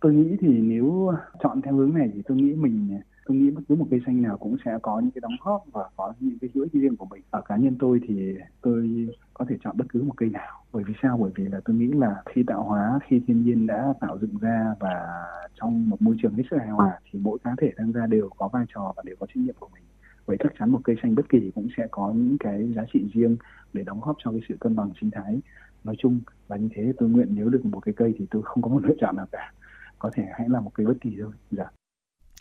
Tôi 0.00 0.14
nghĩ 0.14 0.36
thì 0.40 0.48
nếu 0.48 1.12
chọn 1.42 1.62
theo 1.62 1.74
hướng 1.74 1.94
này 1.94 2.10
thì 2.14 2.22
tôi 2.22 2.36
nghĩ 2.36 2.52
mình 2.54 3.00
tôi 3.26 3.36
nghĩ 3.36 3.50
bất 3.50 3.62
cứ 3.68 3.74
một 3.74 3.86
cây 3.90 4.00
xanh 4.06 4.22
nào 4.22 4.38
cũng 4.38 4.56
sẽ 4.64 4.78
có 4.82 5.00
những 5.00 5.10
cái 5.10 5.20
đóng 5.20 5.36
góp 5.44 5.64
và 5.72 5.88
có 5.96 6.12
những 6.20 6.38
cái 6.40 6.50
hữu 6.54 6.64
ích 6.64 6.72
riêng 6.72 6.96
của 6.96 7.06
mình. 7.10 7.22
Ở 7.30 7.40
cá 7.40 7.56
nhân 7.56 7.76
tôi 7.78 8.00
thì 8.08 8.34
tôi 8.60 9.08
có 9.34 9.44
thể 9.48 9.56
chọn 9.64 9.76
bất 9.76 9.84
cứ 9.88 10.02
một 10.02 10.14
cây 10.16 10.28
nào. 10.28 10.64
Bởi 10.72 10.84
vì 10.84 10.94
sao? 11.02 11.18
Bởi 11.18 11.30
vì 11.34 11.44
là 11.44 11.60
tôi 11.64 11.76
nghĩ 11.76 11.86
là 11.86 12.22
khi 12.26 12.42
tạo 12.42 12.62
hóa 12.62 12.98
khi 13.06 13.20
thiên 13.26 13.44
nhiên 13.44 13.66
đã 13.66 13.94
tạo 14.00 14.18
dựng 14.18 14.38
ra 14.40 14.74
và 14.80 15.24
trong 15.60 15.90
một 15.90 16.02
môi 16.02 16.16
trường 16.22 16.34
hết 16.34 16.42
sức 16.50 16.56
hài 16.58 16.68
hòa 16.68 16.98
thì 17.10 17.18
mỗi 17.22 17.38
cá 17.44 17.54
thể 17.58 17.72
tham 17.76 17.92
gia 17.92 18.06
đều 18.06 18.28
có 18.36 18.48
vai 18.48 18.64
trò 18.74 18.92
và 18.96 19.02
đều 19.06 19.16
có 19.20 19.26
trách 19.26 19.36
nhiệm 19.36 19.54
của 19.60 19.68
mình. 19.74 19.82
Vậy 20.26 20.36
chắc 20.40 20.52
chắn 20.58 20.70
một 20.70 20.80
cây 20.84 20.96
xanh 21.02 21.14
bất 21.14 21.28
kỳ 21.28 21.50
cũng 21.54 21.68
sẽ 21.76 21.86
có 21.90 22.12
những 22.14 22.36
cái 22.40 22.72
giá 22.76 22.82
trị 22.92 23.10
riêng 23.14 23.36
để 23.72 23.82
đóng 23.82 24.00
góp 24.00 24.16
cho 24.24 24.30
cái 24.30 24.40
sự 24.48 24.56
cân 24.60 24.76
bằng 24.76 24.90
sinh 25.00 25.10
thái 25.10 25.40
nói 25.84 25.94
chung 25.98 26.20
và 26.48 26.56
như 26.56 26.68
thế 26.74 26.92
tôi 26.98 27.08
nguyện 27.08 27.28
nếu 27.30 27.48
được 27.48 27.64
một 27.64 27.80
cái 27.80 27.94
cây 27.96 28.14
thì 28.18 28.26
tôi 28.30 28.42
không 28.44 28.62
có 28.62 28.68
một 28.68 28.80
lựa 28.84 28.94
chọn 29.00 29.16
nào 29.16 29.26
cả. 29.32 29.52
Có 29.98 30.10
thể 30.14 30.22
hãy 30.38 30.48
là 30.48 30.60
một 30.60 30.70
cây 30.74 30.86
bất 30.86 30.94
kỳ 31.00 31.10
thôi. 31.20 31.32
Dạ. 31.50 31.64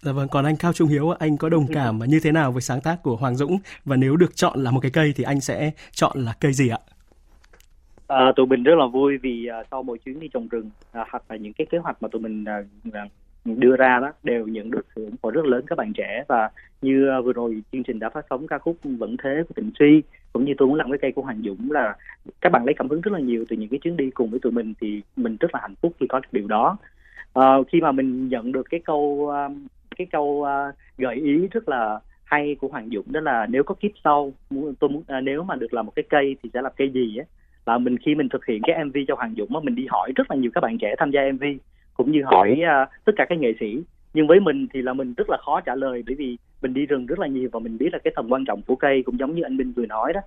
Dạ 0.01 0.12
vâng, 0.12 0.27
còn 0.32 0.45
anh 0.45 0.56
Cao 0.60 0.73
Trung 0.73 0.88
Hiếu, 0.88 1.10
anh 1.10 1.38
có 1.38 1.49
đồng 1.49 1.67
cảm 1.73 1.99
như 2.08 2.19
thế 2.23 2.32
nào 2.32 2.51
với 2.51 2.62
sáng 2.62 2.82
tác 2.82 3.04
của 3.04 3.15
Hoàng 3.15 3.36
Dũng? 3.36 3.58
Và 3.86 3.95
nếu 3.95 4.15
được 4.15 4.36
chọn 4.36 4.63
là 4.63 4.71
một 4.71 4.80
cái 4.80 4.91
cây 4.91 5.13
thì 5.15 5.23
anh 5.23 5.41
sẽ 5.41 5.71
chọn 5.91 6.19
là 6.19 6.34
cây 6.39 6.54
gì 6.54 6.69
ạ? 6.69 6.80
À, 8.08 8.32
tụi 8.36 8.45
mình 8.45 8.63
rất 8.63 8.75
là 8.75 8.88
vui 8.88 9.17
vì 9.17 9.47
uh, 9.62 9.67
sau 9.71 9.84
mỗi 9.84 9.97
chuyến 10.06 10.19
đi 10.19 10.27
trồng 10.34 10.47
rừng 10.47 10.65
uh, 10.65 11.08
hoặc 11.12 11.23
là 11.30 11.36
những 11.36 11.54
cái 11.54 11.67
kế 11.71 11.77
hoạch 11.77 12.01
mà 12.01 12.08
tụi 12.12 12.21
mình 12.21 12.45
uh, 12.88 13.58
đưa 13.58 13.75
ra 13.75 13.99
đó 14.01 14.12
đều 14.23 14.47
nhận 14.47 14.71
được 14.71 14.86
sự 14.95 15.06
ủng 15.06 15.15
hộ 15.23 15.32
rất 15.32 15.45
lớn 15.45 15.63
các 15.67 15.77
bạn 15.77 15.93
trẻ. 15.93 16.23
Và 16.27 16.49
như 16.82 17.10
uh, 17.19 17.25
vừa 17.25 17.34
rồi 17.34 17.63
chương 17.71 17.84
trình 17.84 17.99
đã 17.99 18.10
phát 18.10 18.25
sóng 18.30 18.47
ca 18.47 18.58
khúc 18.58 18.77
vẫn 18.84 19.15
thế 19.23 19.43
của 19.47 19.54
Tịnh 19.56 19.71
Suy 19.80 20.01
cũng 20.34 20.46
như 20.46 20.54
tôi 20.58 20.67
muốn 20.67 20.78
làm 20.78 20.91
cái 20.91 20.98
cây 21.02 21.12
của 21.12 21.22
Hoàng 21.22 21.41
Dũng 21.46 21.72
là 21.72 21.96
các 22.41 22.52
bạn 22.52 22.65
lấy 22.65 22.76
cảm 22.78 22.89
hứng 22.89 23.02
rất 23.02 23.13
là 23.13 23.20
nhiều 23.20 23.46
từ 23.50 23.56
những 23.56 23.70
cái 23.70 23.80
chuyến 23.80 23.98
đi 23.98 24.10
cùng 24.10 24.30
với 24.30 24.39
tụi 24.39 24.52
mình 24.52 24.74
thì 24.82 25.02
mình 25.15 25.38
rất 25.39 25.54
là 25.54 25.60
hạnh 25.62 25.76
phúc 25.82 25.94
khi 26.00 26.08
có 26.08 26.20
được 26.20 26.30
điều 26.32 26.48
đó. 26.48 26.78
Uh, 27.39 27.67
khi 27.72 27.82
mà 27.82 27.91
mình 27.91 28.28
nhận 28.28 28.52
được 28.52 28.67
cái 28.70 28.80
câu 28.80 29.02
uh, 29.02 29.52
cái 29.98 30.08
câu 30.12 30.26
uh, 30.26 30.76
gợi 30.98 31.15
ý 31.15 31.48
rất 31.52 31.70
là 31.70 32.00
hay 32.24 32.56
của 32.60 32.67
Hoàng 32.67 32.89
Dũng 32.94 33.12
đó 33.12 33.20
là 33.20 33.48
nếu 33.50 33.63
có 33.63 33.76
kiếp 33.76 33.91
sau 34.04 34.34
tôi 34.80 34.89
muốn 34.89 35.04
uh, 35.17 35.24
nếu 35.24 35.44
mà 35.44 35.56
được 35.56 35.74
làm 35.74 35.86
một 35.86 35.91
cái 35.96 36.04
cây 36.10 36.36
thì 36.44 36.50
sẽ 36.54 36.62
làm 36.62 36.72
cây 36.78 36.89
gì 36.89 37.17
á? 37.17 37.26
Là 37.65 37.78
mình 37.78 37.98
khi 37.98 38.15
mình 38.15 38.30
thực 38.30 38.46
hiện 38.46 38.62
cái 38.67 38.86
MV 38.86 38.98
cho 39.08 39.15
Hoàng 39.15 39.36
Dũng 39.38 39.56
á 39.56 39.62
mình 39.63 39.76
đi 39.76 39.86
hỏi 39.89 40.12
rất 40.15 40.32
là 40.32 40.38
nhiều 40.38 40.52
các 40.54 40.62
bạn 40.62 40.78
trẻ 40.78 40.96
tham 40.98 41.12
gia 41.12 41.22
MV 41.32 41.44
cũng 41.94 42.12
như 42.12 42.24
hỏi 42.24 42.62
uh, 42.62 42.89
tất 43.06 43.12
cả 43.15 43.26
các 43.30 43.39
nghệ 43.39 43.54
sĩ. 43.60 43.84
Nhưng 44.13 44.28
với 44.28 44.39
mình 44.39 44.67
thì 44.74 44.82
là 44.82 44.94
mình 44.94 45.13
rất 45.17 45.30
là 45.30 45.38
khó 45.46 45.62
trả 45.62 45.76
lời 45.76 46.04
bởi 46.08 46.15
vì 46.15 46.38
mình 46.62 46.74
đi 46.74 46.86
rừng 46.86 47.06
rất 47.06 47.19
là 47.19 47.28
nhiều 47.28 47.50
và 47.52 47.60
mình 47.60 47.78
biết 47.78 47.89
là 47.93 48.00
cái 48.00 48.13
tầm 48.15 48.30
quan 48.30 48.45
trọng 48.45 48.62
của 48.62 48.76
cây 48.76 49.04
cũng 49.06 49.19
giống 49.19 49.36
như 49.36 49.43
anh 49.43 49.58
Minh 49.58 49.74
vừa 49.76 49.86
nói 49.86 50.13
đó. 50.13 50.21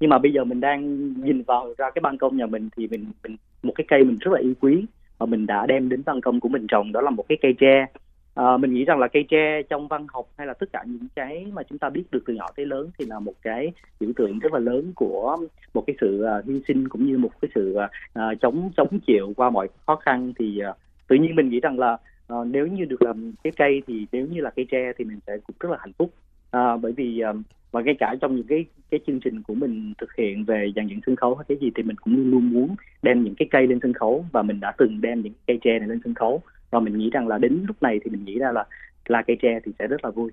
Nhưng 0.00 0.10
mà 0.10 0.18
bây 0.18 0.32
giờ 0.32 0.44
mình 0.44 0.60
đang 0.60 1.12
nhìn 1.24 1.42
vào 1.42 1.74
ra 1.78 1.90
cái 1.90 2.00
ban 2.00 2.18
công 2.18 2.36
nhà 2.36 2.46
mình 2.46 2.68
thì 2.76 2.86
mình, 2.86 3.06
mình 3.22 3.36
một 3.62 3.72
cái 3.76 3.84
cây 3.88 4.04
mình 4.04 4.16
rất 4.20 4.32
là 4.32 4.40
yêu 4.40 4.54
quý 4.60 4.84
và 5.18 5.26
mình 5.26 5.46
đã 5.46 5.66
đem 5.66 5.88
đến 5.88 6.02
ban 6.06 6.20
công 6.20 6.40
của 6.40 6.48
mình 6.48 6.66
trồng 6.66 6.92
đó 6.92 7.00
là 7.00 7.10
một 7.10 7.24
cái 7.28 7.38
cây 7.42 7.54
tre. 7.58 7.86
À, 8.34 8.56
mình 8.56 8.74
nghĩ 8.74 8.84
rằng 8.84 8.98
là 8.98 9.08
cây 9.08 9.24
tre 9.28 9.62
trong 9.62 9.88
văn 9.88 10.06
học 10.12 10.26
hay 10.38 10.46
là 10.46 10.54
tất 10.54 10.72
cả 10.72 10.84
những 10.86 11.08
cái 11.14 11.46
mà 11.52 11.62
chúng 11.62 11.78
ta 11.78 11.90
biết 11.90 12.04
được 12.10 12.22
từ 12.26 12.34
nhỏ 12.34 12.46
tới 12.56 12.66
lớn 12.66 12.90
thì 12.98 13.04
là 13.04 13.18
một 13.18 13.32
cái 13.42 13.72
biểu 14.00 14.10
tượng 14.16 14.38
rất 14.38 14.52
là 14.52 14.58
lớn 14.58 14.92
của 14.94 15.36
một 15.74 15.84
cái 15.86 15.96
sự 16.00 16.26
uh, 16.38 16.46
hy 16.46 16.60
sinh 16.68 16.88
cũng 16.88 17.06
như 17.06 17.18
một 17.18 17.30
cái 17.40 17.50
sự 17.54 17.76
uh, 17.78 18.40
chống 18.40 18.70
chống 18.76 18.98
chịu 19.06 19.32
qua 19.36 19.50
mọi 19.50 19.68
khó 19.86 19.96
khăn. 19.96 20.32
Thì 20.38 20.60
uh, 20.70 20.76
tự 21.08 21.16
nhiên 21.16 21.36
mình 21.36 21.48
nghĩ 21.48 21.60
rằng 21.60 21.78
là 21.78 21.98
à, 22.30 22.36
nếu 22.44 22.66
như 22.66 22.84
được 22.84 23.02
làm 23.02 23.32
cái 23.44 23.52
cây 23.56 23.82
thì 23.86 24.06
nếu 24.12 24.26
như 24.26 24.40
là 24.40 24.50
cây 24.50 24.66
tre 24.70 24.92
thì 24.98 25.04
mình 25.04 25.18
sẽ 25.26 25.38
cũng 25.46 25.56
rất 25.60 25.70
là 25.70 25.76
hạnh 25.80 25.92
phúc. 25.98 26.14
À, 26.50 26.76
bởi 26.76 26.92
vì 26.92 27.20
ờ, 27.20 27.30
à, 27.30 27.34
và 27.70 27.80
ngay 27.82 27.94
cả 27.98 28.14
trong 28.20 28.36
những 28.36 28.46
cái 28.46 28.64
cái 28.90 29.00
chương 29.06 29.20
trình 29.20 29.42
của 29.42 29.54
mình 29.54 29.92
thực 29.98 30.16
hiện 30.16 30.44
về 30.44 30.72
dàn 30.76 30.86
dựng 30.86 31.00
sân 31.06 31.16
khấu 31.16 31.34
hay 31.34 31.44
cái 31.48 31.58
gì 31.60 31.70
thì 31.76 31.82
mình 31.82 31.96
cũng 31.96 32.16
luôn 32.16 32.30
luôn 32.30 32.52
muốn 32.52 32.76
đem 33.02 33.24
những 33.24 33.34
cái 33.34 33.48
cây 33.50 33.66
lên 33.66 33.78
sân 33.82 33.92
khấu 33.92 34.24
và 34.32 34.42
mình 34.42 34.60
đã 34.60 34.72
từng 34.78 35.00
đem 35.00 35.20
những 35.20 35.32
cây 35.46 35.58
tre 35.62 35.78
này 35.78 35.88
lên 35.88 36.00
sân 36.04 36.14
khấu. 36.14 36.42
Và 36.70 36.80
mình 36.80 36.98
nghĩ 36.98 37.10
rằng 37.10 37.28
là 37.28 37.38
đến 37.38 37.64
lúc 37.66 37.82
này 37.82 38.00
thì 38.04 38.10
mình 38.10 38.24
nghĩ 38.24 38.38
ra 38.38 38.52
là 38.52 38.64
là 39.06 39.22
cây 39.26 39.36
tre 39.42 39.60
thì 39.64 39.72
sẽ 39.78 39.86
rất 39.86 40.04
là 40.04 40.10
vui. 40.10 40.30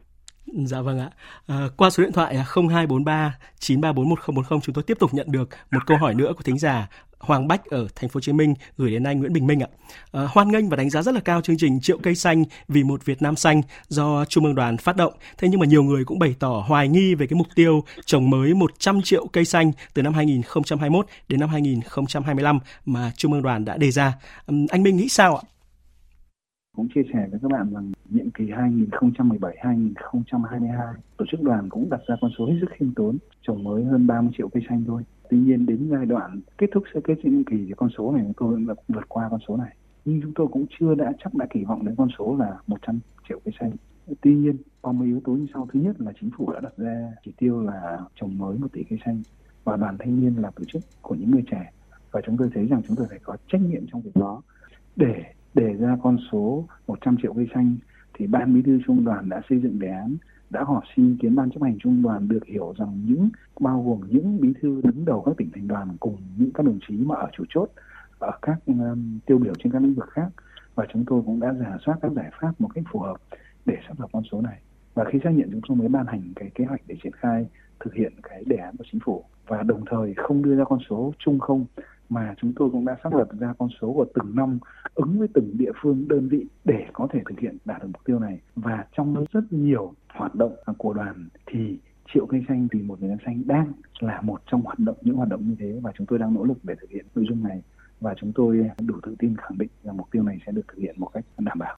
Dạ 0.54 0.82
vâng 0.82 1.00
ạ. 1.00 1.10
À, 1.48 1.68
qua 1.78 1.90
số 1.90 2.04
điện 2.04 2.12
thoại 2.12 2.36
0243 2.36 3.38
934 3.60 4.10
1040 4.10 4.60
chúng 4.64 4.76
tôi 4.76 4.84
tiếp 4.84 4.98
tục 5.00 5.14
nhận 5.14 5.32
được 5.32 5.50
một 5.72 5.80
câu 5.86 5.98
hỏi 5.98 6.16
nữa 6.16 6.34
của 6.36 6.44
thính 6.44 6.58
giả. 6.58 6.88
Hoàng 7.20 7.48
Bách 7.48 7.66
ở 7.66 7.88
thành 7.96 8.10
phố 8.10 8.18
Hồ 8.18 8.22
Chí 8.22 8.34
Minh 8.34 8.54
gửi 8.78 8.92
đến 8.92 9.04
anh 9.04 9.20
Nguyễn 9.20 9.34
Bình 9.34 9.48
Minh 9.48 9.60
ạ. 9.60 9.68
À, 10.12 10.22
hoan 10.30 10.52
nghênh 10.52 10.70
và 10.70 10.78
đánh 10.78 10.90
giá 10.90 11.02
rất 11.02 11.16
là 11.16 11.22
cao 11.22 11.42
chương 11.42 11.58
trình 11.58 11.80
Triệu 11.82 11.98
cây 12.04 12.16
xanh 12.16 12.44
vì 12.68 12.84
một 12.84 13.06
Việt 13.06 13.22
Nam 13.22 13.36
xanh 13.36 13.62
do 13.88 14.26
Trung 14.26 14.46
ương 14.46 14.56
đoàn 14.56 14.78
phát 14.78 14.96
động. 14.96 15.14
Thế 15.38 15.48
nhưng 15.52 15.60
mà 15.60 15.66
nhiều 15.66 15.84
người 15.84 16.06
cũng 16.06 16.20
bày 16.20 16.36
tỏ 16.40 16.64
hoài 16.68 16.88
nghi 16.88 17.16
về 17.16 17.28
cái 17.28 17.38
mục 17.38 17.48
tiêu 17.56 17.84
trồng 18.06 18.30
mới 18.30 18.54
100 18.54 19.02
triệu 19.02 19.28
cây 19.28 19.46
xanh 19.46 19.72
từ 19.94 20.02
năm 20.02 20.14
2021 20.14 21.08
đến 21.28 21.40
năm 21.40 21.50
2025 21.50 22.60
mà 22.86 23.12
Trung 23.18 23.34
ương 23.34 23.42
đoàn 23.42 23.66
đã 23.66 23.78
đề 23.78 23.92
ra. 23.92 24.14
À, 24.46 24.54
anh 24.70 24.84
Minh 24.84 24.98
nghĩ 24.98 25.10
sao 25.10 25.36
ạ? 25.36 25.44
cũng 26.78 26.88
chia 26.96 27.02
sẻ 27.14 27.28
với 27.32 27.40
các 27.42 27.52
bạn 27.52 27.74
rằng 27.74 27.92
nhiệm 28.10 28.30
kỳ 28.30 28.46
2017-2022 28.46 30.94
tổ 31.18 31.26
chức 31.32 31.42
đoàn 31.42 31.70
cũng 31.70 31.90
đặt 31.90 32.00
ra 32.08 32.16
con 32.22 32.32
số 32.38 32.46
hết 32.46 32.58
sức 32.62 32.68
khiêm 32.78 32.94
tốn 32.94 33.18
trồng 33.48 33.64
mới 33.64 33.84
hơn 33.84 34.08
30 34.08 34.32
triệu 34.38 34.50
cây 34.50 34.64
xanh 34.70 34.84
thôi 34.88 35.04
tuy 35.30 35.38
nhiên 35.38 35.66
đến 35.66 35.90
giai 35.92 36.06
đoạn 36.06 36.40
kết 36.58 36.68
thúc 36.74 36.84
sơ 36.94 37.00
kết 37.04 37.26
nhiệm 37.26 37.44
kỳ 37.44 37.58
thì 37.68 37.74
con 37.78 37.90
số 37.98 38.12
này 38.12 38.24
chúng 38.24 38.34
tôi 38.38 38.76
cũng 38.76 38.96
vượt 38.96 39.10
qua 39.10 39.28
con 39.32 39.40
số 39.48 39.58
này. 39.58 39.76
Nhưng 40.06 40.22
chúng 40.22 40.34
tôi 40.36 40.48
cũng 40.48 40.66
chưa 40.80 40.96
đã 40.96 41.14
chắc 41.24 41.34
đã 41.34 41.46
kỳ 41.50 41.64
vọng 41.64 41.86
đến 41.86 41.96
con 41.96 42.08
số 42.18 42.36
là 42.40 42.58
100 42.68 43.00
triệu 43.30 43.40
cây 43.46 43.54
xanh. 43.60 43.72
Tuy 44.22 44.36
nhiên, 44.36 44.58
có 44.82 44.92
mấy 44.92 45.08
yếu 45.08 45.20
tố 45.20 45.32
như 45.32 45.46
sau. 45.54 45.68
Thứ 45.74 45.80
nhất 45.80 46.02
là 46.02 46.12
chính 46.20 46.30
phủ 46.38 46.52
đã 46.52 46.60
đặt 46.60 46.78
ra 46.78 47.14
chỉ 47.26 47.32
tiêu 47.38 47.62
là 47.62 48.00
trồng 48.16 48.38
mới 48.38 48.58
một 48.58 48.68
tỷ 48.74 48.84
cây 48.84 49.00
xanh 49.06 49.22
và 49.64 49.78
đoàn 49.78 49.98
thanh 50.00 50.22
niên 50.22 50.36
là 50.36 50.52
tổ 50.56 50.64
chức 50.64 50.82
của 51.02 51.16
những 51.16 51.32
người 51.32 51.44
trẻ. 51.52 51.72
Và 52.12 52.22
chúng 52.26 52.38
tôi 52.38 52.50
thấy 52.54 52.68
rằng 52.68 52.82
chúng 52.88 52.96
tôi 52.96 53.08
phải 53.10 53.20
có 53.20 53.38
trách 53.48 53.62
nhiệm 53.62 53.88
trong 53.92 54.02
việc 54.02 54.16
đó. 54.16 54.42
Để 54.96 55.24
đề 55.54 55.74
ra 55.74 55.98
con 56.04 56.18
số 56.32 56.68
100 56.88 57.18
triệu 57.22 57.34
cây 57.34 57.48
xanh 57.54 57.76
thì 58.14 58.28
ban 58.28 58.54
bí 58.54 58.62
thư 58.62 58.80
trung 58.86 59.06
đoàn 59.06 59.30
đã 59.30 59.42
xây 59.50 59.60
dựng 59.60 59.80
đề 59.80 59.88
án 59.88 60.16
đã 60.50 60.64
họp 60.64 60.84
xin 60.96 61.08
ý 61.08 61.16
kiến 61.22 61.36
ban 61.36 61.52
chấp 61.52 61.64
hành 61.64 61.78
trung 61.80 62.02
đoàn 62.02 62.28
được 62.28 62.46
hiểu 62.46 62.74
rằng 62.78 63.02
những 63.06 63.30
bao 63.60 63.84
gồm 63.84 64.10
những 64.10 64.42
bí 64.42 64.54
thư 64.62 64.82
đứng 64.84 65.06
đầu 65.06 65.22
các 65.22 65.38
tỉnh 65.38 65.50
thành 65.54 65.68
đoàn 65.68 65.88
cùng 66.00 66.18
những 66.38 66.52
các 66.54 66.66
đồng 66.66 66.80
chí 66.88 66.98
mà 66.98 67.16
ở 67.16 67.28
chủ 67.38 67.44
chốt 67.50 67.70
ở 68.20 68.32
các 68.42 68.60
um, 68.66 69.20
tiêu 69.26 69.38
biểu 69.38 69.54
trên 69.64 69.74
các 69.74 69.82
lĩnh 69.82 69.94
vực 69.94 70.10
khác. 70.10 70.30
Và 70.76 70.86
chúng 70.94 71.06
tôi 71.08 71.22
cũng 71.26 71.40
đã 71.40 71.54
giả 71.54 71.78
soát 71.86 71.98
các 72.02 72.12
giải 72.12 72.32
pháp 72.42 72.62
một 72.62 72.70
cách 72.76 72.84
phù 72.92 73.00
hợp 73.00 73.18
để 73.66 73.78
xác 73.88 73.94
lập 74.00 74.08
con 74.14 74.24
số 74.32 74.42
này. 74.42 74.62
Và 74.94 75.06
khi 75.12 75.20
xác 75.24 75.30
nhận 75.30 75.50
chúng 75.52 75.62
tôi 75.68 75.78
mới 75.78 75.88
ban 75.88 76.06
hành 76.06 76.22
cái 76.36 76.50
kế 76.56 76.66
hoạch 76.66 76.82
để 76.88 76.96
triển 77.04 77.14
khai 77.14 77.48
thực 77.80 77.94
hiện 77.94 78.14
cái 78.24 78.44
đề 78.46 78.56
án 78.56 78.78
của 78.78 78.84
chính 78.92 79.02
phủ 79.06 79.24
và 79.48 79.64
đồng 79.64 79.84
thời 79.86 80.14
không 80.18 80.42
đưa 80.42 80.56
ra 80.56 80.64
con 80.64 80.80
số 80.90 81.14
chung 81.20 81.40
không 81.40 81.66
mà 82.10 82.36
chúng 82.42 82.54
tôi 82.56 82.70
cũng 82.70 82.86
đã 82.86 82.98
xác 83.04 83.14
lập 83.14 83.28
ra 83.40 83.54
con 83.58 83.70
số 83.82 83.94
của 83.94 84.06
từng 84.14 84.36
năm 84.36 84.60
ứng 84.96 85.20
với 85.20 85.28
từng 85.34 85.58
địa 85.58 85.72
phương 85.82 86.08
đơn 86.08 86.30
vị 86.30 86.46
để 86.66 86.88
có 86.94 87.08
thể 87.12 87.22
thực 87.30 87.40
hiện 87.40 87.58
đạt 87.66 87.82
được 87.82 87.88
mục 87.88 88.06
tiêu 88.06 88.20
này. 88.20 88.40
Và 88.56 88.86
trong 88.98 89.26
rất 89.32 89.44
nhiều 89.54 89.94
hoạt 90.18 90.36
động 90.36 90.56
à, 90.66 90.74
của 90.78 90.94
đoàn 90.94 91.30
thì 91.46 91.78
triệu 92.14 92.26
cây 92.26 92.46
xanh 92.48 92.68
vì 92.72 92.82
một 92.82 93.00
Việt 93.00 93.08
Nam 93.08 93.18
xanh 93.26 93.42
đang 93.46 93.72
là 94.00 94.22
một 94.22 94.42
trong 94.52 94.62
hoạt 94.62 94.80
động 94.80 94.98
những 95.02 95.16
hoạt 95.16 95.30
động 95.30 95.50
như 95.50 95.56
thế 95.60 95.80
và 95.82 95.92
chúng 95.98 96.08
tôi 96.08 96.20
đang 96.20 96.34
nỗ 96.34 96.44
lực 96.44 96.58
để 96.64 96.76
thực 96.82 96.90
hiện 96.90 97.06
nội 97.16 97.26
dung 97.30 97.44
này 97.44 97.62
và 98.00 98.14
chúng 98.18 98.32
tôi 98.36 98.70
đủ 98.80 98.96
tự 99.04 99.16
tin 99.20 99.36
khẳng 99.38 99.58
định 99.58 99.70
rằng 99.84 99.98
mục 99.98 100.08
tiêu 100.12 100.24
này 100.24 100.38
sẽ 100.46 100.52
được 100.52 100.62
thực 100.68 100.78
hiện 100.78 100.96
một 100.98 101.10
cách 101.14 101.26
đảm 101.38 101.60
bảo. 101.60 101.78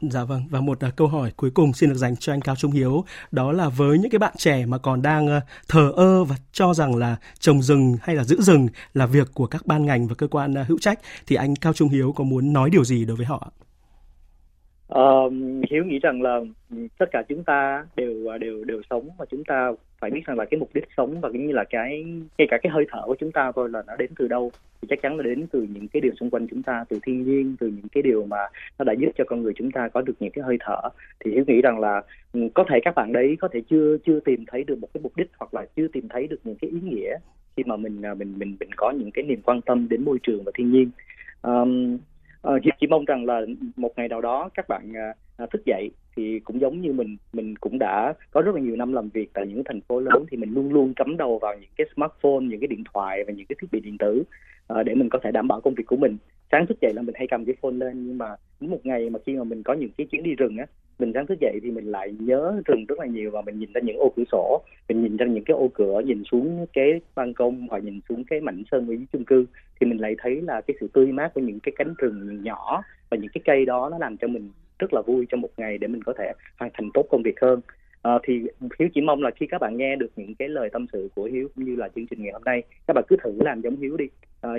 Dạ 0.00 0.24
vâng, 0.24 0.42
và 0.50 0.60
một 0.60 0.78
uh, 0.86 0.96
câu 0.96 1.08
hỏi 1.08 1.32
cuối 1.36 1.50
cùng 1.50 1.72
xin 1.72 1.90
được 1.90 1.94
dành 1.96 2.16
cho 2.16 2.32
anh 2.32 2.40
Cao 2.40 2.56
Trung 2.56 2.72
Hiếu, 2.72 3.04
đó 3.30 3.52
là 3.52 3.68
với 3.68 3.98
những 3.98 4.10
cái 4.10 4.18
bạn 4.18 4.34
trẻ 4.36 4.66
mà 4.66 4.78
còn 4.78 5.02
đang 5.02 5.26
uh, 5.26 5.42
thờ 5.68 5.92
ơ 5.96 6.24
và 6.24 6.36
cho 6.52 6.74
rằng 6.74 6.96
là 6.96 7.16
trồng 7.38 7.62
rừng 7.62 7.96
hay 8.02 8.16
là 8.16 8.24
giữ 8.24 8.40
rừng 8.40 8.68
là 8.94 9.06
việc 9.06 9.28
của 9.34 9.46
các 9.46 9.66
ban 9.66 9.86
ngành 9.86 10.06
và 10.06 10.14
cơ 10.14 10.28
quan 10.28 10.54
uh, 10.60 10.66
hữu 10.68 10.78
trách 10.78 11.00
thì 11.26 11.36
anh 11.36 11.56
Cao 11.56 11.72
Trung 11.72 11.88
Hiếu 11.88 12.12
có 12.12 12.24
muốn 12.24 12.52
nói 12.52 12.70
điều 12.70 12.84
gì 12.84 13.04
đối 13.04 13.16
với 13.16 13.26
họ? 13.26 13.52
Uh, 14.94 15.32
Hiếu 15.70 15.84
nghĩ 15.84 15.98
rằng 15.98 16.22
là 16.22 16.40
tất 16.98 17.06
cả 17.12 17.22
chúng 17.28 17.44
ta 17.44 17.86
đều 17.96 18.32
à, 18.32 18.38
đều 18.38 18.64
đều 18.64 18.82
sống 18.90 19.08
và 19.18 19.26
chúng 19.30 19.44
ta 19.44 19.72
phải 20.00 20.10
biết 20.10 20.20
rằng 20.26 20.38
là 20.38 20.44
cái 20.44 20.60
mục 20.60 20.70
đích 20.74 20.84
sống 20.96 21.20
và 21.20 21.28
cũng 21.28 21.46
như 21.46 21.52
là 21.52 21.64
cái 21.64 22.04
ngay 22.38 22.48
cả 22.50 22.58
cái 22.62 22.70
hơi 22.70 22.86
thở 22.90 23.02
của 23.06 23.16
chúng 23.18 23.32
ta 23.32 23.52
thôi 23.52 23.70
là 23.70 23.82
nó 23.86 23.96
đến 23.96 24.10
từ 24.18 24.28
đâu 24.28 24.50
thì 24.82 24.88
chắc 24.90 25.02
chắn 25.02 25.16
là 25.16 25.22
đến 25.22 25.46
từ 25.52 25.66
những 25.74 25.88
cái 25.88 26.00
điều 26.00 26.12
xung 26.20 26.30
quanh 26.30 26.46
chúng 26.50 26.62
ta 26.62 26.84
từ 26.88 26.98
thiên 27.02 27.22
nhiên 27.22 27.56
từ 27.60 27.66
những 27.66 27.88
cái 27.92 28.02
điều 28.02 28.24
mà 28.24 28.36
nó 28.78 28.84
đã 28.84 28.92
giúp 28.92 29.08
cho 29.18 29.24
con 29.26 29.42
người 29.42 29.52
chúng 29.56 29.70
ta 29.70 29.88
có 29.88 30.00
được 30.00 30.14
những 30.20 30.30
cái 30.30 30.44
hơi 30.44 30.56
thở. 30.60 30.80
Thì 31.20 31.30
hiếu 31.30 31.44
nghĩ 31.46 31.62
rằng 31.62 31.78
là 31.78 32.02
có 32.54 32.64
thể 32.68 32.78
các 32.84 32.94
bạn 32.94 33.12
đấy 33.12 33.36
có 33.40 33.48
thể 33.52 33.60
chưa 33.70 33.96
chưa 34.06 34.20
tìm 34.20 34.44
thấy 34.46 34.64
được 34.64 34.78
một 34.78 34.88
cái 34.94 35.00
mục 35.02 35.16
đích 35.16 35.30
hoặc 35.38 35.54
là 35.54 35.66
chưa 35.76 35.88
tìm 35.88 36.08
thấy 36.08 36.26
được 36.26 36.40
những 36.44 36.56
cái 36.60 36.70
ý 36.70 36.78
nghĩa 36.82 37.16
khi 37.56 37.62
mà 37.66 37.76
mình 37.76 38.02
à, 38.02 38.14
mình 38.14 38.34
mình 38.38 38.56
mình 38.60 38.70
có 38.76 38.90
những 38.90 39.10
cái 39.10 39.24
niềm 39.24 39.40
quan 39.42 39.60
tâm 39.60 39.88
đến 39.88 40.04
môi 40.04 40.18
trường 40.22 40.44
và 40.44 40.52
thiên 40.54 40.72
nhiên. 40.72 40.90
Um, 41.42 41.98
uh, 42.54 42.62
chỉ 42.80 42.86
mong 42.86 43.04
rằng 43.04 43.26
là 43.26 43.40
một 43.76 43.92
ngày 43.96 44.08
nào 44.08 44.20
đó 44.20 44.48
các 44.54 44.68
bạn 44.68 44.92
uh, 45.42 45.50
thức 45.50 45.62
dậy 45.66 45.90
thì 46.16 46.40
cũng 46.40 46.60
giống 46.60 46.80
như 46.80 46.92
mình 46.92 47.16
mình 47.32 47.56
cũng 47.56 47.78
đã 47.78 48.14
có 48.30 48.42
rất 48.42 48.54
là 48.54 48.60
nhiều 48.60 48.76
năm 48.76 48.92
làm 48.92 49.08
việc 49.08 49.30
tại 49.32 49.46
những 49.46 49.62
thành 49.64 49.80
phố 49.80 50.00
lớn 50.00 50.24
thì 50.30 50.36
mình 50.36 50.54
luôn 50.54 50.72
luôn 50.72 50.94
cắm 50.94 51.16
đầu 51.16 51.38
vào 51.38 51.54
những 51.54 51.70
cái 51.76 51.86
smartphone 51.96 52.40
những 52.40 52.60
cái 52.60 52.68
điện 52.68 52.84
thoại 52.94 53.24
và 53.26 53.32
những 53.32 53.46
cái 53.46 53.56
thiết 53.60 53.68
bị 53.72 53.80
điện 53.80 53.98
tử 53.98 54.22
uh, 54.72 54.86
để 54.86 54.94
mình 54.94 55.08
có 55.08 55.18
thể 55.22 55.30
đảm 55.30 55.48
bảo 55.48 55.60
công 55.60 55.74
việc 55.74 55.86
của 55.86 55.96
mình 55.96 56.16
sáng 56.52 56.66
thức 56.66 56.80
dậy 56.80 56.92
là 56.94 57.02
mình 57.02 57.14
hay 57.14 57.26
cầm 57.26 57.44
cái 57.44 57.54
phone 57.62 57.72
lên 57.72 58.06
nhưng 58.06 58.18
mà 58.18 58.26
đến 58.60 58.70
một 58.70 58.80
ngày 58.84 59.10
mà 59.10 59.18
khi 59.26 59.36
mà 59.36 59.44
mình 59.44 59.62
có 59.62 59.72
những 59.72 59.90
cái 59.98 60.06
chuyến 60.06 60.22
đi 60.22 60.34
rừng 60.34 60.56
á 60.56 60.66
mình 60.98 61.12
sáng 61.14 61.26
thức 61.26 61.38
dậy 61.40 61.58
thì 61.62 61.70
mình 61.70 61.86
lại 61.86 62.14
nhớ 62.18 62.62
rừng 62.64 62.84
rất 62.88 62.98
là 62.98 63.06
nhiều 63.06 63.30
và 63.30 63.42
mình 63.42 63.58
nhìn 63.58 63.72
ra 63.72 63.80
những 63.84 63.96
ô 63.98 64.12
cửa 64.16 64.24
sổ 64.32 64.62
mình 64.88 65.02
nhìn 65.02 65.16
ra 65.16 65.26
những 65.26 65.44
cái 65.44 65.56
ô 65.56 65.68
cửa 65.74 66.00
nhìn 66.04 66.22
xuống 66.30 66.66
cái 66.72 67.00
ban 67.14 67.34
công 67.34 67.66
hoặc 67.70 67.84
nhìn 67.84 68.00
xuống 68.08 68.24
cái 68.24 68.40
mảnh 68.40 68.62
sân 68.70 68.88
ở 68.88 68.94
dưới 68.94 69.06
chung 69.12 69.24
cư 69.24 69.46
thì 69.80 69.86
mình 69.86 70.00
lại 70.00 70.14
thấy 70.18 70.40
là 70.42 70.60
cái 70.60 70.76
sự 70.80 70.88
tươi 70.92 71.06
mát 71.06 71.34
của 71.34 71.40
những 71.40 71.60
cái 71.60 71.72
cánh 71.78 71.94
rừng 71.98 72.42
nhỏ 72.42 72.82
và 73.10 73.16
những 73.16 73.30
cái 73.34 73.42
cây 73.44 73.64
đó 73.64 73.88
nó 73.90 73.98
làm 73.98 74.16
cho 74.16 74.28
mình 74.28 74.50
rất 74.78 74.92
là 74.94 75.02
vui 75.02 75.26
trong 75.28 75.40
một 75.40 75.50
ngày 75.56 75.78
để 75.78 75.88
mình 75.88 76.02
có 76.02 76.12
thể 76.18 76.32
hoàn 76.58 76.70
thành 76.74 76.90
tốt 76.94 77.06
công 77.10 77.22
việc 77.22 77.40
hơn. 77.40 77.60
À, 78.02 78.12
thì 78.22 78.42
hiếu 78.78 78.88
chỉ 78.94 79.00
mong 79.00 79.22
là 79.22 79.30
khi 79.30 79.46
các 79.46 79.60
bạn 79.60 79.76
nghe 79.76 79.96
được 79.96 80.10
những 80.16 80.34
cái 80.34 80.48
lời 80.48 80.68
tâm 80.72 80.86
sự 80.92 81.08
của 81.14 81.24
hiếu 81.24 81.48
cũng 81.54 81.64
như 81.64 81.76
là 81.76 81.88
chương 81.88 82.06
trình 82.06 82.22
ngày 82.22 82.32
hôm 82.32 82.42
nay 82.44 82.62
các 82.86 82.94
bạn 82.94 83.04
cứ 83.08 83.16
thử 83.24 83.32
làm 83.40 83.60
giống 83.60 83.76
hiếu 83.76 83.96
đi 83.96 84.04
à, 84.40 84.50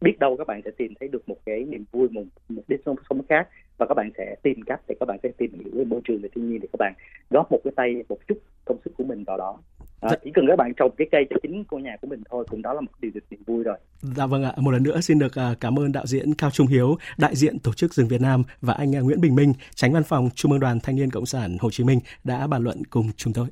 biết 0.00 0.18
đâu 0.18 0.36
các 0.36 0.46
bạn 0.46 0.60
sẽ 0.64 0.70
tìm 0.78 0.94
thấy 1.00 1.08
được 1.08 1.28
một 1.28 1.36
cái 1.46 1.64
niềm 1.64 1.84
vui 1.92 2.08
một 2.08 2.24
mục 2.48 2.64
đích 2.68 2.80
sống, 2.86 2.96
sống 3.08 3.22
khác 3.28 3.48
và 3.78 3.86
các 3.86 3.94
bạn 3.94 4.10
sẽ 4.16 4.36
tìm 4.42 4.60
cách 4.66 4.80
để 4.88 4.94
các 5.00 5.06
bạn 5.06 5.18
sẽ 5.22 5.28
tìm 5.38 5.52
hiểu 5.52 5.72
về 5.72 5.84
môi 5.84 6.00
trường 6.08 6.22
và 6.22 6.28
thiên 6.34 6.50
nhiên 6.50 6.60
để 6.60 6.68
các 6.72 6.78
bạn 6.78 6.92
góp 7.30 7.52
một 7.52 7.60
cái 7.64 7.72
tay 7.76 7.94
một 8.08 8.18
chút 8.28 8.38
công 8.64 8.78
sức 8.84 8.90
của 8.96 9.04
mình 9.04 9.24
vào 9.24 9.36
đó 9.38 9.58
À, 10.00 10.16
chỉ 10.24 10.30
cần 10.34 10.44
các 10.48 10.56
bạn 10.56 10.72
trồng 10.76 10.94
cái 10.98 11.08
cây 11.10 11.24
cho 11.30 11.36
chính 11.42 11.64
ngôi 11.70 11.82
nhà 11.82 11.96
của 12.00 12.08
mình 12.08 12.22
thôi 12.30 12.44
cũng 12.50 12.62
đó 12.62 12.72
là 12.72 12.80
một 12.80 12.92
điều 13.00 13.10
niềm 13.30 13.40
vui 13.46 13.64
rồi. 13.64 13.78
Dạ 14.00 14.26
vâng 14.26 14.44
ạ, 14.44 14.52
một 14.56 14.70
lần 14.70 14.82
nữa 14.82 15.00
xin 15.00 15.18
được 15.18 15.38
à, 15.38 15.54
cảm 15.60 15.78
ơn 15.78 15.92
đạo 15.92 16.06
diễn 16.06 16.34
Cao 16.34 16.50
Trung 16.50 16.66
Hiếu, 16.66 16.96
đại 17.18 17.36
diện 17.36 17.58
tổ 17.58 17.72
chức 17.72 17.94
rừng 17.94 18.08
Việt 18.08 18.20
Nam 18.20 18.42
và 18.60 18.74
anh 18.74 18.96
à, 18.96 19.00
Nguyễn 19.00 19.20
Bình 19.20 19.34
Minh, 19.34 19.52
tránh 19.74 19.92
văn 19.92 20.02
phòng 20.02 20.28
Trung 20.34 20.52
ương 20.52 20.60
Đoàn 20.60 20.80
Thanh 20.82 20.96
niên 20.96 21.10
Cộng 21.10 21.26
sản 21.26 21.56
Hồ 21.60 21.70
Chí 21.70 21.84
Minh 21.84 22.00
đã 22.24 22.46
bàn 22.46 22.62
luận 22.62 22.82
cùng 22.90 23.10
chúng 23.16 23.32
tôi. 23.32 23.46